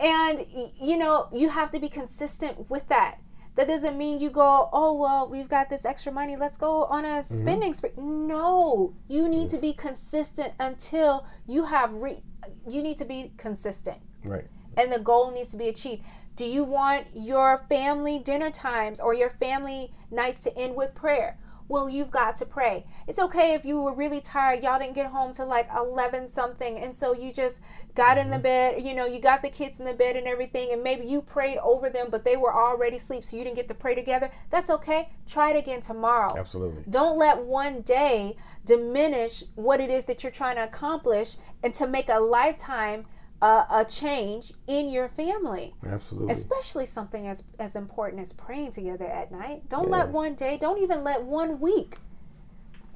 and 0.00 0.46
you 0.80 0.96
know, 0.96 1.28
you 1.32 1.48
have 1.48 1.70
to 1.72 1.80
be 1.80 1.88
consistent 1.88 2.70
with 2.70 2.88
that. 2.88 3.18
That 3.60 3.68
doesn't 3.68 3.98
mean 3.98 4.20
you 4.20 4.30
go, 4.30 4.70
oh 4.72 4.94
well, 4.94 5.28
we've 5.28 5.46
got 5.50 5.68
this 5.68 5.84
extra 5.84 6.10
money. 6.10 6.34
Let's 6.34 6.56
go 6.56 6.84
on 6.84 7.04
a 7.04 7.08
mm-hmm. 7.08 7.36
spending 7.36 7.74
spree. 7.74 7.90
No, 7.98 8.94
you 9.06 9.28
need 9.28 9.42
yes. 9.42 9.50
to 9.50 9.58
be 9.58 9.74
consistent 9.74 10.54
until 10.58 11.26
you 11.46 11.66
have 11.66 11.92
re. 11.92 12.22
You 12.66 12.82
need 12.82 12.96
to 12.96 13.04
be 13.04 13.34
consistent. 13.36 13.98
Right. 14.24 14.46
And 14.78 14.90
the 14.90 14.98
goal 14.98 15.30
needs 15.30 15.50
to 15.50 15.58
be 15.58 15.68
achieved. 15.68 16.06
Do 16.36 16.46
you 16.46 16.64
want 16.64 17.08
your 17.14 17.66
family 17.68 18.18
dinner 18.18 18.50
times 18.50 18.98
or 18.98 19.12
your 19.12 19.28
family 19.28 19.92
nights 20.10 20.42
to 20.44 20.56
end 20.56 20.74
with 20.74 20.94
prayer? 20.94 21.36
Well, 21.70 21.88
you've 21.88 22.10
got 22.10 22.34
to 22.34 22.44
pray. 22.44 22.84
It's 23.06 23.20
okay 23.20 23.54
if 23.54 23.64
you 23.64 23.80
were 23.80 23.94
really 23.94 24.20
tired, 24.20 24.64
y'all 24.64 24.80
didn't 24.80 24.96
get 24.96 25.06
home 25.06 25.32
to 25.34 25.44
like 25.44 25.68
11 25.74 26.26
something, 26.26 26.76
and 26.76 26.92
so 26.92 27.14
you 27.14 27.32
just 27.32 27.60
got 27.94 28.18
in 28.18 28.28
the 28.28 28.36
mm-hmm. 28.36 28.42
bed, 28.42 28.82
you 28.82 28.92
know, 28.92 29.06
you 29.06 29.20
got 29.20 29.40
the 29.40 29.50
kids 29.50 29.78
in 29.78 29.84
the 29.84 29.94
bed 29.94 30.16
and 30.16 30.26
everything, 30.26 30.72
and 30.72 30.82
maybe 30.82 31.06
you 31.06 31.22
prayed 31.22 31.58
over 31.58 31.88
them, 31.88 32.08
but 32.10 32.24
they 32.24 32.36
were 32.36 32.52
already 32.52 32.96
asleep, 32.96 33.22
so 33.22 33.36
you 33.36 33.44
didn't 33.44 33.54
get 33.54 33.68
to 33.68 33.74
pray 33.74 33.94
together. 33.94 34.32
That's 34.50 34.68
okay. 34.68 35.10
Try 35.28 35.52
it 35.52 35.58
again 35.58 35.80
tomorrow. 35.80 36.36
Absolutely. 36.36 36.82
Don't 36.90 37.16
let 37.16 37.40
one 37.40 37.82
day 37.82 38.36
diminish 38.66 39.44
what 39.54 39.78
it 39.78 39.90
is 39.90 40.06
that 40.06 40.24
you're 40.24 40.32
trying 40.32 40.56
to 40.56 40.64
accomplish 40.64 41.36
and 41.62 41.72
to 41.74 41.86
make 41.86 42.08
a 42.08 42.18
lifetime 42.18 43.06
a, 43.42 43.64
a, 43.70 43.84
change 43.88 44.52
in 44.66 44.90
your 44.90 45.08
family. 45.08 45.74
Absolutely. 45.86 46.32
Especially 46.32 46.86
something 46.86 47.26
as 47.26 47.42
as 47.58 47.76
important 47.76 48.20
as 48.20 48.32
praying 48.32 48.72
together 48.72 49.06
at 49.06 49.32
night. 49.32 49.68
Don't 49.68 49.88
yeah. 49.88 49.96
let 49.96 50.08
one 50.08 50.34
day, 50.34 50.58
don't 50.58 50.80
even 50.82 51.02
let 51.04 51.22
one 51.22 51.60
week. 51.60 51.96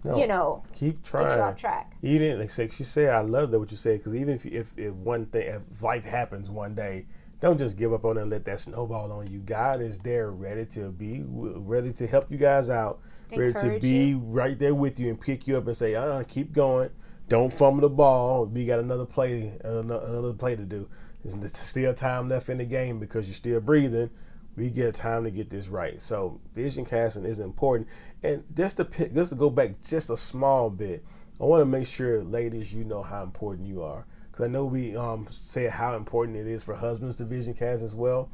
No, 0.04 0.18
you 0.18 0.26
know, 0.26 0.62
keep 0.74 1.02
trying. 1.02 1.40
off 1.40 1.57
track. 1.57 1.96
Even 2.02 2.38
like 2.38 2.50
say, 2.50 2.68
she 2.68 2.85
said, 2.85 3.09
I 3.09 3.20
love 3.20 3.50
that 3.50 3.59
what 3.59 3.70
you 3.70 3.76
said 3.78 3.98
because 3.98 4.14
even 4.14 4.35
if, 4.35 4.44
if 4.44 4.76
if 4.76 4.92
one 4.92 5.26
thing, 5.26 5.48
if 5.48 5.83
life 5.83 6.04
happens 6.04 6.50
one 6.50 6.74
day, 6.74 7.07
don't 7.40 7.59
just 7.59 7.78
give 7.78 7.94
up 7.94 8.04
on 8.04 8.18
it 8.18 8.22
and 8.22 8.30
let 8.30 8.44
that 8.44 8.61
snowball 8.61 9.11
on 9.12 9.30
you. 9.33 9.38
God 9.38 9.80
is 9.80 9.98
there, 10.00 10.30
ready 10.30 10.66
to 10.66 10.90
be, 10.90 11.24
ready 11.26 11.92
to 11.94 12.07
help 12.07 12.30
you 12.30 12.37
guys 12.37 12.68
out, 12.68 13.00
Encourage 13.30 13.57
ready 13.62 13.76
to 13.76 13.80
be 13.80 14.09
you. 14.09 14.18
right 14.18 14.59
there 14.59 14.74
with 14.74 15.00
you 15.00 15.09
and 15.09 15.18
pick 15.18 15.48
you 15.48 15.57
up 15.57 15.66
and 15.66 15.76
say, 15.76 15.94
"Uh, 15.94 16.22
keep 16.24 16.52
going." 16.52 16.90
Don't 17.28 17.52
fumble 17.52 17.88
the 17.88 17.94
ball. 17.94 18.46
We 18.46 18.66
got 18.66 18.80
another 18.80 19.06
play, 19.06 19.58
another 19.64 20.34
play 20.34 20.56
to 20.56 20.64
do. 20.64 20.88
There's 21.24 21.56
still 21.56 21.94
time 21.94 22.28
left 22.28 22.50
in 22.50 22.58
the 22.58 22.66
game 22.66 23.00
because 23.00 23.26
you're 23.26 23.34
still 23.34 23.60
breathing. 23.60 24.10
We 24.56 24.70
get 24.70 24.94
time 24.94 25.24
to 25.24 25.30
get 25.30 25.50
this 25.50 25.68
right. 25.68 26.00
So 26.00 26.40
vision 26.52 26.84
casting 26.84 27.24
is 27.24 27.40
important. 27.40 27.88
And 28.22 28.44
just 28.54 28.76
to 28.76 28.84
pick, 28.84 29.14
just 29.14 29.30
to 29.30 29.37
go 29.37 29.50
back 29.50 29.80
just 29.82 30.10
a 30.10 30.16
small 30.16 30.70
bit, 30.70 31.02
I 31.40 31.44
want 31.44 31.62
to 31.62 31.66
make 31.66 31.87
sure, 31.87 32.22
ladies, 32.22 32.72
you 32.72 32.84
know 32.84 33.02
how 33.02 33.22
important 33.22 33.66
you 33.66 33.82
are. 33.82 34.06
Because 34.30 34.44
I 34.44 34.48
know 34.48 34.66
we 34.66 34.96
um, 34.96 35.26
say 35.28 35.66
how 35.68 35.96
important 35.96 36.37
it 36.37 36.46
is 36.46 36.62
for 36.62 36.74
husbands 36.74 37.16
to 37.16 37.24
vision 37.24 37.54
cast 37.54 37.82
as 37.82 37.96
well. 37.96 38.30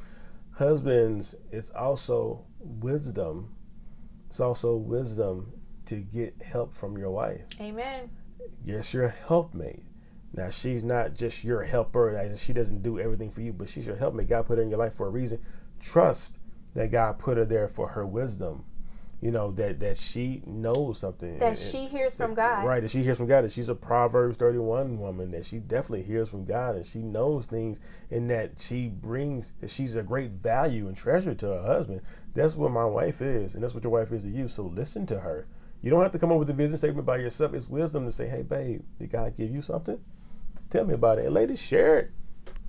Husbands, 0.53 1.37
it's 1.53 1.71
also 1.71 2.45
wisdom. 2.59 3.55
It's 4.27 4.41
also 4.41 4.77
wisdom 4.77 5.53
to 5.87 5.97
get 5.97 6.43
help 6.43 6.75
from 6.75 6.99
your 6.99 7.11
wife. 7.11 7.43
Amen 7.61 8.11
yes, 8.65 8.95
your 8.95 9.09
helpmate. 9.09 9.85
Now 10.33 10.51
she's 10.51 10.85
not 10.85 11.15
just 11.15 11.43
your 11.43 11.65
helper. 11.65 12.33
She 12.37 12.53
doesn't 12.53 12.83
do 12.83 12.99
everything 13.01 13.31
for 13.31 13.41
you, 13.41 13.53
but 13.53 13.69
she's 13.69 13.87
your 13.87 13.97
helpmate. 13.97 14.29
God 14.29 14.47
put 14.47 14.59
her 14.59 14.63
in 14.63 14.71
your 14.71 14.79
life 14.79 14.95
for 14.95 15.07
a 15.07 15.11
reason. 15.11 15.41
Trust 15.81 16.39
that 16.75 16.91
God 16.91 17.19
put 17.19 17.37
her 17.37 17.45
there 17.45 17.69
for 17.69 17.89
her 17.89 18.07
wisdom. 18.07 18.65
You 19.21 19.31
know 19.31 19.51
that 19.51 19.81
that 19.81 19.99
she 19.99 20.43
knows 20.47 20.99
something. 20.99 21.39
That 21.41 21.59
she 21.59 21.87
hears 21.87 22.15
from 22.15 22.33
God. 22.33 22.65
Right. 22.65 22.81
That 22.81 22.91
she 22.91 23.03
hears 23.03 23.19
from 23.19 23.27
God. 23.27 23.43
That 23.43 23.53
she's 23.53 23.69
a 23.69 23.75
Proverbs 23.75 24.39
thirty 24.39 24.59
one 24.59 24.99
woman. 24.99 25.33
That 25.33 25.45
she 25.45 25.59
definitely 25.59 26.05
hears 26.05 26.31
from 26.31 26.47
God 26.47 26.77
and 26.77 26.87
she 26.87 27.01
knows 27.01 27.45
things, 27.45 27.81
and 28.11 28.31
that 28.31 28.59
she 28.59 28.89
brings. 28.89 29.53
That 29.61 29.69
she's 29.69 29.97
a 29.97 30.03
great 30.03 30.31
value 30.31 30.89
and 30.89 30.97
treasure 30.97 31.35
to 31.35 31.47
her 31.47 31.63
husband. 31.63 32.01
That's 32.35 32.57
what 32.57 32.73
my 32.73 32.87
wife 32.87 33.21
is, 33.21 33.55
and 33.55 33.63
that's 33.63 33.75
what 33.75 33.83
your 33.83 33.93
wife 33.93 34.11
is 34.13 34.23
to 34.23 34.31
you. 34.31 34.49
So 34.49 34.63
listen 34.63 35.05
to 35.07 35.21
her 35.21 35.47
you 35.83 35.91
don't 35.91 36.03
have 36.03 36.13
to 36.13 36.19
come 36.19 36.33
up 36.33 36.39
with 36.39 36.51
a 36.51 36.55
vision 36.55 36.77
statement 36.77 37.07
by 37.07 37.19
yourself. 37.19 37.55
It's 37.55 37.69
wisdom 37.69 38.05
to 38.05 38.13
say, 38.13 38.29
hey, 38.29 38.43
babe, 38.43 38.83
did 38.99 39.11
God 39.11 39.37
give 39.37 39.51
you 39.51 39.61
something? 39.61 40.01
Tell 40.69 40.85
me 40.85 40.95
about 40.95 41.19
it. 41.19 41.27
And 41.27 41.35
ladies, 41.35 41.61
share 41.61 41.99
it. 41.99 42.11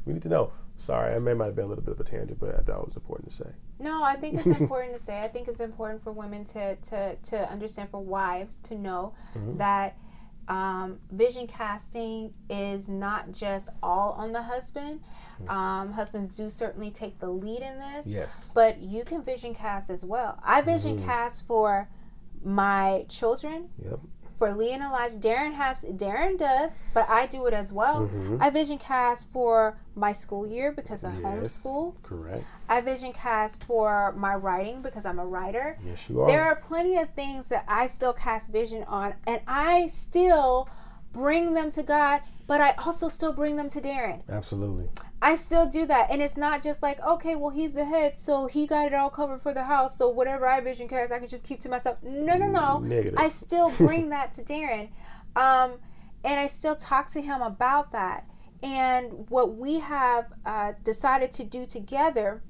We 0.06 0.13
need 0.13 0.24
to 0.24 0.30
know. 0.30 0.54
Sorry, 0.78 1.13
I 1.13 1.19
may 1.19 1.36
might 1.36 1.45
have 1.45 1.56
been 1.56 1.65
a 1.65 1.67
little 1.67 1.84
bit 1.84 1.93
of 1.93 2.00
a 2.00 2.04
tangent, 2.04 2.39
but 2.39 2.56
I 2.56 2.62
thought 2.63 2.80
it 2.80 2.86
was 2.88 2.95
important 2.95 3.30
to 3.30 3.36
say. 3.36 3.50
No, 3.78 4.04
I 4.04 4.15
think 4.15 4.39
it's 4.39 4.60
important 4.60 4.93
to 4.93 5.00
say. 5.00 5.24
I 5.24 5.28
think 5.28 5.47
it's 5.47 5.60
important 5.60 6.04
for 6.04 6.12
women 6.12 6.43
to 6.45 6.76
to, 6.76 7.15
to 7.15 7.52
understand, 7.52 7.89
for 7.89 8.04
wives 8.04 8.58
to 8.62 8.76
know 8.76 9.13
mm-hmm. 9.36 9.58
that 9.58 9.95
um, 10.47 11.00
vision 11.12 11.45
casting 11.45 12.34
is 12.50 12.89
not 12.89 13.32
just 13.32 13.69
all 13.84 14.13
on 14.13 14.32
the 14.32 14.41
husband. 14.41 15.02
Mm-hmm. 15.43 15.50
Um, 15.50 15.93
husbands 15.93 16.36
do 16.36 16.50
certainly 16.50 16.89
take 16.89 17.19
the 17.19 17.30
lead 17.30 17.62
in 17.62 17.78
this. 17.78 18.08
Yes. 18.08 18.52
But 18.56 18.80
you 18.80 19.04
can 19.04 19.21
vision 19.21 19.54
cast 19.54 19.91
as 19.91 20.04
well. 20.04 20.39
I 20.43 20.62
vision 20.62 20.95
mm-hmm. 20.97 21.06
cast 21.06 21.45
for 21.45 21.89
my 22.43 23.06
children. 23.10 23.69
Yep. 23.84 23.99
For 24.38 24.54
Lee 24.56 24.71
and 24.71 24.82
Elijah, 24.82 25.17
Darren 25.17 25.54
has 25.54 25.84
Darren 25.84 26.36
does, 26.36 26.71
but 26.95 27.08
I 27.08 27.27
do 27.27 27.45
it 27.45 27.54
as 27.54 27.71
well. 27.71 28.08
Mm-hmm. 28.08 28.38
I 28.41 28.49
vision 28.49 28.80
cast 28.80 29.32
for 29.32 29.77
my 29.93 30.12
school 30.12 30.47
year 30.47 30.71
because 30.71 31.04
I 31.04 31.13
yes, 31.13 31.21
homeschool. 31.21 32.01
Correct. 32.01 32.43
I 32.67 32.82
vision 32.82 33.13
cast 33.13 33.63
for 33.66 34.13
my 34.18 34.34
writing 34.34 34.82
because 34.82 35.05
I'm 35.05 35.20
a 35.20 35.26
writer. 35.26 35.78
Yes, 35.86 36.09
you 36.09 36.22
are. 36.22 36.28
There 36.28 36.43
are 36.43 36.55
plenty 36.55 36.97
of 36.97 37.13
things 37.13 37.49
that 37.49 37.66
I 37.68 37.86
still 37.86 38.13
cast 38.13 38.51
vision 38.51 38.84
on, 38.88 39.13
and 39.28 39.41
I 39.47 39.86
still 39.86 40.68
bring 41.13 41.53
them 41.53 41.70
to 41.72 41.84
God, 41.84 42.22
but 42.47 42.61
I 42.61 42.74
also 42.84 43.09
still 43.09 43.34
bring 43.34 43.57
them 43.57 43.70
to 43.70 43.80
Darren. 43.80 44.24
Absolutely. 44.28 44.89
I 45.22 45.36
still 45.36 45.67
do 45.67 45.86
that. 45.86 46.09
And 46.09 46.22
it's 46.22 46.36
not 46.36 46.63
just 46.63 46.82
like, 46.82 46.99
okay, 47.01 47.36
well, 47.36 47.51
he's 47.51 47.74
the 47.74 47.86
head, 47.86 48.19
so 48.19 48.47
he 48.47 48.65
got 48.65 48.88
it 48.88 48.93
all 48.93 49.09
covered 49.09 49.41
for 49.41 49.53
the 49.53 49.63
house. 49.63 49.97
So 49.97 50.09
whatever 50.09 50.47
I 50.47 50.59
vision 50.61 50.88
cast, 50.88 51.11
I 51.11 51.19
can 51.19 51.28
just 51.28 51.43
keep 51.43 51.59
to 51.61 51.69
myself. 51.69 51.97
No, 52.01 52.38
no, 52.38 52.47
no. 52.47 52.80
Negative. 52.80 53.19
I 53.19 53.28
still 53.28 53.69
bring 53.78 54.09
that 54.09 54.32
to 54.34 54.43
Darren. 54.43 54.89
Um, 55.36 55.74
and 56.24 56.39
I 56.39 56.47
still 56.47 56.76
talk 56.76 57.11
to 57.11 57.22
him 57.22 57.41
about 57.41 57.91
that. 57.91 58.26
And 58.63 59.30
what 59.30 59.55
we 59.55 59.80
have 59.80 60.26
uh, 60.45 60.74
decided 60.84 61.32
to 61.34 61.43
do 61.43 61.65
together 61.65 62.43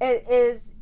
is 0.00 0.72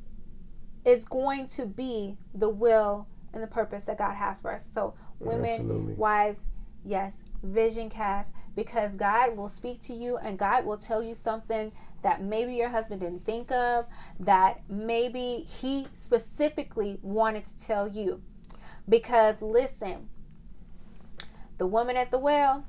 is 0.84 1.04
going 1.04 1.46
to 1.46 1.66
be 1.66 2.16
the 2.34 2.48
will 2.48 3.06
and 3.34 3.42
the 3.42 3.46
purpose 3.46 3.84
that 3.84 3.98
God 3.98 4.14
has 4.14 4.40
for 4.40 4.52
us. 4.52 4.64
So, 4.64 4.94
women, 5.18 5.50
Absolutely. 5.50 5.94
wives, 5.94 6.50
yes, 6.84 7.24
vision 7.42 7.90
cast, 7.90 8.32
because 8.54 8.96
God 8.96 9.36
will 9.36 9.48
speak 9.48 9.80
to 9.82 9.92
you 9.92 10.16
and 10.18 10.38
God 10.38 10.64
will 10.64 10.76
tell 10.76 11.02
you 11.02 11.14
something 11.14 11.72
that 12.02 12.22
maybe 12.22 12.54
your 12.54 12.68
husband 12.68 13.00
didn't 13.00 13.24
think 13.24 13.50
of, 13.50 13.86
that 14.18 14.60
maybe 14.68 15.44
he 15.48 15.86
specifically 15.92 16.98
wanted 17.02 17.44
to 17.44 17.58
tell 17.58 17.88
you. 17.88 18.22
Because 18.88 19.42
listen, 19.42 20.08
the 21.58 21.66
woman 21.66 21.96
at 21.96 22.10
the 22.10 22.18
well, 22.18 22.64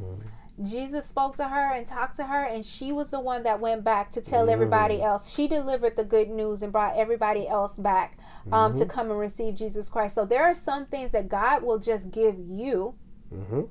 mm-hmm 0.00 0.28
Jesus 0.60 1.06
spoke 1.06 1.36
to 1.36 1.48
her 1.48 1.72
and 1.72 1.86
talked 1.86 2.16
to 2.16 2.24
her, 2.24 2.44
and 2.44 2.64
she 2.64 2.92
was 2.92 3.10
the 3.10 3.20
one 3.20 3.42
that 3.44 3.60
went 3.60 3.84
back 3.84 4.10
to 4.12 4.20
tell 4.20 4.46
mm. 4.46 4.52
everybody 4.52 5.02
else. 5.02 5.32
She 5.32 5.48
delivered 5.48 5.96
the 5.96 6.04
good 6.04 6.28
news 6.28 6.62
and 6.62 6.72
brought 6.72 6.96
everybody 6.96 7.48
else 7.48 7.78
back 7.78 8.18
um, 8.52 8.72
mm-hmm. 8.72 8.80
to 8.80 8.86
come 8.86 9.10
and 9.10 9.18
receive 9.18 9.54
Jesus 9.54 9.88
Christ. 9.88 10.14
So 10.14 10.26
there 10.26 10.42
are 10.44 10.54
some 10.54 10.86
things 10.86 11.12
that 11.12 11.28
God 11.28 11.62
will 11.62 11.78
just 11.78 12.10
give 12.10 12.36
you. 12.38 12.94
Mm-hmm. 13.32 13.62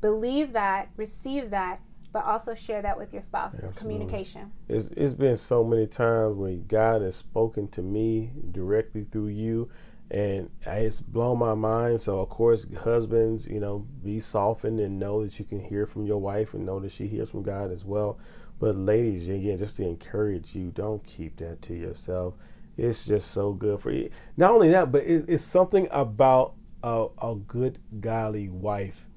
Believe 0.00 0.52
that, 0.54 0.90
receive 0.96 1.50
that, 1.50 1.80
but 2.12 2.24
also 2.24 2.54
share 2.54 2.82
that 2.82 2.98
with 2.98 3.12
your 3.12 3.22
spouse. 3.22 3.54
Absolutely. 3.54 3.78
Communication. 3.80 4.52
It's, 4.68 4.88
it's 4.88 5.14
been 5.14 5.36
so 5.36 5.62
many 5.62 5.86
times 5.86 6.32
when 6.32 6.66
God 6.66 7.02
has 7.02 7.16
spoken 7.16 7.68
to 7.68 7.82
me 7.82 8.32
directly 8.50 9.04
through 9.04 9.28
you 9.28 9.70
and 10.10 10.50
it's 10.62 11.00
blown 11.00 11.38
my 11.38 11.54
mind. 11.54 12.00
So 12.00 12.20
of 12.20 12.28
course, 12.28 12.66
husbands, 12.78 13.46
you 13.46 13.60
know, 13.60 13.86
be 14.02 14.18
softened 14.20 14.80
and 14.80 14.98
know 14.98 15.24
that 15.24 15.38
you 15.38 15.44
can 15.44 15.60
hear 15.60 15.86
from 15.86 16.04
your 16.04 16.18
wife 16.18 16.52
and 16.54 16.66
know 16.66 16.80
that 16.80 16.90
she 16.90 17.06
hears 17.06 17.30
from 17.30 17.42
God 17.42 17.70
as 17.70 17.84
well. 17.84 18.18
But 18.58 18.76
ladies, 18.76 19.28
again, 19.28 19.58
just 19.58 19.76
to 19.76 19.86
encourage 19.86 20.54
you, 20.56 20.70
don't 20.70 21.04
keep 21.04 21.36
that 21.36 21.62
to 21.62 21.74
yourself. 21.74 22.34
It's 22.76 23.06
just 23.06 23.30
so 23.30 23.52
good 23.52 23.80
for 23.80 23.90
you. 23.90 24.10
Not 24.36 24.50
only 24.50 24.70
that, 24.70 24.90
but 24.90 25.04
it, 25.04 25.26
it's 25.28 25.44
something 25.44 25.86
about 25.90 26.54
a, 26.82 27.06
a 27.20 27.34
good 27.34 27.78
godly 28.00 28.48
wife 28.48 29.08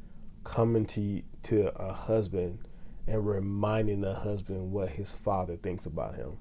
coming 0.43 0.85
to 0.85 1.21
to 1.43 1.67
a 1.75 1.93
husband 1.93 2.59
and 3.07 3.27
reminding 3.27 4.01
the 4.01 4.13
husband 4.13 4.71
what 4.71 4.89
his 4.89 5.15
father 5.15 5.55
thinks 5.57 5.85
about 5.85 6.15
him 6.15 6.37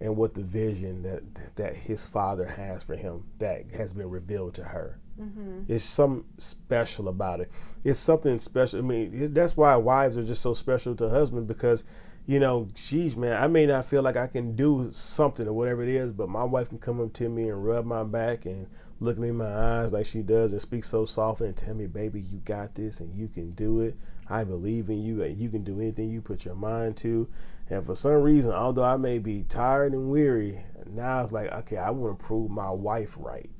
and 0.00 0.16
what 0.16 0.34
the 0.34 0.42
vision 0.42 1.02
that 1.02 1.56
that 1.56 1.74
his 1.74 2.06
father 2.06 2.46
has 2.46 2.84
for 2.84 2.96
him 2.96 3.24
that 3.38 3.70
has 3.72 3.92
been 3.92 4.10
revealed 4.10 4.54
to 4.54 4.64
her. 4.64 4.98
Mm-hmm. 5.20 5.62
It's 5.68 5.84
something 5.84 6.24
special 6.36 7.08
about 7.08 7.40
it. 7.40 7.50
It's 7.84 7.98
something 7.98 8.38
special. 8.38 8.80
I 8.80 8.82
mean, 8.82 9.32
that's 9.32 9.56
why 9.56 9.74
wives 9.76 10.18
are 10.18 10.22
just 10.22 10.42
so 10.42 10.52
special 10.52 10.94
to 10.96 11.08
husbands 11.08 11.48
because, 11.48 11.84
you 12.26 12.38
know, 12.38 12.68
geez, 12.74 13.16
man, 13.16 13.42
I 13.42 13.46
may 13.46 13.64
not 13.64 13.86
feel 13.86 14.02
like 14.02 14.18
I 14.18 14.26
can 14.26 14.54
do 14.56 14.88
something 14.90 15.48
or 15.48 15.54
whatever 15.54 15.82
it 15.82 15.88
is, 15.88 16.12
but 16.12 16.28
my 16.28 16.44
wife 16.44 16.68
can 16.68 16.78
come 16.78 17.00
up 17.00 17.14
to 17.14 17.30
me 17.30 17.48
and 17.48 17.64
rub 17.64 17.86
my 17.86 18.04
back 18.04 18.44
and 18.44 18.66
look 18.98 19.18
me 19.18 19.28
in 19.28 19.36
my 19.36 19.80
eyes 19.80 19.92
like 19.92 20.06
she 20.06 20.22
does 20.22 20.52
and 20.52 20.60
speak 20.60 20.84
so 20.84 21.04
softly 21.04 21.48
and 21.48 21.56
tell 21.56 21.74
me, 21.74 21.86
baby, 21.86 22.20
you 22.20 22.38
got 22.38 22.74
this 22.74 23.00
and 23.00 23.14
you 23.14 23.28
can 23.28 23.52
do 23.52 23.80
it. 23.80 23.96
I 24.28 24.44
believe 24.44 24.88
in 24.88 25.02
you 25.02 25.22
and 25.22 25.36
you 25.36 25.48
can 25.50 25.62
do 25.62 25.80
anything 25.80 26.10
you 26.10 26.20
put 26.20 26.44
your 26.44 26.54
mind 26.54 26.96
to. 26.98 27.28
And 27.68 27.84
for 27.84 27.94
some 27.94 28.22
reason, 28.22 28.52
although 28.52 28.84
I 28.84 28.96
may 28.96 29.18
be 29.18 29.42
tired 29.42 29.92
and 29.92 30.10
weary, 30.10 30.60
now 30.86 31.22
it's 31.22 31.32
like, 31.32 31.52
okay, 31.52 31.76
I 31.76 31.90
want 31.90 32.18
to 32.18 32.24
prove 32.24 32.50
my 32.50 32.70
wife 32.70 33.16
right 33.18 33.50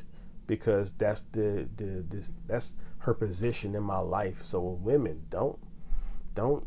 because 0.46 0.92
that's 0.92 1.22
the, 1.22 1.68
the, 1.76 2.04
the 2.08 2.30
that's 2.46 2.76
her 2.98 3.14
position 3.14 3.74
in 3.74 3.82
my 3.82 3.98
life. 3.98 4.42
So 4.42 4.60
women, 4.60 5.26
don't 5.28 5.58
don't 6.34 6.66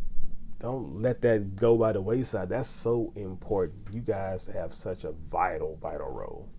don't 0.59 1.01
let 1.01 1.21
that 1.21 1.55
go 1.55 1.77
by 1.77 1.93
the 1.93 2.01
wayside. 2.01 2.49
That's 2.49 2.69
so 2.69 3.13
important. 3.15 3.87
You 3.93 4.01
guys 4.01 4.47
have 4.47 4.73
such 4.73 5.05
a 5.05 5.11
vital, 5.11 5.77
vital 5.81 6.11
role. 6.11 6.49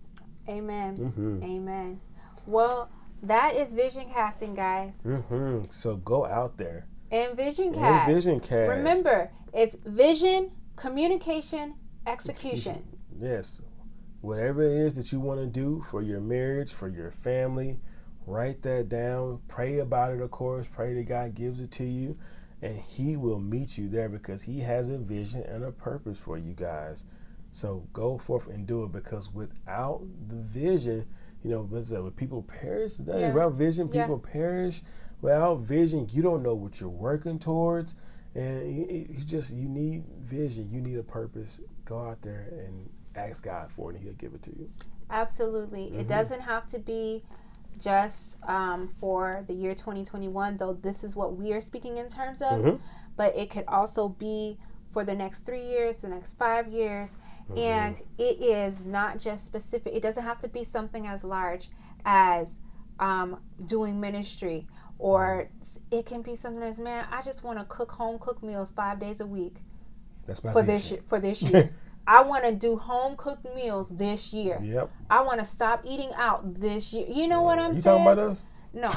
Amen. 0.51 0.97
Mm-hmm. 0.97 1.43
Amen. 1.43 2.01
Well, 2.45 2.89
that 3.23 3.55
is 3.55 3.73
vision 3.73 4.05
casting, 4.11 4.53
guys. 4.53 5.01
Mm-hmm. 5.05 5.65
So 5.69 5.95
go 5.97 6.25
out 6.25 6.57
there. 6.57 6.87
And 7.11 7.35
vision 7.35 7.73
cast. 7.73 8.07
And 8.07 8.15
vision 8.15 8.39
cast. 8.39 8.69
Remember, 8.69 9.31
it's 9.53 9.75
vision 9.85 10.51
communication, 10.75 11.75
execution. 12.07 12.83
Yes. 13.19 13.61
Whatever 14.21 14.63
it 14.63 14.85
is 14.85 14.95
that 14.95 15.11
you 15.11 15.19
want 15.19 15.39
to 15.39 15.47
do 15.47 15.81
for 15.81 16.01
your 16.01 16.19
marriage, 16.19 16.73
for 16.73 16.87
your 16.87 17.11
family, 17.11 17.79
write 18.25 18.61
that 18.63 18.89
down. 18.89 19.41
Pray 19.47 19.79
about 19.79 20.13
it, 20.13 20.21
of 20.21 20.31
course. 20.31 20.67
Pray 20.67 20.93
that 20.95 21.07
God 21.07 21.35
gives 21.35 21.61
it 21.61 21.71
to 21.71 21.85
you. 21.85 22.17
And 22.61 22.77
He 22.77 23.17
will 23.17 23.39
meet 23.39 23.77
you 23.77 23.89
there 23.89 24.09
because 24.09 24.43
He 24.43 24.59
has 24.61 24.89
a 24.89 24.97
vision 24.97 25.43
and 25.43 25.63
a 25.63 25.71
purpose 25.71 26.19
for 26.19 26.37
you 26.37 26.53
guys. 26.53 27.05
So 27.51 27.87
go 27.93 28.17
forth 28.17 28.47
and 28.47 28.65
do 28.65 28.83
it 28.85 28.91
because 28.91 29.31
without 29.31 30.01
the 30.27 30.37
vision, 30.37 31.05
you 31.43 31.51
know, 31.51 31.61
when 31.61 32.11
people 32.11 32.43
perish, 32.43 32.93
yeah. 33.05 33.31
without 33.31 33.53
vision, 33.53 33.87
people 33.87 34.21
yeah. 34.25 34.31
perish. 34.31 34.81
Without 35.21 35.59
vision, 35.59 36.07
you 36.11 36.23
don't 36.23 36.41
know 36.41 36.55
what 36.55 36.79
you're 36.79 36.89
working 36.89 37.37
towards 37.37 37.95
and 38.35 38.73
you 38.73 39.23
just 39.25 39.53
you 39.53 39.67
need 39.67 40.03
vision 40.19 40.69
you 40.71 40.79
need 40.79 40.97
a 40.97 41.03
purpose 41.03 41.59
go 41.83 41.99
out 41.99 42.21
there 42.21 42.47
and 42.51 42.89
ask 43.15 43.43
god 43.43 43.69
for 43.69 43.91
it 43.91 43.95
and 43.95 44.03
he'll 44.03 44.13
give 44.13 44.33
it 44.33 44.41
to 44.41 44.51
you 44.51 44.69
absolutely 45.09 45.87
mm-hmm. 45.87 45.99
it 45.99 46.07
doesn't 46.07 46.41
have 46.41 46.65
to 46.65 46.79
be 46.79 47.23
just 47.81 48.37
um, 48.47 48.89
for 48.99 49.43
the 49.47 49.53
year 49.53 49.73
2021 49.73 50.57
though 50.57 50.73
this 50.73 51.03
is 51.03 51.15
what 51.15 51.35
we 51.35 51.51
are 51.51 51.61
speaking 51.61 51.97
in 51.97 52.07
terms 52.07 52.41
of 52.41 52.61
mm-hmm. 52.61 52.83
but 53.17 53.35
it 53.35 53.49
could 53.49 53.65
also 53.67 54.07
be 54.07 54.57
for 54.91 55.03
the 55.03 55.13
next 55.15 55.45
three 55.45 55.63
years 55.63 55.97
the 55.97 56.09
next 56.09 56.33
five 56.33 56.67
years. 56.67 57.15
Mm-hmm. 57.49 57.57
and 57.57 58.03
it 58.17 58.41
is 58.41 58.85
not 58.85 59.19
just 59.19 59.45
specific 59.45 59.93
it 59.93 60.01
doesn't 60.01 60.23
have 60.23 60.39
to 60.39 60.47
be 60.47 60.63
something 60.63 61.07
as 61.07 61.23
large 61.23 61.69
as 62.05 62.59
um, 62.99 63.39
doing 63.65 63.99
ministry 63.99 64.67
or 64.99 65.49
it 65.89 66.05
can 66.05 66.21
be 66.21 66.35
something 66.35 66.61
that's 66.61 66.79
man 66.79 67.05
i 67.11 67.21
just 67.21 67.43
want 67.43 67.57
to 67.57 67.65
cook 67.65 67.91
home 67.91 68.19
cooked 68.19 68.43
meals 68.43 68.69
five 68.71 68.99
days 68.99 69.19
a 69.21 69.25
week 69.25 69.55
that's 70.27 70.39
for 70.39 70.63
this 70.63 70.91
year, 70.91 71.01
for 71.05 71.19
this 71.19 71.41
year. 71.51 71.73
I 72.07 72.23
want 72.23 72.43
to 72.45 72.51
do 72.51 72.77
home 72.77 73.15
cooked 73.15 73.45
meals 73.55 73.89
this 73.89 74.33
year. 74.33 74.59
Yep. 74.61 74.89
I 75.09 75.21
want 75.21 75.39
to 75.39 75.45
stop 75.45 75.83
eating 75.85 76.11
out 76.15 76.59
this 76.59 76.93
year. 76.93 77.05
You 77.07 77.27
know 77.27 77.41
uh, 77.41 77.43
what 77.43 77.59
i'm 77.59 77.75
you 77.75 77.81
saying 77.81 78.05
talking 78.05 78.19
about 78.19 78.31
us? 78.31 78.43
No. 78.73 78.87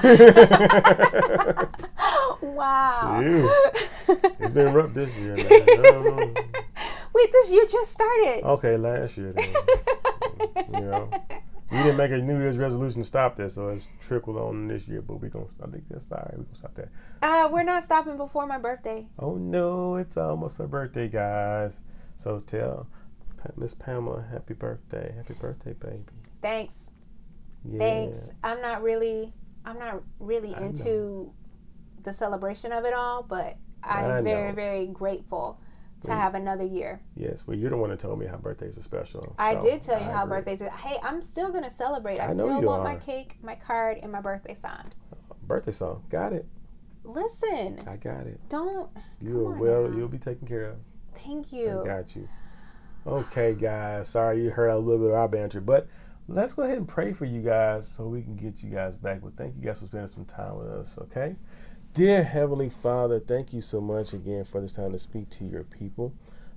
wow. 2.42 3.20
Been 4.54 4.72
rough 4.72 4.94
this 4.94 5.14
year. 5.16 5.34
Wait, 7.14 7.32
this 7.32 7.50
year 7.52 7.64
just 7.66 7.92
started. 7.92 8.42
Okay, 8.44 8.76
last 8.76 9.16
year. 9.16 9.32
Then. 9.32 9.54
you 10.74 10.80
know 10.80 11.10
we 11.74 11.78
didn't 11.78 11.96
make 11.96 12.10
a 12.12 12.18
New 12.18 12.38
Year's 12.38 12.56
resolution 12.56 13.00
to 13.00 13.04
stop 13.04 13.36
this, 13.36 13.54
so 13.54 13.68
it's 13.68 13.88
trickled 14.00 14.36
on 14.36 14.68
this 14.68 14.86
year. 14.86 15.02
But 15.02 15.20
we 15.20 15.28
gonna, 15.28 15.46
I 15.62 15.66
think 15.66 15.84
that's 15.90 16.10
all 16.12 16.18
right. 16.18 16.38
We 16.38 16.44
gonna 16.44 16.56
stop 16.56 16.74
that. 16.74 16.88
Uh, 17.20 17.48
we're 17.50 17.64
not 17.64 17.82
stopping 17.82 18.16
before 18.16 18.46
my 18.46 18.58
birthday. 18.58 19.06
Oh 19.18 19.34
no, 19.36 19.96
it's 19.96 20.16
almost 20.16 20.58
her 20.58 20.68
birthday, 20.68 21.08
guys. 21.08 21.80
So 22.16 22.40
tell 22.40 22.86
Miss 23.56 23.74
Pamela, 23.74 24.24
happy 24.30 24.54
birthday, 24.54 25.14
happy 25.16 25.34
birthday, 25.34 25.72
baby. 25.72 26.04
Thanks. 26.42 26.92
Yeah. 27.64 27.78
Thanks. 27.78 28.30
I'm 28.44 28.60
not 28.60 28.82
really, 28.82 29.32
I'm 29.64 29.78
not 29.78 30.02
really 30.20 30.54
I 30.54 30.60
into 30.60 30.88
know. 30.88 31.34
the 32.02 32.12
celebration 32.12 32.72
of 32.72 32.84
it 32.84 32.94
all, 32.94 33.22
but 33.22 33.56
I'm 33.84 34.24
very, 34.24 34.52
very 34.52 34.86
grateful 34.86 35.60
to 36.04 36.12
have 36.12 36.34
another 36.34 36.64
year. 36.64 37.00
Yes, 37.16 37.46
well, 37.46 37.56
you're 37.56 37.70
the 37.70 37.76
one 37.76 37.90
that 37.90 37.98
told 37.98 38.18
me 38.18 38.26
how 38.26 38.36
birthdays 38.36 38.76
are 38.78 38.82
special. 38.82 39.34
I 39.38 39.54
so 39.54 39.60
did 39.60 39.82
tell 39.82 39.98
you 39.98 40.06
I 40.06 40.12
how 40.12 40.24
agree. 40.24 40.38
birthdays 40.38 40.62
are. 40.62 40.70
Hey, 40.70 40.96
I'm 41.02 41.22
still 41.22 41.50
going 41.50 41.64
to 41.64 41.70
celebrate. 41.70 42.18
I, 42.18 42.28
I 42.28 42.34
still 42.34 42.60
want 42.60 42.80
are. 42.80 42.84
my 42.84 42.96
cake, 42.96 43.38
my 43.42 43.54
card, 43.54 43.98
and 44.02 44.12
my 44.12 44.20
birthday 44.20 44.54
song. 44.54 44.82
Birthday 45.42 45.72
song. 45.72 46.02
Got 46.08 46.32
it. 46.32 46.46
Listen. 47.04 47.80
I 47.86 47.96
got 47.96 48.26
it. 48.26 48.40
Don't. 48.48 48.90
You 49.20 49.54
will. 49.58 49.88
now. 49.88 49.96
you'll 49.96 50.08
be 50.08 50.18
taken 50.18 50.46
care 50.46 50.64
of. 50.64 50.76
Thank 51.16 51.52
you. 51.52 51.82
I 51.82 51.86
got 51.86 52.16
you. 52.16 52.28
Okay, 53.06 53.54
guys. 53.54 54.08
Sorry 54.08 54.42
you 54.42 54.50
heard 54.50 54.68
a 54.68 54.78
little 54.78 55.04
bit 55.04 55.10
of 55.10 55.16
our 55.16 55.28
banter, 55.28 55.60
but 55.60 55.86
let's 56.26 56.54
go 56.54 56.62
ahead 56.62 56.78
and 56.78 56.88
pray 56.88 57.12
for 57.12 57.26
you 57.26 57.42
guys 57.42 57.86
so 57.86 58.06
we 58.06 58.22
can 58.22 58.36
get 58.36 58.62
you 58.62 58.70
guys 58.70 58.96
back. 58.96 59.20
But 59.22 59.36
thank 59.36 59.56
you 59.56 59.62
guys 59.62 59.80
for 59.80 59.86
spending 59.86 60.08
some 60.08 60.24
time 60.24 60.56
with 60.56 60.68
us, 60.68 60.98
okay? 60.98 61.36
Dear 61.94 62.24
Heavenly 62.24 62.70
Father, 62.70 63.20
thank 63.20 63.52
you 63.52 63.60
so 63.60 63.80
much 63.80 64.14
again 64.14 64.42
for 64.44 64.60
this 64.60 64.72
time 64.72 64.90
to 64.90 64.98
speak 64.98 65.30
to 65.30 65.44
your 65.44 65.62
people. 65.62 66.12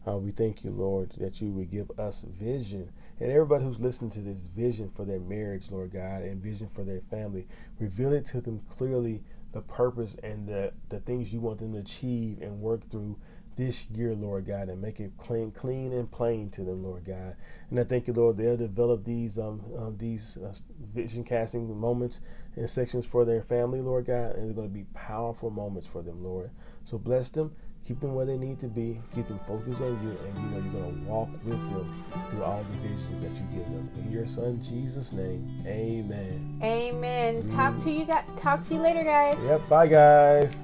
Uh, 0.08 0.18
we 0.18 0.32
thank 0.32 0.64
you, 0.64 0.72
Lord, 0.72 1.12
that 1.20 1.40
you 1.40 1.52
would 1.52 1.70
give 1.70 1.92
us 2.00 2.24
vision. 2.24 2.92
And 3.20 3.32
everybody 3.32 3.64
who's 3.64 3.80
listening 3.80 4.10
to 4.12 4.20
this 4.20 4.48
vision 4.48 4.90
for 4.90 5.06
their 5.06 5.20
marriage, 5.20 5.70
Lord 5.70 5.92
God, 5.92 6.24
and 6.24 6.42
vision 6.42 6.68
for 6.68 6.84
their 6.84 7.02
family, 7.02 7.46
reveal 7.80 8.14
it 8.14 8.26
to 8.26 8.42
them 8.42 8.62
clearly 8.68 9.22
the 9.52 9.62
purpose 9.62 10.16
and 10.24 10.48
the, 10.48 10.74
the 10.90 11.02
things 11.02 11.32
you 11.32 11.40
want 11.40 11.60
them 11.60 11.74
to 11.74 11.80
achieve 11.82 12.42
and 12.42 12.60
work 12.60 12.90
through 12.90 13.16
this 13.58 13.90
year, 13.90 14.16
Lord 14.16 14.46
God, 14.46 14.70
and 14.70 14.82
make 14.82 15.00
it 15.00 15.12
clean, 15.18 15.52
clean 15.52 15.92
and 15.92 16.10
plain 16.10 16.50
to 16.52 16.64
them, 16.64 16.84
Lord 16.84 17.04
God. 17.04 17.36
And 17.70 17.80
I 17.80 17.84
thank 17.84 18.08
you, 18.08 18.14
Lord, 18.14 18.38
they'll 18.38 18.56
develop 18.56 19.04
these 19.04 19.38
um, 19.38 19.62
um 19.78 19.98
these 19.98 20.38
uh, 20.38 20.54
vision 20.94 21.24
casting 21.24 21.78
moments 21.78 22.22
and 22.56 22.70
sections 22.70 23.06
for 23.06 23.26
their 23.26 23.42
family, 23.42 23.82
Lord 23.82 24.06
God, 24.06 24.36
and 24.36 24.48
they're 24.48 24.56
going 24.56 24.70
to 24.70 24.74
be 24.74 24.86
powerful 24.94 25.50
moments 25.50 25.88
for 25.88 26.02
them, 26.02 26.24
Lord. 26.24 26.52
So 26.84 26.98
bless 26.98 27.30
them, 27.30 27.54
keep 27.84 28.00
them 28.00 28.14
where 28.14 28.26
they 28.26 28.38
need 28.38 28.60
to 28.60 28.68
be, 28.68 29.02
keep 29.14 29.28
them 29.28 29.40
focused 29.40 29.82
on 29.82 30.02
you, 30.04 30.10
and 30.10 30.38
you 30.38 30.50
know 30.50 30.64
you're 30.64 30.84
gonna 30.84 31.10
walk 31.10 31.30
with 31.44 31.70
them 31.70 32.04
through 32.30 32.44
all 32.44 32.64
the 32.64 32.88
visions 32.88 33.22
that 33.22 33.32
you 33.32 33.46
give 33.52 33.70
them. 33.72 33.90
In 33.98 34.12
your 34.12 34.26
son 34.26 34.62
Jesus' 34.62 35.12
name, 35.12 35.64
Amen. 35.66 36.60
Amen. 36.64 37.48
Talk 37.50 37.78
to 37.80 37.92
you 37.92 38.06
guys. 38.06 38.24
Talk 38.38 38.62
to 38.64 38.76
you 38.76 38.80
later, 38.80 39.04
guys. 39.04 39.38
Yep. 39.44 39.68
Bye, 39.68 39.88
guys. 39.88 40.62